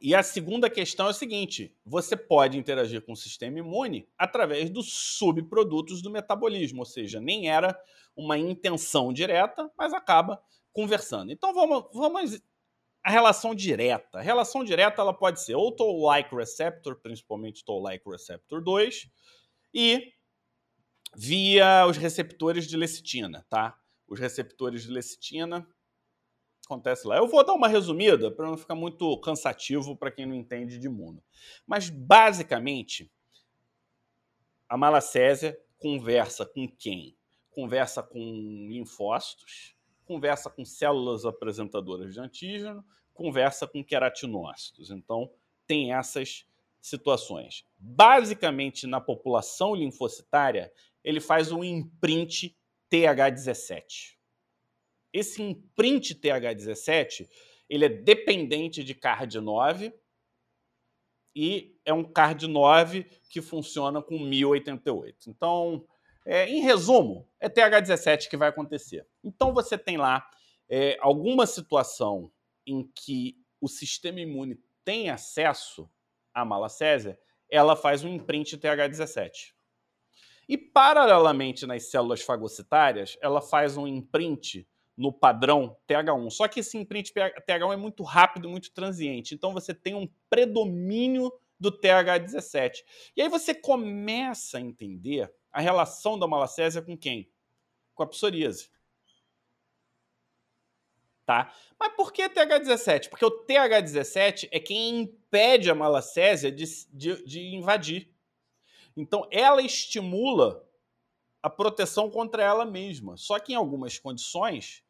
E 0.00 0.16
a 0.16 0.22
segunda 0.22 0.68
questão 0.68 1.06
é 1.06 1.10
o 1.10 1.14
seguinte: 1.14 1.76
você 1.84 2.16
pode 2.16 2.58
interagir 2.58 3.02
com 3.02 3.12
o 3.12 3.16
sistema 3.16 3.60
imune 3.60 4.08
através 4.18 4.68
dos 4.68 4.92
subprodutos 4.92 6.02
do 6.02 6.10
metabolismo, 6.10 6.80
ou 6.80 6.84
seja, 6.84 7.20
nem 7.20 7.48
era 7.48 7.78
uma 8.16 8.36
intenção 8.36 9.12
direta, 9.12 9.70
mas 9.78 9.92
acaba 9.92 10.42
conversando. 10.72 11.30
Então 11.30 11.54
vamos, 11.54 11.84
vamos 11.92 12.42
a 13.04 13.10
relação 13.10 13.54
direta. 13.54 14.18
A 14.18 14.22
relação 14.22 14.64
direta 14.64 15.00
ela 15.00 15.14
pode 15.14 15.40
ser 15.40 15.54
ou 15.54 15.70
toll-like 15.70 16.34
receptor, 16.34 16.96
principalmente 17.00 17.64
toll-like 17.64 18.08
receptor 18.08 18.62
2, 18.62 19.08
e 19.72 20.12
via 21.14 21.86
os 21.86 21.96
receptores 21.96 22.66
de 22.66 22.76
lecitina, 22.76 23.46
tá? 23.48 23.78
Os 24.08 24.18
receptores 24.18 24.82
de 24.82 24.90
lecitina 24.90 25.66
acontece 26.72 27.06
lá. 27.06 27.16
Eu 27.16 27.28
vou 27.28 27.44
dar 27.44 27.52
uma 27.52 27.68
resumida 27.68 28.30
para 28.30 28.46
não 28.46 28.56
ficar 28.56 28.74
muito 28.74 29.18
cansativo 29.18 29.96
para 29.96 30.10
quem 30.10 30.26
não 30.26 30.34
entende 30.34 30.78
de 30.78 30.86
imuno. 30.86 31.22
Mas 31.66 31.90
basicamente 31.90 33.10
a 34.68 34.76
malacésia 34.76 35.58
conversa 35.78 36.46
com 36.46 36.66
quem? 36.66 37.16
Conversa 37.50 38.02
com 38.02 38.18
linfócitos, 38.68 39.76
conversa 40.04 40.48
com 40.48 40.64
células 40.64 41.26
apresentadoras 41.26 42.14
de 42.14 42.20
antígeno, 42.20 42.84
conversa 43.12 43.66
com 43.66 43.84
queratinócitos. 43.84 44.90
Então, 44.90 45.30
tem 45.66 45.92
essas 45.92 46.46
situações. 46.80 47.66
Basicamente, 47.78 48.86
na 48.86 49.00
população 49.00 49.74
linfocitária, 49.74 50.72
ele 51.04 51.20
faz 51.20 51.52
um 51.52 51.62
imprint 51.62 52.56
TH17. 52.90 54.16
Esse 55.12 55.42
imprint 55.42 56.14
TH17 56.14 57.28
ele 57.68 57.86
é 57.86 57.88
dependente 57.88 58.84
de 58.84 58.94
CARD9 58.94 59.92
e 61.34 61.78
é 61.84 61.92
um 61.92 62.04
CARD9 62.04 63.06
que 63.30 63.40
funciona 63.40 64.02
com 64.02 64.18
1088. 64.18 65.30
Então, 65.30 65.86
é, 66.26 66.46
em 66.48 66.60
resumo, 66.60 67.26
é 67.40 67.48
TH17 67.48 68.28
que 68.28 68.36
vai 68.36 68.48
acontecer. 68.48 69.06
Então, 69.24 69.54
você 69.54 69.78
tem 69.78 69.96
lá 69.96 70.28
é, 70.68 70.98
alguma 71.00 71.46
situação 71.46 72.30
em 72.66 72.86
que 72.94 73.36
o 73.60 73.68
sistema 73.68 74.20
imune 74.20 74.60
tem 74.84 75.10
acesso 75.10 75.90
à 76.34 76.44
malacésia, 76.44 77.18
ela 77.48 77.74
faz 77.76 78.04
um 78.04 78.08
imprint 78.08 78.58
TH17. 78.58 79.52
E, 80.48 80.58
paralelamente, 80.58 81.66
nas 81.66 81.90
células 81.90 82.20
fagocitárias, 82.22 83.16
ela 83.22 83.40
faz 83.40 83.76
um 83.76 83.86
imprint 83.86 84.66
no 84.96 85.12
padrão 85.12 85.76
TH1. 85.88 86.30
Só 86.30 86.48
que 86.48 86.60
esse 86.60 86.76
imprint 86.76 87.12
TH1 87.12 87.72
é 87.72 87.76
muito 87.76 88.02
rápido, 88.02 88.48
muito 88.48 88.72
transiente. 88.72 89.34
Então, 89.34 89.52
você 89.52 89.74
tem 89.74 89.94
um 89.94 90.08
predomínio 90.28 91.32
do 91.58 91.70
TH17. 91.70 92.82
E 93.16 93.22
aí 93.22 93.28
você 93.28 93.54
começa 93.54 94.58
a 94.58 94.60
entender 94.60 95.32
a 95.52 95.60
relação 95.60 96.18
da 96.18 96.26
malacésia 96.26 96.82
com 96.82 96.96
quem? 96.96 97.30
Com 97.94 98.02
a 98.02 98.06
psoríase. 98.06 98.70
Tá? 101.24 101.54
Mas 101.78 101.94
por 101.94 102.12
que 102.12 102.28
TH17? 102.28 103.08
Porque 103.08 103.24
o 103.24 103.44
TH17 103.46 104.48
é 104.50 104.58
quem 104.58 105.02
impede 105.02 105.70
a 105.70 105.74
malacésia 105.74 106.50
de, 106.50 106.64
de, 106.92 107.24
de 107.24 107.54
invadir. 107.54 108.10
Então, 108.96 109.26
ela 109.30 109.62
estimula 109.62 110.68
a 111.42 111.50
proteção 111.50 112.08
contra 112.08 112.42
ela 112.42 112.64
mesma. 112.64 113.16
Só 113.16 113.38
que 113.38 113.52
em 113.52 113.56
algumas 113.56 113.98
condições, 113.98 114.82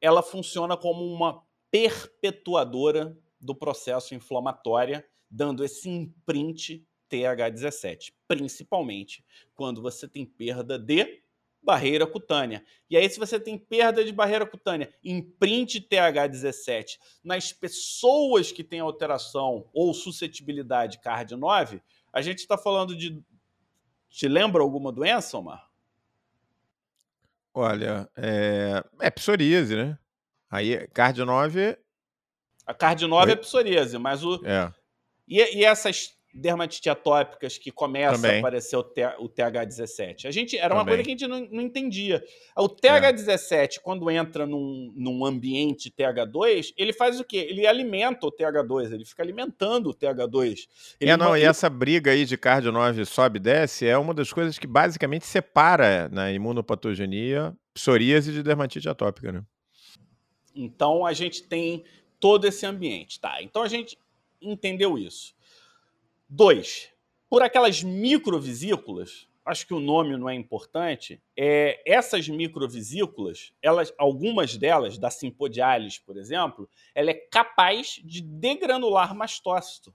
ela 0.00 0.22
funciona 0.22 0.76
como 0.76 1.04
uma 1.04 1.42
perpetuadora 1.70 3.16
do 3.40 3.54
processo 3.54 4.14
inflamatório, 4.14 5.02
dando 5.30 5.64
esse 5.64 5.88
imprint 5.88 6.86
TH17, 7.10 8.12
principalmente 8.26 9.24
quando 9.54 9.80
você 9.82 10.08
tem 10.08 10.24
perda 10.24 10.78
de 10.78 11.22
barreira 11.62 12.06
cutânea. 12.06 12.64
E 12.90 12.96
aí, 12.96 13.08
se 13.08 13.18
você 13.18 13.40
tem 13.40 13.56
perda 13.56 14.04
de 14.04 14.12
barreira 14.12 14.46
cutânea, 14.46 14.92
imprinte 15.02 15.80
TH17 15.80 16.98
nas 17.22 17.52
pessoas 17.52 18.52
que 18.52 18.62
têm 18.62 18.80
alteração 18.80 19.68
ou 19.72 19.94
suscetibilidade 19.94 20.98
CARD9, 20.98 21.80
a 22.12 22.20
gente 22.20 22.38
está 22.38 22.58
falando 22.58 22.94
de 22.94 23.22
te 24.10 24.28
lembra 24.28 24.62
alguma 24.62 24.92
doença, 24.92 25.36
Omar? 25.38 25.73
Olha, 27.54 28.10
é, 28.16 28.82
é 29.00 29.10
psoríase, 29.10 29.76
né? 29.76 29.96
Aí, 30.50 30.88
CARD9. 30.88 31.78
A 32.66 32.74
CARD9 32.74 33.30
é 33.30 33.36
psoríase, 33.36 33.96
mas 33.96 34.24
o. 34.24 34.44
É. 34.44 34.72
E, 35.28 35.58
e 35.58 35.64
essas 35.64 36.10
dermatite 36.34 36.90
atópicas 36.90 37.56
que 37.56 37.70
começa 37.70 38.16
Também. 38.16 38.36
a 38.36 38.38
aparecer 38.40 38.76
o, 38.76 38.80
o 39.20 39.28
TH17. 39.28 40.26
A 40.26 40.30
gente, 40.32 40.58
era 40.58 40.70
Também. 40.70 40.78
uma 40.78 40.84
coisa 40.84 41.02
que 41.02 41.08
a 41.10 41.12
gente 41.12 41.26
não, 41.28 41.48
não 41.50 41.62
entendia. 41.62 42.22
O 42.56 42.68
TH17, 42.68 43.76
é. 43.76 43.80
quando 43.80 44.10
entra 44.10 44.44
num, 44.44 44.92
num 44.96 45.24
ambiente 45.24 45.92
TH2, 45.92 46.72
ele 46.76 46.92
faz 46.92 47.20
o 47.20 47.24
quê? 47.24 47.46
Ele 47.48 47.66
alimenta 47.66 48.26
o 48.26 48.32
TH2, 48.32 48.92
ele 48.92 49.04
fica 49.04 49.22
alimentando 49.22 49.90
o 49.90 49.94
TH2. 49.94 50.66
Ele 51.00 51.10
é, 51.10 51.16
não, 51.16 51.36
e 51.36 51.42
essa 51.42 51.70
briga 51.70 52.10
aí 52.10 52.24
de 52.24 52.36
cardio 52.36 52.72
9 52.72 53.04
sobe 53.04 53.38
e 53.38 53.42
desce 53.42 53.86
é 53.86 53.96
uma 53.96 54.12
das 54.12 54.32
coisas 54.32 54.58
que 54.58 54.66
basicamente 54.66 55.24
separa 55.26 56.08
na 56.08 56.32
imunopatogenia 56.32 57.54
psoríase 57.72 58.32
de 58.32 58.42
dermatite 58.42 58.88
atópica, 58.88 59.30
né? 59.30 59.42
Então 60.54 61.04
a 61.04 61.12
gente 61.12 61.42
tem 61.42 61.84
todo 62.18 62.46
esse 62.46 62.64
ambiente, 62.64 63.20
tá? 63.20 63.42
Então 63.42 63.62
a 63.62 63.68
gente 63.68 63.98
entendeu 64.40 64.96
isso. 64.98 65.34
Dois, 66.28 66.90
por 67.28 67.42
aquelas 67.42 67.82
microvesículas, 67.82 69.28
acho 69.44 69.66
que 69.66 69.74
o 69.74 69.80
nome 69.80 70.16
não 70.16 70.28
é 70.28 70.34
importante, 70.34 71.22
é, 71.36 71.82
essas 71.86 72.28
microvesículas, 72.28 73.52
elas, 73.60 73.92
algumas 73.98 74.56
delas, 74.56 74.96
da 74.98 75.10
simpodialis, 75.10 75.98
por 75.98 76.16
exemplo, 76.16 76.68
ela 76.94 77.10
é 77.10 77.14
capaz 77.14 78.00
de 78.04 78.22
degranular 78.22 79.14
mastócito 79.14 79.94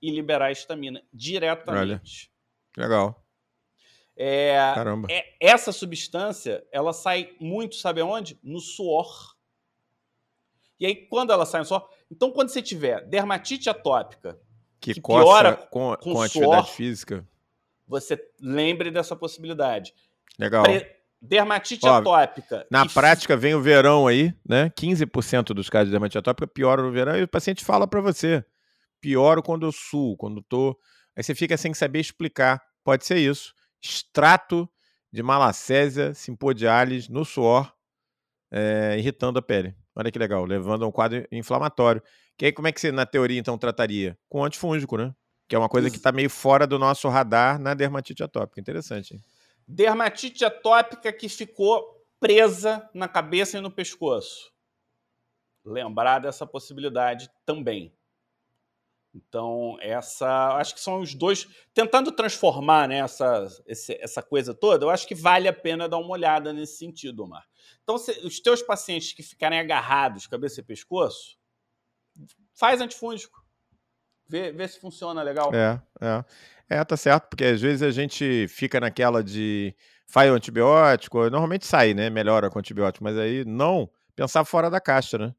e 0.00 0.10
liberar 0.10 0.52
histamina 0.52 1.02
diretamente. 1.12 2.30
Olha, 2.76 2.86
legal. 2.86 3.24
É, 4.16 4.56
Caramba. 4.74 5.08
É, 5.10 5.34
essa 5.40 5.72
substância, 5.72 6.64
ela 6.70 6.92
sai 6.92 7.34
muito, 7.40 7.74
sabe 7.74 8.00
aonde? 8.00 8.38
No 8.42 8.60
suor. 8.60 9.34
E 10.78 10.86
aí, 10.86 10.94
quando 10.94 11.32
ela 11.32 11.46
sai 11.46 11.60
no 11.60 11.66
suor... 11.66 11.88
Então, 12.10 12.30
quando 12.30 12.50
você 12.50 12.62
tiver 12.62 13.04
dermatite 13.06 13.68
atópica 13.68 14.40
que, 14.84 14.94
que 14.94 15.00
piora 15.00 15.56
com, 15.70 15.96
com, 15.96 16.12
com 16.12 16.20
atividade 16.20 16.66
suor, 16.66 16.76
física. 16.76 17.26
Você 17.88 18.18
lembre 18.40 18.90
dessa 18.90 19.16
possibilidade. 19.16 19.94
Legal. 20.38 20.62
Pre 20.62 20.94
dermatite 21.22 21.86
Ó, 21.86 21.96
atópica. 21.96 22.66
Na 22.70 22.84
prática, 22.84 23.34
vem 23.34 23.54
o 23.54 23.62
verão 23.62 24.06
aí, 24.06 24.34
né? 24.46 24.68
15% 24.78 25.54
dos 25.54 25.70
casos 25.70 25.86
de 25.86 25.92
dermatite 25.92 26.18
atópica 26.18 26.46
pioram 26.46 26.84
no 26.84 26.92
verão 26.92 27.16
e 27.16 27.22
o 27.22 27.28
paciente 27.28 27.64
fala 27.64 27.86
para 27.86 28.02
você: 28.02 28.44
pioro 29.00 29.42
quando 29.42 29.64
eu 29.64 29.72
suo, 29.72 30.18
quando 30.18 30.42
tô. 30.42 30.78
Aí 31.16 31.22
você 31.22 31.34
fica 31.34 31.56
sem 31.56 31.72
saber 31.72 32.00
explicar. 32.00 32.60
Pode 32.82 33.06
ser 33.06 33.16
isso. 33.16 33.54
Extrato 33.82 34.68
de 35.10 35.22
malacésia 35.22 36.12
simpodialis 36.12 37.08
no 37.08 37.24
suor, 37.24 37.72
é, 38.50 38.96
irritando 38.98 39.38
a 39.38 39.42
pele. 39.42 39.74
Olha 39.96 40.10
que 40.10 40.18
legal, 40.18 40.44
levando 40.44 40.84
a 40.84 40.88
um 40.88 40.92
quadro 40.92 41.26
inflamatório. 41.30 42.02
Que 42.36 42.46
aí 42.46 42.52
como 42.52 42.66
é 42.66 42.72
que 42.72 42.80
você, 42.80 42.90
na 42.90 43.06
teoria, 43.06 43.38
então, 43.38 43.56
trataria? 43.56 44.18
Com 44.28 44.44
antifúngico, 44.44 44.96
né? 44.96 45.14
Que 45.48 45.54
é 45.54 45.58
uma 45.58 45.68
coisa 45.68 45.90
que 45.90 45.96
está 45.96 46.10
meio 46.10 46.30
fora 46.30 46.66
do 46.66 46.78
nosso 46.78 47.08
radar 47.08 47.58
na 47.60 47.74
dermatite 47.74 48.22
atópica. 48.22 48.60
Interessante. 48.60 49.14
Hein? 49.14 49.22
Dermatite 49.68 50.44
atópica 50.44 51.12
que 51.12 51.28
ficou 51.28 52.02
presa 52.18 52.88
na 52.92 53.06
cabeça 53.06 53.58
e 53.58 53.60
no 53.60 53.70
pescoço. 53.70 54.52
Lembrar 55.64 56.18
dessa 56.18 56.46
possibilidade 56.46 57.30
também. 57.46 57.92
Então, 59.14 59.76
essa. 59.80 60.56
Acho 60.56 60.74
que 60.74 60.80
são 60.80 61.00
os 61.00 61.14
dois. 61.14 61.46
Tentando 61.72 62.10
transformar 62.10 62.88
né, 62.88 62.98
essa, 62.98 63.46
essa 64.00 64.22
coisa 64.22 64.52
toda, 64.52 64.84
eu 64.84 64.90
acho 64.90 65.06
que 65.06 65.14
vale 65.14 65.46
a 65.46 65.52
pena 65.52 65.88
dar 65.88 65.98
uma 65.98 66.10
olhada 66.10 66.52
nesse 66.52 66.78
sentido, 66.78 67.22
Omar. 67.22 67.46
Então, 67.82 67.98
se, 67.98 68.12
os 68.24 68.40
teus 68.40 68.62
pacientes 68.62 69.12
que 69.12 69.22
ficarem 69.22 69.58
agarrados, 69.58 70.26
cabeça 70.26 70.60
e 70.60 70.62
pescoço, 70.62 71.38
faz 72.54 72.80
antifúngico. 72.80 73.44
Vê, 74.28 74.52
vê 74.52 74.66
se 74.66 74.80
funciona 74.80 75.22
legal. 75.22 75.54
É, 75.54 75.80
é. 76.00 76.24
É, 76.68 76.82
tá 76.84 76.96
certo, 76.96 77.28
porque 77.28 77.44
às 77.44 77.60
vezes 77.60 77.82
a 77.82 77.90
gente 77.90 78.48
fica 78.48 78.80
naquela 78.80 79.22
de 79.22 79.74
faz 80.06 80.30
o 80.30 80.34
antibiótico, 80.34 81.28
normalmente 81.28 81.66
sai, 81.66 81.92
né? 81.92 82.08
Melhora 82.08 82.48
com 82.48 82.58
antibiótico, 82.58 83.04
mas 83.04 83.18
aí 83.18 83.44
não 83.44 83.88
pensar 84.16 84.44
fora 84.44 84.70
da 84.70 84.80
caixa, 84.80 85.18
né? 85.18 85.34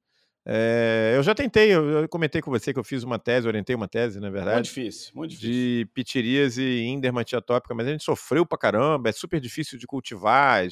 É, 0.47 1.13
eu 1.15 1.23
já 1.23 1.34
tentei, 1.34 1.73
eu, 1.73 2.07
comentei 2.07 2.39
com 2.39 2.51
você 2.51 2.71
que 2.71 2.78
eu 2.78 2.84
fiz 2.84 3.01
uma 3.01 3.17
tese, 3.17 3.47
orientei 3.47 3.76
uma 3.76 3.88
tese, 3.88 4.19
na 4.19 4.30
verdade. 4.30 4.57
Muito 4.57 4.65
difícil, 4.65 5.11
muito 5.15 5.32
difícil. 5.32 5.51
De 5.51 5.89
pitiríase 5.91 6.63
em 6.63 6.99
dermatite 6.99 7.36
atópica, 7.36 7.73
mas 7.73 7.88
a 7.88 7.91
gente 7.91 8.03
sofreu 8.03 8.45
pra 8.45 8.57
caramba, 8.57 9.09
é 9.09 9.11
super 9.11 9.39
difícil 9.39 9.80
de 9.80 9.88
cultivar, 9.88 10.63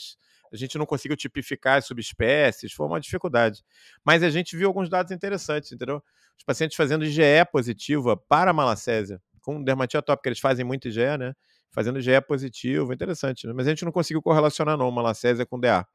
a 0.54 0.58
gente 0.58 0.78
não 0.78 0.86
conseguiu 0.86 1.18
tipificar 1.18 1.80
as 1.80 1.88
subespécies, 1.88 2.72
foi 2.72 2.86
uma 2.86 3.01
dificuldade. 3.01 3.64
Mas 4.06 4.22
a 4.22 4.30
gente 4.30 4.56
viu 4.56 4.68
alguns 4.68 4.88
dados 4.88 5.12
interessantes, 5.12 5.72
entendeu? 5.72 6.01
Os 6.38 6.43
pacientes 6.43 6.78
fazendo 6.78 7.04
IgE 7.04 7.43
positiva 7.51 8.16
para 8.16 8.54
malacésia, 8.54 9.20
com 9.41 9.64
dermatite 9.64 9.97
atópica, 9.97 10.30
eles 10.30 10.39
fazem 10.39 10.64
muito 10.64 10.88
IgE, 10.88 11.18
né? 11.18 11.34
Fazendo 11.72 11.97
IgE 11.97 12.22
positivo, 12.22 12.93
interessante, 12.93 13.47
né? 13.47 13.54
Mas 13.54 13.66
a 13.66 13.72
gente 13.72 13.84
não 13.84 13.91
conseguiu 13.91 14.22
correlacionar 14.22 14.78
não 14.78 14.91
malacésia 14.91 15.43
com 15.43 15.60
DA. 15.60 15.88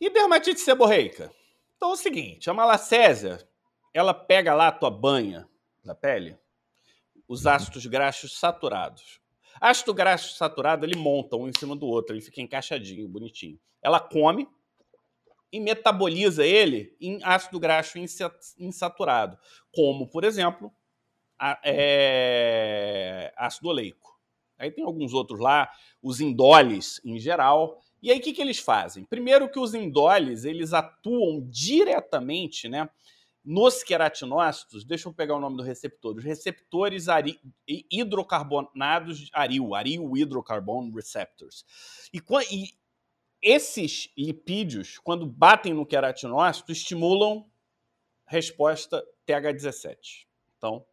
E 0.00 0.08
dermatite 0.08 0.58
seborreica? 0.58 1.30
Então 1.76 1.90
é 1.90 1.92
o 1.92 1.96
seguinte, 1.96 2.48
a 2.48 2.54
malacésia, 2.54 3.46
ela 3.92 4.14
pega 4.14 4.54
lá 4.54 4.68
a 4.68 4.72
tua 4.72 4.90
banha 4.90 5.46
da 5.84 5.94
pele, 5.94 6.38
os 7.28 7.46
ácidos 7.46 7.84
graxos 7.84 8.38
saturados. 8.38 9.21
Ácido 9.60 9.94
graxo 9.94 10.34
saturado, 10.36 10.84
ele 10.84 10.96
monta 10.96 11.36
um 11.36 11.48
em 11.48 11.52
cima 11.56 11.76
do 11.76 11.86
outro, 11.86 12.14
ele 12.14 12.22
fica 12.22 12.40
encaixadinho, 12.40 13.08
bonitinho. 13.08 13.58
Ela 13.80 14.00
come 14.00 14.48
e 15.52 15.60
metaboliza 15.60 16.46
ele 16.46 16.96
em 17.00 17.22
ácido 17.22 17.60
graxo 17.60 17.98
insaturado, 18.58 19.38
como, 19.70 20.08
por 20.08 20.24
exemplo, 20.24 20.72
a, 21.38 21.60
é, 21.62 23.32
ácido 23.36 23.68
oleico. 23.68 24.18
Aí 24.58 24.70
tem 24.70 24.84
alguns 24.84 25.12
outros 25.12 25.40
lá, 25.40 25.70
os 26.02 26.20
indólis 26.20 27.00
em 27.04 27.18
geral, 27.18 27.82
e 28.02 28.10
aí, 28.10 28.18
o 28.18 28.20
que, 28.20 28.32
que 28.32 28.42
eles 28.42 28.58
fazem? 28.58 29.04
Primeiro 29.04 29.48
que 29.48 29.60
os 29.60 29.74
indólis, 29.74 30.44
eles 30.44 30.72
atuam 30.72 31.46
diretamente 31.48 32.68
né, 32.68 32.90
nos 33.44 33.82
queratinócitos, 33.82 34.84
deixa 34.84 35.08
eu 35.08 35.12
pegar 35.12 35.34
o 35.34 35.40
nome 35.40 35.56
do 35.56 35.62
receptor, 35.62 36.16
os 36.16 36.24
receptores 36.24 37.08
ari, 37.08 37.40
hidrocarbonados 37.90 39.28
aril, 39.32 39.74
aril 39.74 40.12
hydrocarbon 40.12 40.92
receptors. 40.92 41.64
E, 42.12 42.22
e 42.50 42.68
esses 43.42 44.12
lipídios, 44.16 44.98
quando 44.98 45.26
batem 45.26 45.74
no 45.74 45.84
queratinócito, 45.84 46.70
estimulam 46.70 47.50
resposta 48.24 49.04
TH17. 49.26 50.26
Então, 50.56 50.86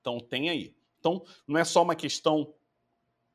então 0.00 0.20
tem 0.20 0.48
aí. 0.48 0.76
Então, 1.00 1.24
não 1.46 1.58
é 1.58 1.64
só 1.64 1.82
uma 1.82 1.96
questão 1.96 2.54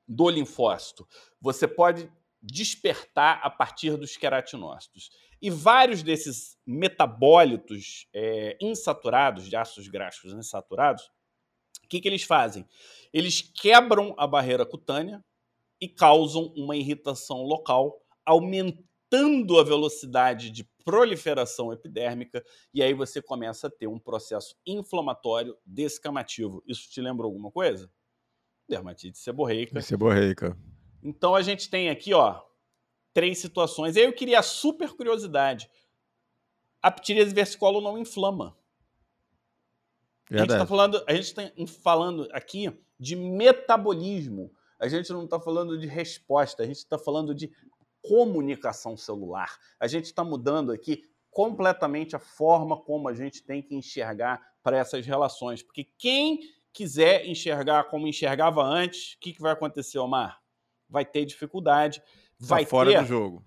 do 0.08 0.30
linfócito. 0.30 1.08
Você 1.40 1.68
pode 1.68 2.12
despertar 2.42 3.40
a 3.44 3.50
partir 3.50 3.98
dos 3.98 4.18
queratinócitos. 4.18 5.12
E 5.42 5.50
vários 5.50 6.04
desses 6.04 6.58
metabólitos 6.66 8.08
é, 8.14 8.58
insaturados, 8.62 9.50
de 9.50 9.56
ácidos 9.56 9.88
graxos 9.88 10.34
insaturados, 10.34 11.04
o 11.84 11.88
que, 11.88 12.00
que 12.00 12.08
eles 12.08 12.24
fazem? 12.24 12.66
Eles 13.12 13.42
quebram 13.42 14.14
a 14.18 14.28
barreira 14.28 14.66
cutânea 14.66 15.24
e 15.80 15.88
causam 15.88 16.54
uma 16.56 16.76
irritação 16.76 17.42
local, 17.44 18.00
aumentando 18.24 19.60
a 19.60 19.64
velocidade 19.64 20.52
de 20.52 20.64
proliferação 20.86 21.74
epidérmica, 21.74 22.44
e 22.74 22.82
aí 22.82 22.94
você 22.94 23.22
começa 23.22 23.68
a 23.68 23.70
ter 23.70 23.88
um 23.88 24.00
processo 24.00 24.56
inflamatório 24.66 25.58
descamativo. 25.66 26.64
Isso 26.68 26.90
te 26.90 27.02
lembra 27.02 27.26
alguma 27.26 27.52
coisa? 27.52 27.92
Dermatite 28.70 29.18
seborreica. 29.18 29.82
Seborreica. 29.82 30.58
Então 31.04 31.36
a 31.36 31.42
gente 31.42 31.70
tem 31.70 31.90
aqui, 31.90 32.14
ó, 32.14 32.42
três 33.14 33.40
situações. 33.40 33.96
E 33.96 34.00
aí 34.00 34.06
eu 34.06 34.14
queria 34.14 34.40
a 34.40 34.44
super 34.44 34.92
curiosidade. 34.94 35.70
A 36.82 36.92
ptiríase 36.92 37.34
versicolo 37.34 37.82
não 37.82 37.98
inflama. 37.98 38.58
Verdade. 40.30 40.32
A 40.32 40.40
gente 40.40 40.52
está 40.52 40.66
falando, 40.66 41.04
a 41.08 41.14
gente 41.14 41.34
tá 41.34 41.52
falando 41.84 42.28
aqui 42.32 42.72
de 43.00 43.16
metabolismo. 43.16 44.52
A 44.80 44.88
gente 44.88 45.12
não 45.12 45.26
está 45.26 45.40
falando 45.40 45.78
de 45.78 45.86
resposta, 45.86 46.64
a 46.64 46.66
gente 46.66 46.78
está 46.78 46.98
falando 46.98 47.36
de 47.36 47.52
comunicação 48.02 48.98
celular. 48.98 49.60
A 49.80 49.88
gente 49.88 50.06
está 50.06 50.24
mudando 50.24 50.72
aqui 50.72 51.04
completamente 51.30 52.16
a 52.16 52.20
forma 52.20 52.76
como 52.76 53.08
a 53.08 53.14
gente 53.14 53.44
tem 53.44 53.62
que 53.62 53.76
enxergar 53.76 54.42
para 54.64 54.78
essas 54.78 55.06
relações. 55.06 55.62
Porque 55.62 55.84
quem 55.98 56.40
quiser 56.74 57.28
enxergar 57.28 57.86
como 57.86 58.08
enxergava 58.08 58.64
antes, 58.64 59.14
o 59.14 59.20
que, 59.20 59.34
que 59.34 59.42
vai 59.42 59.52
acontecer, 59.52 60.00
Omar? 60.00 60.42
vai 60.92 61.06
ter 61.06 61.26
dificuldade. 61.26 62.04
Vai 62.42 62.64
tá 62.64 62.70
fora 62.70 62.92
ter... 62.92 63.02
do 63.02 63.08
jogo. 63.08 63.44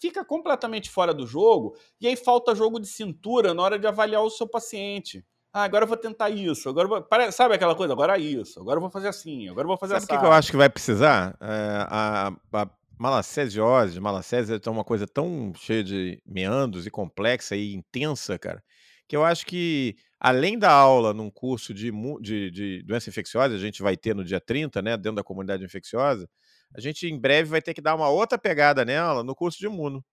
Fica 0.00 0.24
completamente 0.24 0.90
fora 0.90 1.14
do 1.14 1.26
jogo 1.26 1.76
e 2.00 2.06
aí 2.06 2.14
falta 2.14 2.54
jogo 2.54 2.78
de 2.78 2.86
cintura 2.86 3.54
na 3.54 3.62
hora 3.62 3.78
de 3.78 3.86
avaliar 3.86 4.22
o 4.22 4.30
seu 4.30 4.46
paciente. 4.46 5.24
Ah, 5.50 5.64
agora 5.64 5.84
eu 5.84 5.88
vou 5.88 5.96
tentar 5.96 6.28
isso. 6.28 6.68
Agora 6.68 6.86
vou... 6.86 7.06
sabe 7.32 7.54
aquela 7.54 7.74
coisa? 7.74 7.94
Agora 7.94 8.18
é 8.18 8.20
isso. 8.20 8.60
Agora 8.60 8.76
eu 8.76 8.82
vou 8.82 8.90
fazer 8.90 9.08
assim. 9.08 9.48
Agora 9.48 9.64
eu 9.64 9.68
vou 9.68 9.78
fazer 9.78 9.94
assim. 9.94 10.06
Sabe 10.06 10.18
o 10.18 10.20
que 10.20 10.26
eu 10.26 10.32
acho 10.32 10.50
que 10.50 10.56
vai 10.58 10.68
precisar? 10.68 11.34
É, 11.40 11.86
a, 11.88 12.32
a 12.52 12.70
malacesiose, 12.98 14.00
malacésia 14.00 14.60
é 14.62 14.70
uma 14.70 14.84
coisa 14.84 15.06
tão 15.06 15.52
cheia 15.54 15.82
de 15.82 16.20
meandros 16.26 16.86
e 16.86 16.90
complexa 16.90 17.56
e 17.56 17.74
intensa, 17.74 18.38
cara, 18.38 18.62
que 19.08 19.16
eu 19.16 19.24
acho 19.24 19.46
que 19.46 19.96
além 20.18 20.58
da 20.58 20.70
aula 20.70 21.12
num 21.12 21.30
curso 21.30 21.74
de, 21.74 21.92
de, 22.20 22.50
de, 22.50 22.82
doença 22.82 23.10
infecciosa, 23.10 23.54
a 23.54 23.58
gente 23.58 23.82
vai 23.82 23.96
ter 23.96 24.14
no 24.14 24.24
dia 24.24 24.40
30, 24.40 24.82
né, 24.82 24.96
dentro 24.96 25.16
da 25.16 25.24
comunidade 25.24 25.64
infecciosa, 25.64 26.28
a 26.76 26.80
gente 26.80 27.06
em 27.06 27.18
breve 27.18 27.48
vai 27.48 27.62
ter 27.62 27.72
que 27.72 27.80
dar 27.80 27.94
uma 27.94 28.08
outra 28.08 28.38
pegada 28.38 28.84
nela 28.84 29.24
no 29.24 29.34
curso 29.34 29.58
de 29.58 29.64
imuno. 29.64 30.04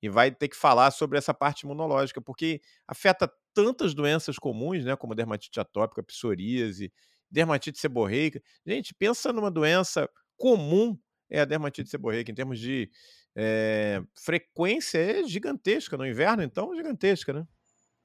E 0.00 0.08
vai 0.08 0.30
ter 0.30 0.48
que 0.48 0.56
falar 0.56 0.90
sobre 0.90 1.18
essa 1.18 1.34
parte 1.34 1.62
imunológica, 1.62 2.20
porque 2.20 2.62
afeta 2.86 3.30
tantas 3.52 3.92
doenças 3.92 4.38
comuns, 4.38 4.84
né, 4.84 4.96
como 4.96 5.14
dermatite 5.14 5.60
atópica, 5.60 6.02
psoríase, 6.02 6.92
dermatite 7.30 7.78
seborreica. 7.78 8.40
Gente, 8.64 8.94
pensa 8.94 9.32
numa 9.32 9.50
doença 9.50 10.08
comum, 10.36 10.96
é 11.28 11.40
a 11.40 11.44
dermatite 11.44 11.90
seborreica, 11.90 12.30
em 12.30 12.34
termos 12.34 12.58
de 12.58 12.88
é, 13.36 14.00
frequência, 14.16 14.98
é 14.98 15.24
gigantesca. 15.24 15.96
No 15.96 16.06
inverno, 16.06 16.42
então, 16.42 16.74
gigantesca, 16.74 17.32
né? 17.32 17.46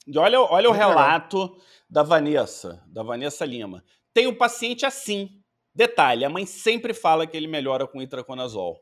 E 0.06 0.18
olha, 0.18 0.42
olha 0.42 0.70
o 0.70 0.74
relato 0.74 1.56
da 1.90 2.04
Vanessa, 2.04 2.84
da 2.88 3.04
Vanessa 3.04 3.46
Lima. 3.46 3.84
Tem 4.14 4.28
um 4.28 4.36
paciente 4.36 4.86
assim. 4.86 5.43
Detalhe, 5.76 6.24
a 6.24 6.30
mãe 6.30 6.46
sempre 6.46 6.94
fala 6.94 7.26
que 7.26 7.36
ele 7.36 7.48
melhora 7.48 7.88
com 7.88 8.02
itraconazol. 8.02 8.80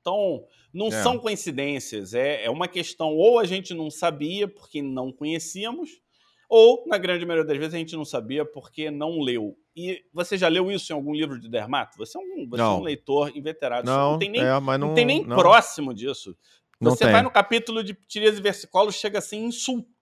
Então, 0.00 0.44
não 0.72 0.86
é. 0.86 1.02
são 1.02 1.18
coincidências, 1.18 2.14
é, 2.14 2.44
é 2.44 2.50
uma 2.50 2.68
questão 2.68 3.14
ou 3.16 3.40
a 3.40 3.44
gente 3.44 3.74
não 3.74 3.90
sabia 3.90 4.46
porque 4.46 4.80
não 4.80 5.10
conhecíamos, 5.10 6.00
ou, 6.48 6.84
na 6.86 6.96
grande 6.96 7.26
maioria 7.26 7.44
das 7.44 7.58
vezes, 7.58 7.74
a 7.74 7.78
gente 7.78 7.96
não 7.96 8.04
sabia 8.04 8.44
porque 8.44 8.90
não 8.90 9.20
leu. 9.20 9.56
E 9.74 10.02
você 10.12 10.38
já 10.38 10.48
leu 10.48 10.70
isso 10.70 10.92
em 10.92 10.94
algum 10.94 11.12
livro 11.12 11.40
de 11.40 11.48
dermato? 11.48 11.98
Você 11.98 12.16
é 12.16 12.20
um, 12.20 12.48
você 12.48 12.62
é 12.62 12.66
um 12.66 12.82
leitor 12.82 13.36
inveterado. 13.36 13.84
Não, 13.84 14.12
não 14.12 14.18
tem 14.18 14.30
nem, 14.30 14.40
é, 14.40 14.60
não, 14.60 14.78
não, 14.78 14.94
tem 14.94 15.04
nem 15.04 15.24
próximo 15.24 15.92
disso. 15.92 16.36
Você 16.80 17.10
vai 17.10 17.22
no 17.22 17.30
capítulo 17.30 17.82
de 17.82 17.94
ptirias 17.94 18.38
e 18.38 18.42
versicolos, 18.42 18.94
chega 18.94 19.18
assim, 19.18 19.48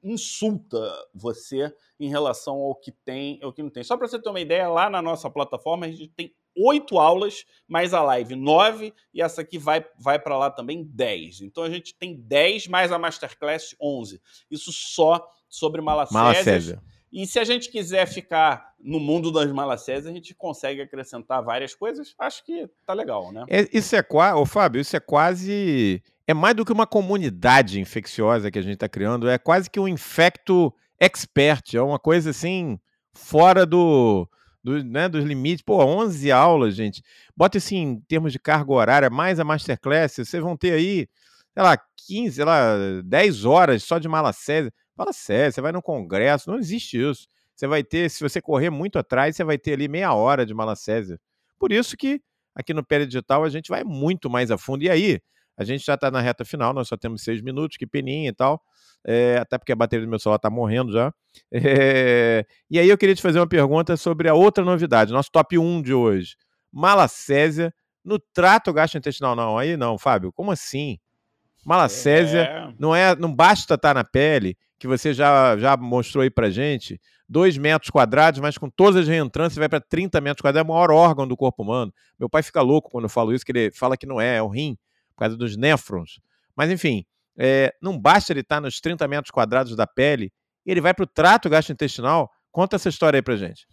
insulta 0.03 1.07
você 1.14 1.72
em 2.01 2.09
relação 2.09 2.57
ao 2.57 2.75
que 2.75 2.91
tem 2.91 3.39
e 3.41 3.45
ao 3.45 3.53
que 3.53 3.62
não 3.62 3.70
tem. 3.70 3.85
Só 3.85 3.97
para 3.97 4.09
você 4.09 4.20
ter 4.20 4.29
uma 4.29 4.41
ideia, 4.41 4.68
lá 4.68 4.91
na 4.91 5.01
nossa 5.01 5.31
plataforma 5.31 5.87
a 5.87 5.91
gente 5.91 6.09
tem 6.09 6.35
oito 6.57 6.99
aulas, 6.99 7.45
mais 7.66 7.93
a 7.95 8.03
live 8.03 8.37
nove, 8.37 8.95
e 9.12 9.20
essa 9.22 9.41
aqui 9.41 9.59
vai, 9.59 9.85
vai 9.99 10.18
para 10.18 10.37
lá 10.37 10.51
também 10.51 10.85
dez. 10.85 11.41
Então 11.41 11.62
a 11.64 11.70
gente 11.70 11.95
tem 11.95 12.16
dez, 12.16 12.66
mais 12.66 12.93
a 12.93 12.99
Masterclass 12.99 13.75
onze. 13.81 14.20
Isso 14.51 14.72
só 14.72 15.25
sobre 15.49 15.81
malacésias. 15.81 16.79
E 17.15 17.29
se 17.29 17.39
a 17.39 17.45
gente 17.45 17.71
quiser 17.71 18.07
ficar 18.07 18.75
no 18.81 18.99
mundo 18.99 19.31
das 19.31 19.53
malacésias, 19.53 20.09
a 20.09 20.12
gente 20.12 20.35
consegue 20.35 20.83
acrescentar 20.83 21.45
várias 21.45 21.73
coisas. 21.73 22.12
Acho 22.19 22.45
que 22.45 22.69
tá 22.85 22.93
legal, 22.93 23.31
né? 23.31 23.45
É, 23.49 23.69
isso 23.73 23.95
é 23.95 24.03
quase, 24.03 24.37
ô 24.37 24.45
Fábio, 24.45 24.81
isso 24.81 24.97
é 24.97 25.01
quase 25.01 26.03
é 26.27 26.35
mais 26.35 26.57
do 26.57 26.65
que 26.65 26.73
uma 26.73 26.89
comunidade 26.89 27.79
infecciosa 27.79 28.51
que 28.51 28.59
a 28.59 28.62
gente 28.62 28.75
está 28.75 28.89
criando, 28.89 29.29
é 29.29 29.39
quase 29.39 29.71
que 29.71 29.79
um 29.79 29.87
infecto 29.87 30.75
expert, 30.99 31.75
é 31.75 31.81
uma 31.81 32.01
coisa 32.01 32.31
assim, 32.31 32.81
fora 33.12 33.65
do, 33.65 34.29
do 34.62 34.83
né, 34.83 35.09
dos 35.09 35.25
limites. 35.25 35.62
Pô, 35.62 35.85
11 35.85 36.33
aulas, 36.33 36.75
gente. 36.75 37.01
Bota 37.37 37.59
assim 37.59 37.77
em 37.77 38.01
termos 38.01 38.33
de 38.33 38.41
carga 38.41 38.73
horária, 38.73 39.09
mais 39.09 39.39
a 39.39 39.45
masterclass, 39.45 40.17
vocês 40.17 40.43
vão 40.43 40.57
ter 40.57 40.73
aí, 40.73 41.07
sei 41.53 41.62
lá, 41.62 41.79
15, 42.09 42.33
sei 42.33 42.45
lá, 42.45 42.75
10 43.05 43.45
horas 43.45 43.85
só 43.85 44.01
de 44.01 44.09
malacésia. 44.09 44.73
Fala 44.97 45.12
sério, 45.12 45.53
você 45.53 45.61
vai 45.61 45.72
num 45.72 45.80
congresso, 45.80 46.51
não 46.51 46.59
existe 46.59 47.01
isso. 47.01 47.28
Você 47.55 47.66
vai 47.66 47.82
ter, 47.84 48.11
se 48.11 48.22
você 48.22 48.40
correr 48.40 48.70
muito 48.70 48.99
atrás, 48.99 49.36
você 49.36 49.45
vai 49.45 49.59
ter 49.59 49.74
ali 49.74 49.88
meia 49.88 50.12
hora 50.12 50.45
de 50.45 50.53
malacésia. 50.53 51.20
Por 51.59 51.72
isso 51.72 51.97
que 51.97 52.20
aqui 52.55 52.72
no 52.72 52.84
Pé 52.84 53.05
Digital 53.05 53.45
a 53.45 53.49
gente 53.49 53.68
vai 53.68 53.84
muito 53.84 54.28
mais 54.28 54.51
a 54.51 54.59
fundo. 54.59 54.82
E 54.82 54.90
aí, 54.90 55.20
a 55.57 55.64
gente 55.64 55.84
já 55.84 55.95
está 55.95 56.11
na 56.11 56.20
reta 56.20 56.45
final, 56.45 56.72
nós 56.72 56.88
só 56.88 56.97
temos 56.97 57.22
seis 57.22 57.40
minutos, 57.40 57.76
que 57.76 57.86
peninha 57.86 58.28
e 58.28 58.32
tal. 58.32 58.61
É, 59.07 59.36
até 59.38 59.59
porque 59.59 59.72
a 59.72 59.76
bateria 59.76 60.05
do 60.05 60.09
meu 60.09 60.18
celular 60.18 60.36
está 60.36 60.51
morrendo 60.51 60.92
já. 60.92 61.12
É, 61.53 62.45
e 62.70 62.78
aí 62.78 62.88
eu 62.88 62.99
queria 62.99 63.14
te 63.14 63.22
fazer 63.22 63.38
uma 63.38 63.47
pergunta 63.47 63.97
sobre 63.97 64.28
a 64.28 64.34
outra 64.34 64.64
novidade, 64.64 65.12
nosso 65.12 65.30
top 65.30 65.57
1 65.59 65.82
de 65.82 65.95
hoje. 65.95 66.36
Malacésia 66.72 67.72
no 68.05 68.18
trato 68.18 68.72
gastrointestinal. 68.72 69.36
Não, 69.36 69.57
aí 69.57 69.76
não, 69.76 69.97
Fábio, 69.97 70.32
como 70.32 70.51
assim? 70.51 70.99
Malacésia 71.64 72.40
é. 72.40 72.74
não 72.78 72.95
é, 72.95 73.14
não 73.14 73.32
basta 73.32 73.74
estar 73.74 73.88
tá 73.88 73.95
na 73.95 74.05
pele, 74.05 74.57
que 74.85 74.89
você 74.89 75.14
já, 75.14 75.57
já 75.57 75.78
mostrou 75.78 76.20
aí 76.20 76.28
pra 76.28 76.51
gente, 76.51 77.01
2 77.26 77.57
metros 77.57 77.89
quadrados, 77.89 78.39
mas 78.39 78.59
com 78.59 78.68
todas 78.68 79.01
as 79.01 79.09
reentrâncias 79.09 79.57
vai 79.57 79.66
para 79.66 79.80
30 79.80 80.20
metros 80.20 80.43
quadrados, 80.43 80.68
é 80.68 80.70
o 80.70 80.74
maior 80.74 80.91
órgão 80.91 81.26
do 81.26 81.35
corpo 81.35 81.62
humano. 81.62 81.91
Meu 82.20 82.28
pai 82.28 82.43
fica 82.43 82.61
louco 82.61 82.91
quando 82.91 83.05
eu 83.05 83.09
falo 83.09 83.32
isso, 83.32 83.47
que 83.47 83.53
ele 83.53 83.70
fala 83.70 83.97
que 83.97 84.05
não 84.05 84.20
é, 84.20 84.37
é 84.37 84.43
o 84.43 84.49
rim, 84.49 84.76
por 85.16 85.20
causa 85.20 85.39
dos 85.39 85.57
néfrons. 85.57 86.20
Mas 86.55 86.70
enfim, 86.70 87.03
é, 87.39 87.74
não 87.80 87.99
basta 87.99 88.30
ele 88.30 88.41
estar 88.41 88.57
tá 88.57 88.61
nos 88.61 88.78
30 88.78 89.09
metros 89.09 89.30
quadrados 89.30 89.74
da 89.74 89.87
pele, 89.87 90.30
ele 90.66 90.82
vai 90.82 90.93
para 90.93 91.05
o 91.05 91.07
trato 91.07 91.49
gastrointestinal. 91.49 92.30
Conta 92.53 92.76
essa 92.76 92.91
história 92.91 93.16
aí 93.16 93.22
pra 93.22 93.37
gente. 93.37 93.66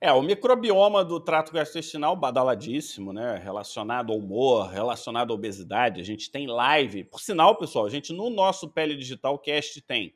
É, 0.00 0.12
o 0.12 0.22
microbioma 0.22 1.04
do 1.04 1.18
trato 1.18 1.52
gastrointestinal 1.52 2.14
badaladíssimo, 2.14 3.12
né? 3.12 3.40
Relacionado 3.42 4.12
ao 4.12 4.18
humor, 4.20 4.68
relacionado 4.68 5.32
à 5.32 5.34
obesidade. 5.34 6.00
A 6.00 6.04
gente 6.04 6.30
tem 6.30 6.46
live. 6.46 7.02
Por 7.02 7.20
sinal, 7.20 7.56
pessoal, 7.56 7.86
a 7.86 7.90
gente 7.90 8.12
no 8.12 8.30
nosso 8.30 8.68
Pele 8.68 8.94
Digital 8.94 9.36
Cast 9.40 9.82
tem 9.82 10.14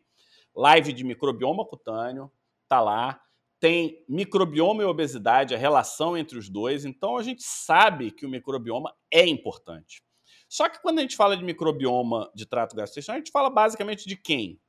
live 0.58 0.92
de 0.92 1.04
microbioma 1.04 1.64
cutâneo, 1.64 2.30
tá 2.68 2.80
lá. 2.80 3.20
Tem 3.60 4.04
microbioma 4.08 4.82
e 4.82 4.86
obesidade, 4.86 5.54
a 5.54 5.58
relação 5.58 6.16
entre 6.16 6.36
os 6.36 6.48
dois. 6.48 6.84
Então 6.84 7.16
a 7.16 7.22
gente 7.22 7.42
sabe 7.42 8.10
que 8.10 8.26
o 8.26 8.28
microbioma 8.28 8.92
é 9.10 9.26
importante. 9.26 10.02
Só 10.48 10.68
que 10.68 10.80
quando 10.80 10.98
a 10.98 11.02
gente 11.02 11.16
fala 11.16 11.36
de 11.36 11.44
microbioma 11.44 12.30
de 12.34 12.46
trato 12.46 12.74
gastrointestinal, 12.74 13.16
a 13.16 13.18
gente 13.18 13.30
fala 13.30 13.50
basicamente 13.50 14.08
de 14.08 14.16
quem? 14.16 14.60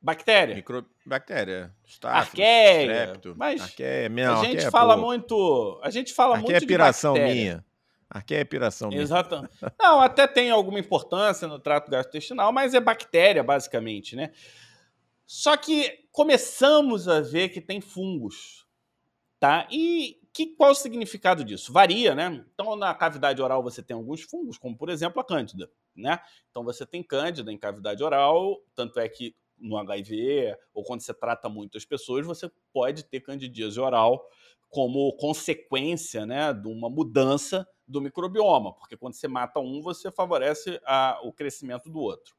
Bactéria. 0.00 0.54
Micro... 0.54 0.86
Bactéria. 1.06 1.74
arqueia. 2.04 3.20
Mas 3.36 3.60
arqueia, 3.62 4.08
minha, 4.08 4.32
a 4.32 4.44
gente 4.44 4.70
fala 4.70 4.96
muito. 4.96 5.80
A 5.82 5.90
gente 5.90 6.12
fala 6.12 6.36
arqueia 6.36 6.52
muito 6.52 6.64
é 6.64 6.66
piração 6.66 7.14
minha. 7.14 7.64
Arqueia 8.08 8.40
é 8.40 8.44
piração 8.44 8.88
minha. 8.88 9.02
Exatamente. 9.02 9.54
Não, 9.80 10.00
até 10.00 10.26
tem 10.26 10.50
alguma 10.50 10.78
importância 10.78 11.48
no 11.48 11.58
trato 11.58 11.90
gastrointestinal, 11.90 12.52
mas 12.52 12.74
é 12.74 12.80
bactéria, 12.80 13.42
basicamente, 13.42 14.16
né? 14.16 14.32
Só 15.26 15.56
que 15.56 16.06
começamos 16.12 17.08
a 17.08 17.20
ver 17.20 17.48
que 17.48 17.60
tem 17.60 17.80
fungos, 17.80 18.66
tá? 19.40 19.66
E 19.70 20.20
que, 20.34 20.48
qual 20.48 20.72
o 20.72 20.74
significado 20.74 21.44
disso? 21.44 21.72
Varia, 21.72 22.14
né? 22.14 22.44
Então, 22.52 22.74
na 22.74 22.92
cavidade 22.92 23.40
oral 23.40 23.62
você 23.62 23.82
tem 23.82 23.94
alguns 23.94 24.22
fungos, 24.22 24.58
como 24.58 24.76
por 24.76 24.88
exemplo 24.88 25.20
a 25.20 25.24
cândida, 25.24 25.70
né? 25.94 26.18
Então 26.50 26.64
você 26.64 26.84
tem 26.84 27.02
cândida 27.02 27.52
em 27.52 27.56
cavidade 27.56 28.02
oral, 28.02 28.60
tanto 28.74 28.98
é 28.98 29.08
que 29.08 29.34
no 29.56 29.76
HIV 29.78 30.56
ou 30.74 30.82
quando 30.82 31.00
você 31.00 31.14
trata 31.14 31.48
muitas 31.48 31.84
pessoas, 31.84 32.26
você 32.26 32.50
pode 32.72 33.04
ter 33.04 33.20
candidíase 33.20 33.78
oral 33.78 34.26
como 34.68 35.12
consequência 35.16 36.26
né, 36.26 36.52
de 36.52 36.66
uma 36.66 36.90
mudança 36.90 37.64
do 37.86 38.00
microbioma, 38.00 38.72
porque 38.72 38.96
quando 38.96 39.14
você 39.14 39.28
mata 39.28 39.60
um, 39.60 39.80
você 39.80 40.10
favorece 40.10 40.80
a, 40.84 41.20
o 41.22 41.32
crescimento 41.32 41.90
do 41.90 42.00
outro. 42.00 42.34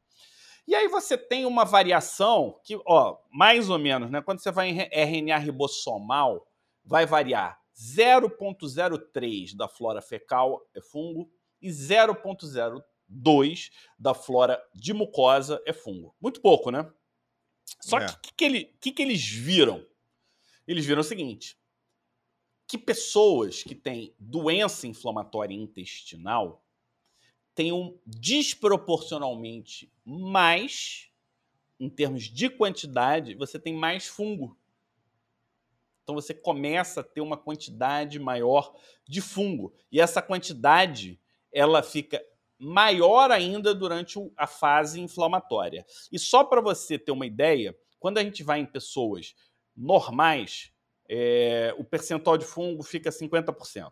E 0.67 0.73
aí 0.73 0.87
você 0.87 1.17
tem 1.17 1.45
uma 1.45 1.63
variação 1.63 2.59
que, 2.63 2.79
ó, 2.85 3.17
mais 3.31 3.69
ou 3.69 3.77
menos, 3.77 4.09
né, 4.09 4.21
quando 4.21 4.39
você 4.39 4.51
vai 4.51 4.69
em 4.69 4.79
RNA 4.91 5.37
ribossomal, 5.37 6.47
vai 6.83 7.05
variar 7.05 7.59
0,03 7.75 9.55
da 9.55 9.67
flora 9.67 10.01
fecal 10.01 10.65
é 10.73 10.81
fungo 10.81 11.29
e 11.61 11.69
0,02 11.69 13.69
da 13.99 14.13
flora 14.13 14.61
de 14.73 14.93
mucosa 14.93 15.61
é 15.65 15.73
fungo. 15.73 16.15
Muito 16.21 16.41
pouco, 16.41 16.71
né? 16.71 16.89
Só 17.81 17.99
é. 17.99 18.05
que 18.05 18.13
o 18.13 18.19
que, 18.19 18.33
que, 18.33 18.45
ele, 18.45 18.65
que, 18.79 18.91
que 18.91 19.01
eles 19.01 19.25
viram? 19.25 19.85
Eles 20.67 20.85
viram 20.85 21.01
o 21.01 21.03
seguinte: 21.03 21.57
que 22.67 22.77
pessoas 22.77 23.63
que 23.63 23.75
têm 23.75 24.13
doença 24.19 24.87
inflamatória 24.87 25.55
intestinal 25.55 26.63
tenham 27.53 27.97
desproporcionalmente 28.05 29.91
mais, 30.03 31.09
em 31.79 31.89
termos 31.89 32.23
de 32.23 32.49
quantidade, 32.49 33.35
você 33.35 33.59
tem 33.59 33.73
mais 33.73 34.07
fungo. 34.07 34.57
Então 36.03 36.15
você 36.15 36.33
começa 36.33 37.01
a 37.01 37.03
ter 37.03 37.21
uma 37.21 37.37
quantidade 37.37 38.19
maior 38.19 38.75
de 39.07 39.21
fungo. 39.21 39.73
E 39.91 39.99
essa 39.99 40.21
quantidade 40.21 41.19
ela 41.51 41.81
fica 41.81 42.23
maior 42.59 43.31
ainda 43.31 43.73
durante 43.73 44.19
a 44.37 44.45
fase 44.45 44.99
inflamatória. 44.99 45.85
E 46.11 46.19
só 46.19 46.43
para 46.43 46.61
você 46.61 46.99
ter 46.99 47.11
uma 47.11 47.25
ideia, 47.25 47.75
quando 47.99 48.17
a 48.17 48.23
gente 48.23 48.43
vai 48.43 48.59
em 48.59 48.65
pessoas 48.65 49.35
normais, 49.75 50.71
é, 51.09 51.73
o 51.77 51.83
percentual 51.83 52.37
de 52.37 52.45
fungo 52.45 52.83
fica 52.83 53.09
50%. 53.09 53.91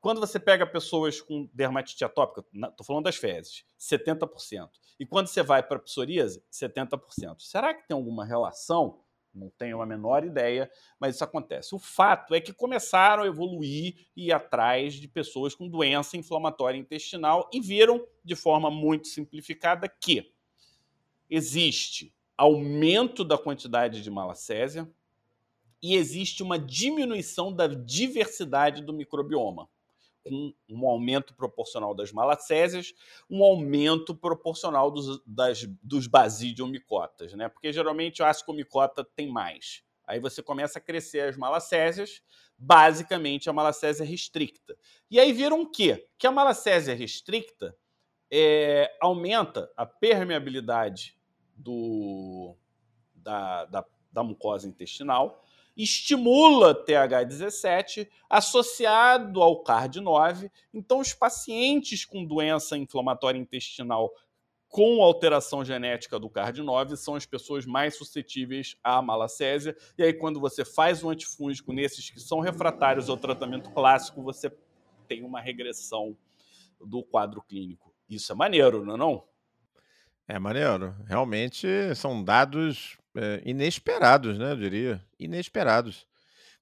Quando 0.00 0.20
você 0.20 0.38
pega 0.38 0.66
pessoas 0.66 1.20
com 1.20 1.48
dermatite 1.52 2.04
atópica, 2.04 2.44
estou 2.54 2.86
falando 2.86 3.04
das 3.04 3.16
fezes, 3.16 3.64
70%. 3.78 4.68
E 4.98 5.06
quando 5.06 5.26
você 5.26 5.42
vai 5.42 5.62
para 5.62 5.76
a 5.76 5.80
psoríase, 5.80 6.42
70%. 6.50 7.40
Será 7.40 7.74
que 7.74 7.86
tem 7.86 7.94
alguma 7.94 8.24
relação 8.24 9.02
não 9.34 9.48
tenho 9.50 9.80
a 9.80 9.86
menor 9.86 10.24
ideia, 10.24 10.70
mas 10.98 11.14
isso 11.14 11.24
acontece. 11.24 11.74
O 11.74 11.78
fato 11.78 12.34
é 12.34 12.40
que 12.40 12.52
começaram 12.52 13.22
a 13.22 13.26
evoluir 13.26 13.94
e 14.16 14.26
ir 14.26 14.32
atrás 14.32 14.94
de 14.94 15.06
pessoas 15.06 15.54
com 15.54 15.68
doença 15.68 16.16
inflamatória 16.16 16.78
intestinal 16.78 17.48
e 17.52 17.60
viram, 17.60 18.04
de 18.24 18.34
forma 18.34 18.70
muito 18.70 19.08
simplificada, 19.08 19.88
que 19.88 20.32
existe 21.28 22.12
aumento 22.36 23.24
da 23.24 23.38
quantidade 23.38 24.02
de 24.02 24.10
malacésia 24.10 24.90
e 25.82 25.94
existe 25.94 26.42
uma 26.42 26.58
diminuição 26.58 27.52
da 27.52 27.66
diversidade 27.66 28.82
do 28.82 28.92
microbioma 28.92 29.68
com 30.22 30.52
um 30.68 30.86
aumento 30.86 31.34
proporcional 31.34 31.94
das 31.94 32.12
malacésias, 32.12 32.92
um 33.28 33.42
aumento 33.42 34.14
proporcional 34.14 34.90
dos, 34.90 35.20
das, 35.26 35.64
dos 35.82 36.06
né? 37.34 37.48
Porque 37.48 37.72
geralmente 37.72 38.22
o 38.22 38.26
ascomicota 38.26 39.04
tem 39.04 39.28
mais. 39.28 39.82
Aí 40.06 40.18
você 40.18 40.42
começa 40.42 40.78
a 40.78 40.82
crescer 40.82 41.20
as 41.20 41.36
malacésias, 41.36 42.20
basicamente 42.58 43.48
a 43.48 43.52
malacésia 43.52 44.04
restricta. 44.04 44.76
E 45.10 45.18
aí 45.18 45.32
viram 45.32 45.62
o 45.62 45.70
quê? 45.70 46.06
Que 46.18 46.26
a 46.26 46.32
malacésia 46.32 46.94
restricta 46.94 47.74
é, 48.30 48.94
aumenta 49.00 49.70
a 49.76 49.86
permeabilidade 49.86 51.16
do, 51.56 52.56
da, 53.14 53.64
da, 53.66 53.84
da 54.12 54.22
mucosa 54.22 54.68
intestinal, 54.68 55.44
estimula 55.82 56.74
TH17 56.84 58.08
associado 58.28 59.42
ao 59.42 59.62
CARD9. 59.62 60.50
Então, 60.72 61.00
os 61.00 61.12
pacientes 61.12 62.04
com 62.04 62.24
doença 62.24 62.76
inflamatória 62.76 63.38
intestinal 63.38 64.12
com 64.68 65.02
alteração 65.02 65.64
genética 65.64 66.18
do 66.18 66.30
CARD9 66.30 66.94
são 66.94 67.16
as 67.16 67.26
pessoas 67.26 67.66
mais 67.66 67.96
suscetíveis 67.96 68.76
à 68.84 69.02
malacésia. 69.02 69.76
E 69.98 70.02
aí, 70.02 70.12
quando 70.12 70.38
você 70.38 70.64
faz 70.64 71.02
um 71.02 71.10
antifúngico 71.10 71.72
nesses 71.72 72.08
que 72.08 72.20
são 72.20 72.38
refratários 72.38 73.08
ao 73.08 73.16
tratamento 73.16 73.70
clássico, 73.72 74.22
você 74.22 74.52
tem 75.08 75.24
uma 75.24 75.40
regressão 75.40 76.16
do 76.80 77.02
quadro 77.02 77.42
clínico. 77.42 77.92
Isso 78.08 78.30
é 78.32 78.34
maneiro, 78.34 78.84
não 78.84 78.94
é 78.94 78.96
não? 78.96 79.24
É 80.28 80.38
maneiro. 80.38 80.94
Realmente 81.04 81.66
são 81.96 82.22
dados 82.22 82.96
é, 83.16 83.42
inesperados, 83.44 84.38
né? 84.38 84.52
Eu 84.52 84.56
diria. 84.56 85.04
Inesperados. 85.18 86.06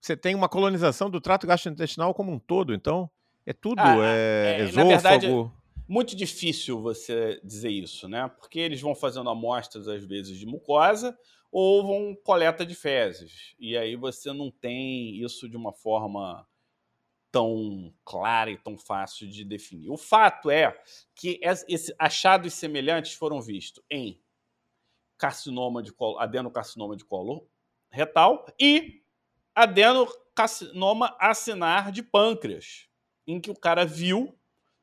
Você 0.00 0.16
tem 0.16 0.34
uma 0.34 0.48
colonização 0.48 1.10
do 1.10 1.20
trato 1.20 1.46
gastrointestinal 1.46 2.14
como 2.14 2.32
um 2.32 2.38
todo, 2.38 2.72
então 2.72 3.10
é 3.44 3.52
tudo. 3.52 3.80
Ah, 3.80 3.96
é, 4.00 4.58
é, 4.60 4.64
esôfago. 4.64 4.88
Na 4.88 4.96
verdade, 4.96 5.26
muito 5.88 6.14
difícil 6.14 6.80
você 6.80 7.40
dizer 7.42 7.70
isso, 7.70 8.08
né? 8.08 8.30
Porque 8.38 8.60
eles 8.60 8.80
vão 8.80 8.94
fazendo 8.94 9.30
amostras, 9.30 9.88
às 9.88 10.04
vezes, 10.04 10.38
de 10.38 10.46
mucosa 10.46 11.18
ou 11.50 11.86
vão 11.86 12.14
coleta 12.22 12.64
de 12.64 12.74
fezes. 12.74 13.54
E 13.58 13.76
aí 13.76 13.96
você 13.96 14.32
não 14.32 14.50
tem 14.50 15.16
isso 15.22 15.48
de 15.48 15.56
uma 15.56 15.72
forma 15.72 16.46
tão 17.32 17.92
clara 18.04 18.50
e 18.50 18.58
tão 18.58 18.76
fácil 18.76 19.28
de 19.28 19.44
definir. 19.44 19.90
O 19.90 19.96
fato 19.96 20.50
é 20.50 20.78
que 21.14 21.40
esses 21.42 21.94
achados 21.98 22.52
semelhantes 22.54 23.14
foram 23.14 23.40
vistos 23.40 23.82
em 23.90 24.20
carcinoma 25.18 25.82
de 25.82 25.92
colo, 25.92 26.18
adenocarcinoma 26.18 26.96
de 26.96 27.04
colo 27.04 27.46
retal 27.90 28.46
e 28.58 29.02
adenocarcinoma 29.54 31.16
acinar 31.18 31.90
de 31.90 32.02
pâncreas, 32.02 32.86
em 33.26 33.40
que 33.40 33.50
o 33.50 33.56
cara 33.56 33.84
viu, 33.84 34.34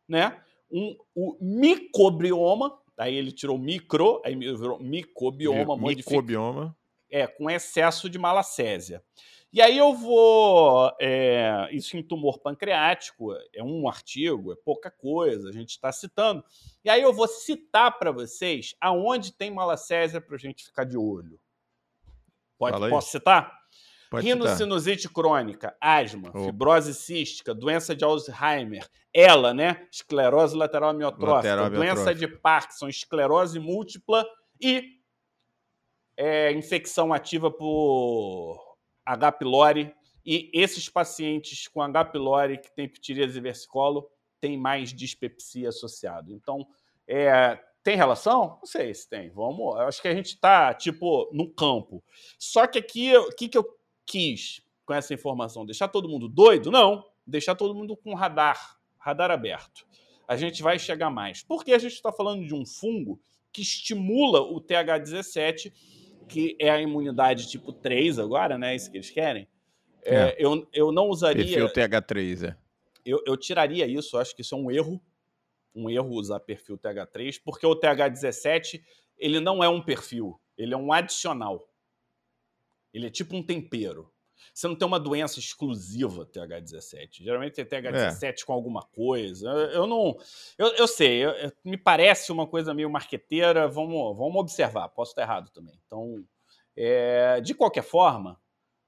né, 0.07 0.41
um, 0.69 0.97
o 1.15 1.37
micobioma, 1.39 2.77
aí 2.97 3.15
ele 3.15 3.31
tirou 3.31 3.57
micro, 3.57 4.21
aí 4.25 4.35
virou 4.35 4.79
micobioma, 4.79 5.77
micobioma, 5.77 6.75
é, 7.09 7.25
com 7.25 7.49
excesso 7.49 8.09
de 8.09 8.19
malacésia. 8.19 9.01
E 9.55 9.61
aí 9.61 9.77
eu 9.77 9.93
vou. 9.93 10.91
É, 10.99 11.69
isso 11.71 11.95
em 11.95 12.03
tumor 12.03 12.39
pancreático 12.39 13.33
é 13.53 13.63
um 13.63 13.87
artigo, 13.87 14.51
é 14.51 14.55
pouca 14.57 14.91
coisa, 14.91 15.47
a 15.47 15.51
gente 15.53 15.69
está 15.69 15.93
citando. 15.93 16.43
E 16.83 16.89
aí 16.89 17.01
eu 17.01 17.13
vou 17.13 17.25
citar 17.25 17.97
para 17.97 18.11
vocês 18.11 18.75
aonde 18.81 19.31
tem 19.31 19.49
malacésia 19.49 20.19
para 20.19 20.35
a 20.35 20.37
gente 20.37 20.65
ficar 20.65 20.83
de 20.83 20.97
olho. 20.97 21.39
Pode, 22.57 22.89
posso 22.89 23.11
citar? 23.11 23.49
Rinocinusite 24.13 25.07
crônica, 25.07 25.73
asma, 25.79 26.31
oh. 26.33 26.43
fibrose 26.43 26.93
cística, 26.93 27.55
doença 27.55 27.95
de 27.95 28.03
Alzheimer, 28.03 28.85
ela, 29.13 29.53
né? 29.53 29.87
Esclerose 29.89 30.53
lateral 30.53 30.89
amiotrófica, 30.89 31.55
lateral 31.55 31.69
doença 31.69 32.13
de 32.13 32.27
Parkinson, 32.27 32.89
esclerose 32.89 33.57
múltipla 33.57 34.25
e 34.59 34.99
é, 36.17 36.51
infecção 36.51 37.13
ativa 37.13 37.49
por 37.49 38.64
H. 39.05 39.31
pylori. 39.33 39.93
E 40.25 40.49
esses 40.53 40.89
pacientes 40.89 41.67
com 41.67 41.81
H. 41.81 42.05
pylori 42.05 42.57
que 42.57 42.73
têm 42.75 42.89
pitiríase 42.89 43.39
versicolo 43.39 44.09
têm 44.39 44.57
mais 44.57 44.93
dispepsia 44.93 45.69
associado. 45.69 46.33
Então, 46.33 46.65
é, 47.07 47.59
tem 47.83 47.95
relação? 47.95 48.57
Não 48.59 48.65
sei 48.65 48.93
se 48.93 49.07
tem. 49.07 49.29
Vamos. 49.29 49.75
Acho 49.77 50.01
que 50.01 50.07
a 50.07 50.13
gente 50.15 50.33
está, 50.33 50.73
tipo, 50.73 51.29
no 51.31 51.47
campo. 51.47 52.03
Só 52.39 52.65
que 52.65 52.79
aqui, 52.79 53.15
o 53.15 53.29
que, 53.29 53.47
que 53.47 53.57
eu 53.57 53.65
quis 54.05 54.61
com 54.83 54.93
essa 54.93 55.13
informação? 55.13 55.65
Deixar 55.65 55.87
todo 55.87 56.09
mundo 56.09 56.27
doido? 56.27 56.71
Não. 56.71 57.05
Deixar 57.27 57.53
todo 57.53 57.75
mundo 57.75 57.95
com 57.95 58.15
radar, 58.15 58.79
radar 58.97 59.29
aberto. 59.29 59.85
A 60.27 60.35
gente 60.35 60.63
vai 60.63 60.79
chegar 60.79 61.11
mais. 61.11 61.43
Porque 61.43 61.73
a 61.73 61.77
gente 61.77 61.93
está 61.93 62.11
falando 62.11 62.45
de 62.45 62.55
um 62.55 62.65
fungo 62.65 63.19
que 63.51 63.61
estimula 63.61 64.41
o 64.41 64.59
TH17, 64.59 65.71
que 66.27 66.55
é 66.59 66.69
a 66.69 66.81
imunidade 66.81 67.47
tipo 67.49 67.71
3 67.71 68.19
agora, 68.19 68.57
né? 68.57 68.75
Isso 68.75 68.89
que 68.89 68.97
eles 68.97 69.09
querem. 69.09 69.47
É. 70.03 70.15
É, 70.15 70.35
eu, 70.37 70.67
eu 70.71 70.91
não 70.91 71.09
usaria. 71.09 71.43
Perfil 71.43 71.67
TH3, 71.69 72.49
é. 72.49 72.57
Eu, 73.05 73.21
eu 73.25 73.37
tiraria 73.37 73.85
isso, 73.85 74.17
acho 74.17 74.35
que 74.35 74.41
isso 74.41 74.55
é 74.55 74.57
um 74.57 74.71
erro. 74.71 75.01
Um 75.73 75.89
erro 75.89 76.09
usar 76.15 76.39
perfil 76.39 76.77
TH3, 76.77 77.41
porque 77.43 77.65
o 77.67 77.75
TH17 77.75 78.81
ele 79.17 79.39
não 79.39 79.63
é 79.63 79.69
um 79.69 79.81
perfil, 79.81 80.39
ele 80.57 80.73
é 80.73 80.77
um 80.77 80.91
adicional. 80.91 81.69
Ele 82.93 83.07
é 83.07 83.09
tipo 83.09 83.35
um 83.35 83.43
tempero. 83.43 84.11
Você 84.53 84.67
não 84.67 84.75
tem 84.75 84.87
uma 84.87 84.99
doença 84.99 85.39
exclusiva 85.39 86.25
TH17. 86.25 87.23
Geralmente 87.23 87.53
tem 87.53 87.65
TH17 87.65 88.23
é. 88.23 88.45
com 88.45 88.53
alguma 88.53 88.83
coisa. 88.83 89.49
Eu 89.49 89.85
não. 89.87 90.17
Eu, 90.57 90.67
eu 90.75 90.87
sei, 90.87 91.23
eu, 91.23 91.31
eu, 91.31 91.51
me 91.63 91.77
parece 91.77 92.31
uma 92.31 92.47
coisa 92.47 92.73
meio 92.73 92.89
marqueteira. 92.89 93.67
Vamos, 93.67 94.17
vamos 94.17 94.35
observar. 94.35 94.89
Posso 94.89 95.11
estar 95.11 95.23
errado 95.23 95.49
também. 95.51 95.79
Então, 95.85 96.23
é, 96.75 97.39
de 97.41 97.53
qualquer 97.53 97.83
forma, 97.83 98.39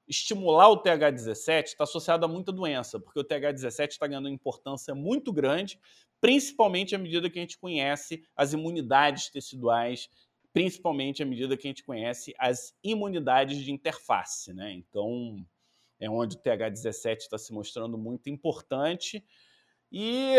estimular 0.08 0.70
o 0.70 0.82
TH17 0.82 1.66
está 1.66 1.84
associado 1.84 2.26
a 2.26 2.28
muita 2.28 2.52
doença, 2.52 3.00
porque 3.00 3.20
o 3.20 3.24
TH17 3.24 3.90
está 3.90 4.08
ganhando 4.08 4.30
importância 4.30 4.96
muito 4.96 5.34
grande, 5.34 5.80
principalmente 6.22 6.96
à 6.96 6.98
medida 6.98 7.30
que 7.30 7.38
a 7.38 7.42
gente 7.42 7.58
conhece 7.58 8.24
as 8.36 8.54
imunidades 8.54 9.30
teciduais 9.30 10.10
principalmente 10.58 11.22
à 11.22 11.26
medida 11.26 11.56
que 11.56 11.68
a 11.68 11.70
gente 11.70 11.84
conhece 11.84 12.34
as 12.40 12.74
imunidades 12.84 13.60
de 13.60 13.72
interface. 13.72 14.52
Né? 14.54 14.72
Então, 14.74 15.46
é 16.00 16.10
onde 16.10 16.36
o 16.36 16.40
TH17 16.40 17.18
está 17.18 17.38
se 17.38 17.54
mostrando 17.54 17.96
muito 17.96 18.28
importante. 18.28 19.24
E 19.92 20.36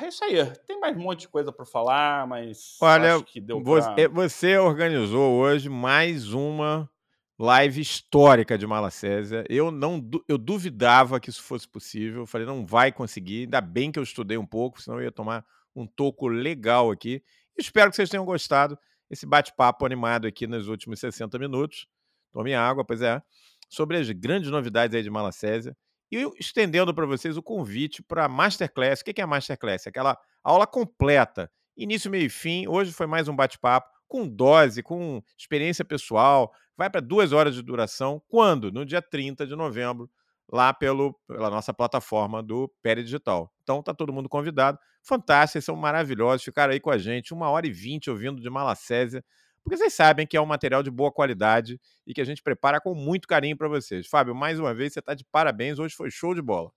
é 0.00 0.08
isso 0.08 0.24
aí. 0.24 0.36
Tem 0.66 0.80
mais 0.80 0.96
um 0.96 1.00
monte 1.00 1.20
de 1.20 1.28
coisa 1.28 1.52
para 1.52 1.66
falar, 1.66 2.26
mas 2.26 2.78
Olha, 2.80 3.16
acho 3.16 3.24
que 3.24 3.42
deu 3.42 3.62
você, 3.62 4.08
pra... 4.08 4.08
você 4.08 4.56
organizou 4.56 5.34
hoje 5.34 5.68
mais 5.68 6.32
uma 6.32 6.90
live 7.38 7.82
histórica 7.82 8.56
de 8.56 8.66
Malacésia. 8.66 9.44
Eu 9.50 9.70
não 9.70 10.02
eu 10.26 10.38
duvidava 10.38 11.20
que 11.20 11.28
isso 11.28 11.42
fosse 11.42 11.68
possível. 11.68 12.22
Eu 12.22 12.26
falei, 12.26 12.46
não 12.46 12.64
vai 12.64 12.90
conseguir. 12.90 13.42
Ainda 13.42 13.60
bem 13.60 13.92
que 13.92 13.98
eu 13.98 14.02
estudei 14.02 14.38
um 14.38 14.46
pouco, 14.46 14.80
senão 14.80 14.98
eu 14.98 15.04
ia 15.04 15.12
tomar 15.12 15.44
um 15.76 15.86
toco 15.86 16.26
legal 16.26 16.90
aqui. 16.90 17.22
Espero 17.56 17.90
que 17.90 17.96
vocês 17.96 18.08
tenham 18.08 18.24
gostado 18.24 18.78
esse 19.10 19.26
bate-papo 19.26 19.84
animado 19.84 20.26
aqui 20.26 20.46
nos 20.46 20.68
últimos 20.68 21.00
60 21.00 21.38
minutos. 21.38 21.86
Tome 22.32 22.54
água, 22.54 22.84
pois 22.84 23.02
é, 23.02 23.22
sobre 23.68 23.96
as 23.96 24.10
grandes 24.10 24.50
novidades 24.50 24.94
aí 24.94 25.02
de 25.02 25.10
Malacésia. 25.10 25.76
E 26.10 26.16
estendendo 26.38 26.94
para 26.94 27.06
vocês 27.06 27.36
o 27.36 27.42
convite 27.42 28.02
para 28.02 28.24
a 28.24 28.28
Masterclass. 28.28 29.00
O 29.00 29.04
que 29.04 29.20
é 29.20 29.24
a 29.24 29.26
Masterclass? 29.26 29.86
Aquela 29.86 30.18
aula 30.42 30.66
completa, 30.66 31.50
início, 31.76 32.10
meio 32.10 32.26
e 32.26 32.30
fim. 32.30 32.66
Hoje 32.66 32.92
foi 32.92 33.06
mais 33.06 33.28
um 33.28 33.36
bate-papo 33.36 33.88
com 34.06 34.26
dose, 34.26 34.82
com 34.82 35.22
experiência 35.36 35.84
pessoal. 35.84 36.52
Vai 36.76 36.88
para 36.88 37.00
duas 37.00 37.32
horas 37.32 37.54
de 37.54 37.62
duração. 37.62 38.22
Quando? 38.28 38.72
No 38.72 38.86
dia 38.86 39.02
30 39.02 39.46
de 39.46 39.54
novembro, 39.54 40.10
lá 40.50 40.72
pelo, 40.72 41.14
pela 41.26 41.50
nossa 41.50 41.74
plataforma 41.74 42.42
do 42.42 42.72
Pere 42.82 43.02
Digital. 43.02 43.52
Então 43.62 43.82
tá 43.82 43.92
todo 43.92 44.12
mundo 44.12 44.28
convidado. 44.28 44.78
Fantástico, 45.02 45.62
são 45.62 45.76
maravilhosos. 45.76 46.42
Ficaram 46.42 46.72
aí 46.72 46.80
com 46.80 46.90
a 46.90 46.98
gente 46.98 47.34
uma 47.34 47.50
hora 47.50 47.66
e 47.66 47.72
vinte 47.72 48.10
ouvindo 48.10 48.40
de 48.40 48.50
Malacésia, 48.50 49.24
porque 49.62 49.76
vocês 49.76 49.92
sabem 49.92 50.26
que 50.26 50.36
é 50.36 50.40
um 50.40 50.46
material 50.46 50.82
de 50.82 50.90
boa 50.90 51.12
qualidade 51.12 51.78
e 52.06 52.14
que 52.14 52.20
a 52.20 52.24
gente 52.24 52.42
prepara 52.42 52.80
com 52.80 52.94
muito 52.94 53.28
carinho 53.28 53.56
para 53.56 53.68
vocês. 53.68 54.06
Fábio, 54.06 54.34
mais 54.34 54.58
uma 54.58 54.72
vez, 54.72 54.94
você 54.94 55.00
está 55.00 55.12
de 55.14 55.24
parabéns. 55.24 55.78
Hoje 55.78 55.94
foi 55.94 56.10
show 56.10 56.34
de 56.34 56.40
bola. 56.40 56.70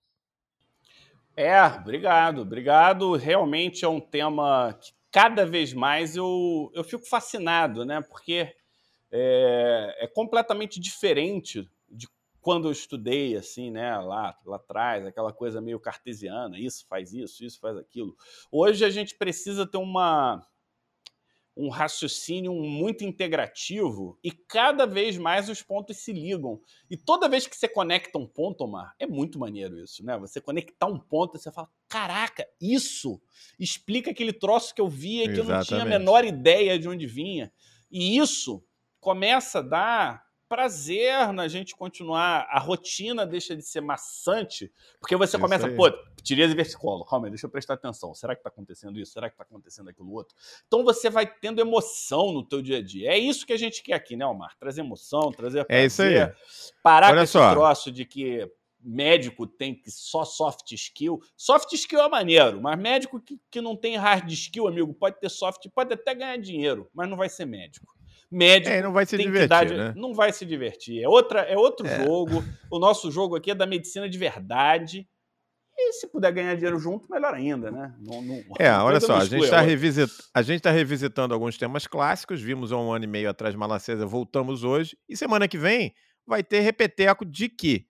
É, 1.34 1.62
obrigado, 1.64 2.42
obrigado. 2.42 3.16
Realmente 3.16 3.84
é 3.86 3.88
um 3.88 4.00
tema 4.00 4.78
que 4.78 4.92
cada 5.10 5.46
vez 5.46 5.72
mais 5.72 6.16
eu, 6.16 6.70
eu 6.74 6.84
fico 6.84 7.08
fascinado, 7.08 7.86
né? 7.86 8.02
Porque 8.02 8.54
é, 9.10 10.04
é 10.04 10.06
completamente 10.06 10.78
diferente 10.78 11.66
quando 12.42 12.66
eu 12.66 12.72
estudei, 12.72 13.36
assim, 13.36 13.70
né, 13.70 13.96
lá, 13.98 14.36
lá 14.44 14.56
atrás, 14.56 15.06
aquela 15.06 15.32
coisa 15.32 15.60
meio 15.60 15.78
cartesiana, 15.78 16.58
isso 16.58 16.84
faz 16.88 17.12
isso, 17.12 17.44
isso 17.44 17.60
faz 17.60 17.78
aquilo. 17.78 18.16
Hoje 18.50 18.84
a 18.84 18.90
gente 18.90 19.16
precisa 19.16 19.64
ter 19.64 19.78
uma, 19.78 20.44
um 21.56 21.68
raciocínio 21.68 22.52
muito 22.52 23.04
integrativo 23.04 24.18
e 24.24 24.32
cada 24.32 24.86
vez 24.86 25.16
mais 25.16 25.48
os 25.48 25.62
pontos 25.62 25.98
se 25.98 26.12
ligam. 26.12 26.60
E 26.90 26.96
toda 26.96 27.28
vez 27.28 27.46
que 27.46 27.56
você 27.56 27.68
conecta 27.68 28.18
um 28.18 28.26
ponto, 28.26 28.64
Omar, 28.64 28.92
é 28.98 29.06
muito 29.06 29.38
maneiro 29.38 29.78
isso, 29.78 30.04
né? 30.04 30.18
Você 30.18 30.40
conectar 30.40 30.86
um 30.86 30.98
ponto 30.98 31.36
e 31.36 31.40
você 31.40 31.52
fala: 31.52 31.68
caraca, 31.88 32.44
isso 32.60 33.22
explica 33.56 34.10
aquele 34.10 34.32
troço 34.32 34.74
que 34.74 34.80
eu 34.80 34.88
via 34.88 35.24
e 35.24 35.32
que 35.32 35.38
eu 35.38 35.44
não 35.44 35.62
tinha 35.62 35.82
a 35.82 35.86
menor 35.86 36.24
ideia 36.24 36.76
de 36.76 36.88
onde 36.88 37.06
vinha. 37.06 37.52
E 37.88 38.18
isso 38.18 38.64
começa 38.98 39.60
a 39.60 39.62
dar 39.62 40.31
prazer 40.52 41.32
na 41.32 41.48
gente 41.48 41.74
continuar. 41.74 42.46
A 42.50 42.58
rotina 42.58 43.24
deixa 43.24 43.56
de 43.56 43.62
ser 43.62 43.80
maçante, 43.80 44.70
porque 45.00 45.16
você 45.16 45.36
isso 45.36 45.40
começa, 45.40 45.66
aí. 45.66 45.74
pô, 45.74 45.90
tirei 46.22 46.46
versicolo, 46.48 47.06
calma 47.06 47.26
aí, 47.26 47.30
deixa 47.30 47.46
eu 47.46 47.50
prestar 47.50 47.74
atenção. 47.74 48.14
Será 48.14 48.34
que 48.34 48.40
está 48.40 48.50
acontecendo 48.50 49.00
isso? 49.00 49.12
Será 49.12 49.30
que 49.30 49.34
está 49.34 49.44
acontecendo 49.44 49.88
aquilo 49.88 50.12
outro? 50.12 50.36
Então 50.66 50.84
você 50.84 51.08
vai 51.08 51.26
tendo 51.26 51.58
emoção 51.58 52.34
no 52.34 52.46
teu 52.46 52.60
dia 52.60 52.78
a 52.78 52.82
dia. 52.82 53.12
É 53.12 53.18
isso 53.18 53.46
que 53.46 53.52
a 53.54 53.56
gente 53.56 53.82
quer 53.82 53.94
aqui, 53.94 54.14
né, 54.14 54.26
Omar? 54.26 54.54
Trazer 54.58 54.82
emoção, 54.82 55.32
trazer 55.32 55.64
prazer. 55.64 55.82
É 55.82 55.86
isso 55.86 56.02
aí. 56.02 56.30
Parar 56.82 57.06
Olha 57.06 57.16
com 57.16 57.22
esse 57.22 57.32
só. 57.32 57.50
troço 57.50 57.90
de 57.90 58.04
que 58.04 58.46
médico 58.78 59.46
tem 59.46 59.74
que 59.74 59.90
só 59.90 60.22
soft 60.22 60.70
skill. 60.72 61.18
Soft 61.34 61.72
skill 61.72 62.00
é 62.00 62.08
maneiro, 62.10 62.60
mas 62.60 62.78
médico 62.78 63.18
que, 63.18 63.40
que 63.50 63.62
não 63.62 63.74
tem 63.74 63.96
hard 63.96 64.30
skill, 64.30 64.68
amigo, 64.68 64.92
pode 64.92 65.18
ter 65.18 65.30
soft, 65.30 65.66
pode 65.74 65.94
até 65.94 66.14
ganhar 66.14 66.36
dinheiro, 66.36 66.90
mas 66.92 67.08
não 67.08 67.16
vai 67.16 67.30
ser 67.30 67.46
médico 67.46 68.01
médico. 68.32 68.74
É, 68.74 68.82
não 68.82 68.92
vai 68.92 69.04
se 69.04 69.16
divertir, 69.16 69.48
dar, 69.48 69.68
né? 69.68 69.92
Não 69.96 70.14
vai 70.14 70.32
se 70.32 70.46
divertir. 70.46 71.02
É, 71.02 71.08
outra, 71.08 71.40
é 71.40 71.56
outro 71.56 71.86
é. 71.86 72.04
jogo. 72.04 72.42
O 72.70 72.78
nosso 72.78 73.10
jogo 73.10 73.36
aqui 73.36 73.50
é 73.50 73.54
da 73.54 73.66
medicina 73.66 74.08
de 74.08 74.18
verdade. 74.18 75.06
E 75.76 75.92
se 75.94 76.06
puder 76.06 76.32
ganhar 76.32 76.54
dinheiro 76.54 76.78
junto, 76.78 77.10
melhor 77.10 77.34
ainda, 77.34 77.70
né? 77.70 77.94
Não, 77.98 78.22
não, 78.22 78.42
é, 78.58 78.70
olha 78.72 79.00
só, 79.00 79.16
a 79.16 79.24
gente 79.24 79.44
está 79.44 79.60
revisit... 79.60 80.12
tá 80.60 80.70
revisitando 80.70 81.32
alguns 81.32 81.56
temas 81.56 81.86
clássicos. 81.86 82.40
Vimos 82.40 82.72
há 82.72 82.76
um 82.76 82.92
ano 82.92 83.04
e 83.04 83.08
meio 83.08 83.30
atrás 83.30 83.54
Malacesa, 83.54 84.06
voltamos 84.06 84.64
hoje. 84.64 84.96
E 85.08 85.16
semana 85.16 85.48
que 85.48 85.58
vem 85.58 85.94
vai 86.26 86.42
ter 86.42 86.60
repeteco 86.60 87.24
de 87.24 87.48
que? 87.48 87.86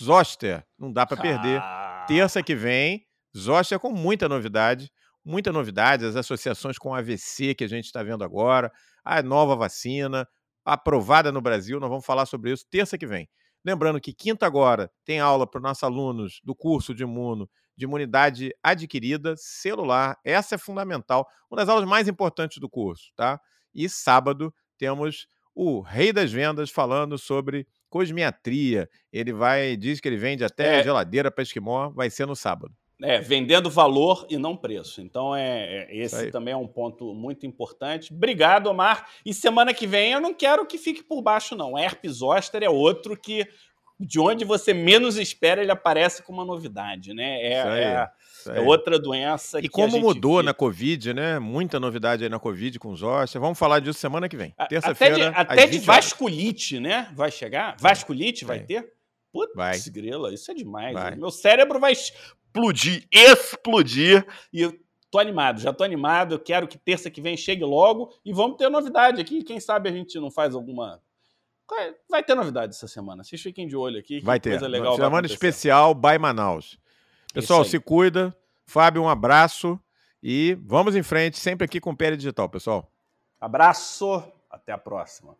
Zoster, 0.00 0.64
não 0.78 0.92
dá 0.92 1.06
para 1.06 1.20
perder. 1.20 1.60
Ah. 1.60 2.04
Terça 2.08 2.42
que 2.42 2.54
vem, 2.54 3.04
Zoster 3.36 3.78
com 3.78 3.92
muita 3.92 4.28
novidade 4.28 4.90
muita 5.26 5.52
novidade, 5.52 6.06
as 6.06 6.14
associações 6.14 6.78
com 6.78 6.94
AVC 6.94 7.54
que 7.54 7.64
a 7.64 7.68
gente 7.68 7.86
está 7.86 8.02
vendo 8.02 8.22
agora, 8.22 8.72
a 9.06 9.22
nova 9.22 9.54
vacina, 9.54 10.28
aprovada 10.64 11.30
no 11.30 11.40
Brasil, 11.40 11.78
nós 11.78 11.88
vamos 11.88 12.04
falar 12.04 12.26
sobre 12.26 12.52
isso 12.52 12.66
terça 12.68 12.98
que 12.98 13.06
vem. 13.06 13.28
Lembrando 13.64 14.00
que 14.00 14.12
quinta 14.12 14.44
agora 14.44 14.90
tem 15.04 15.20
aula 15.20 15.46
para 15.46 15.58
os 15.58 15.62
nossos 15.62 15.82
alunos 15.84 16.40
do 16.42 16.56
curso 16.56 16.92
de 16.92 17.04
imuno, 17.04 17.48
de 17.76 17.84
imunidade 17.84 18.52
adquirida 18.62 19.34
celular. 19.36 20.18
Essa 20.24 20.56
é 20.56 20.58
fundamental, 20.58 21.26
uma 21.48 21.56
das 21.56 21.68
aulas 21.68 21.88
mais 21.88 22.08
importantes 22.08 22.58
do 22.58 22.68
curso, 22.68 23.12
tá? 23.14 23.40
E 23.72 23.88
sábado 23.88 24.52
temos 24.76 25.28
o 25.54 25.80
rei 25.80 26.12
das 26.12 26.32
vendas 26.32 26.68
falando 26.70 27.16
sobre 27.16 27.66
cosmiatria. 27.88 28.88
Ele 29.12 29.32
vai, 29.32 29.76
diz 29.76 30.00
que 30.00 30.08
ele 30.08 30.16
vende 30.16 30.44
até 30.44 30.80
é. 30.80 30.82
geladeira 30.82 31.30
para 31.30 31.42
esquimó, 31.42 31.90
vai 31.90 32.10
ser 32.10 32.26
no 32.26 32.34
sábado. 32.34 32.74
É, 33.02 33.20
vendendo 33.20 33.68
valor 33.68 34.26
e 34.30 34.38
não 34.38 34.56
preço. 34.56 35.02
Então, 35.02 35.36
é, 35.36 35.84
é 35.84 35.96
esse 35.96 36.30
também 36.30 36.54
é 36.54 36.56
um 36.56 36.66
ponto 36.66 37.12
muito 37.12 37.44
importante. 37.44 38.12
Obrigado, 38.12 38.68
Omar. 38.68 39.06
E 39.24 39.34
semana 39.34 39.74
que 39.74 39.86
vem 39.86 40.12
eu 40.12 40.20
não 40.20 40.32
quero 40.32 40.64
que 40.64 40.78
fique 40.78 41.02
por 41.02 41.20
baixo, 41.20 41.54
não. 41.54 41.78
Herpes 41.78 42.12
zoster 42.12 42.62
é 42.62 42.70
outro 42.70 43.14
que, 43.14 43.46
de 44.00 44.18
onde 44.18 44.46
você 44.46 44.72
menos 44.72 45.18
espera, 45.18 45.60
ele 45.60 45.70
aparece 45.70 46.22
com 46.22 46.32
uma 46.32 46.44
novidade, 46.44 47.12
né? 47.12 47.42
É, 47.42 47.52
é, 47.52 48.10
é 48.56 48.60
outra 48.62 48.98
doença. 48.98 49.60
E 49.60 49.68
como 49.68 50.00
mudou 50.00 50.42
na 50.42 50.54
Covid, 50.54 51.12
né? 51.12 51.38
Muita 51.38 51.78
novidade 51.78 52.24
aí 52.24 52.30
na 52.30 52.38
Covid 52.38 52.78
com 52.78 52.96
zoster. 52.96 53.38
Vamos 53.38 53.58
falar 53.58 53.80
disso 53.80 53.98
semana 53.98 54.26
que 54.26 54.38
vem. 54.38 54.54
Terça-feira. 54.70 55.28
Até 55.28 55.44
de, 55.44 55.62
até 55.62 55.66
de 55.66 55.78
vasculite, 55.80 56.80
né? 56.80 57.10
Vai 57.14 57.30
chegar? 57.30 57.76
Vasculite 57.78 58.46
vai 58.46 58.60
ter? 58.60 58.96
Putz, 59.36 59.88
grila, 59.88 60.32
isso 60.32 60.50
é 60.50 60.54
demais. 60.54 60.96
Meu 61.18 61.30
cérebro 61.30 61.78
vai 61.78 61.92
explodir, 62.56 63.06
explodir. 63.12 64.26
E 64.52 64.62
eu 64.62 64.78
tô 65.10 65.18
animado, 65.18 65.60
já 65.60 65.72
tô 65.72 65.84
animado. 65.84 66.34
Eu 66.34 66.38
quero 66.38 66.66
que 66.66 66.78
terça 66.78 67.10
que 67.10 67.20
vem 67.20 67.36
chegue 67.36 67.64
logo 67.64 68.12
e 68.24 68.32
vamos 68.32 68.56
ter 68.56 68.68
novidade 68.68 69.20
aqui. 69.20 69.42
Quem 69.42 69.60
sabe 69.60 69.88
a 69.88 69.92
gente 69.92 70.18
não 70.18 70.30
faz 70.30 70.54
alguma. 70.54 71.00
Vai 72.08 72.22
ter 72.22 72.34
novidade 72.34 72.74
essa 72.74 72.86
semana. 72.86 73.24
Vocês 73.24 73.42
fiquem 73.42 73.66
de 73.66 73.76
olho 73.76 73.98
aqui. 73.98 74.20
Vai 74.20 74.38
ter. 74.38 74.50
Coisa 74.50 74.68
legal 74.68 74.96
Semana 74.96 75.26
especial 75.26 75.94
by 75.94 76.18
Manaus. 76.18 76.78
Pessoal, 77.34 77.64
se 77.64 77.78
cuida. 77.78 78.36
Fábio, 78.64 79.02
um 79.02 79.08
abraço. 79.08 79.78
E 80.22 80.56
vamos 80.62 80.96
em 80.96 81.02
frente, 81.02 81.38
sempre 81.38 81.64
aqui 81.64 81.78
com 81.78 81.90
o 81.90 81.96
Pé 81.96 82.16
Digital, 82.16 82.48
pessoal. 82.48 82.90
Abraço, 83.40 84.24
até 84.50 84.72
a 84.72 84.78
próxima. 84.78 85.36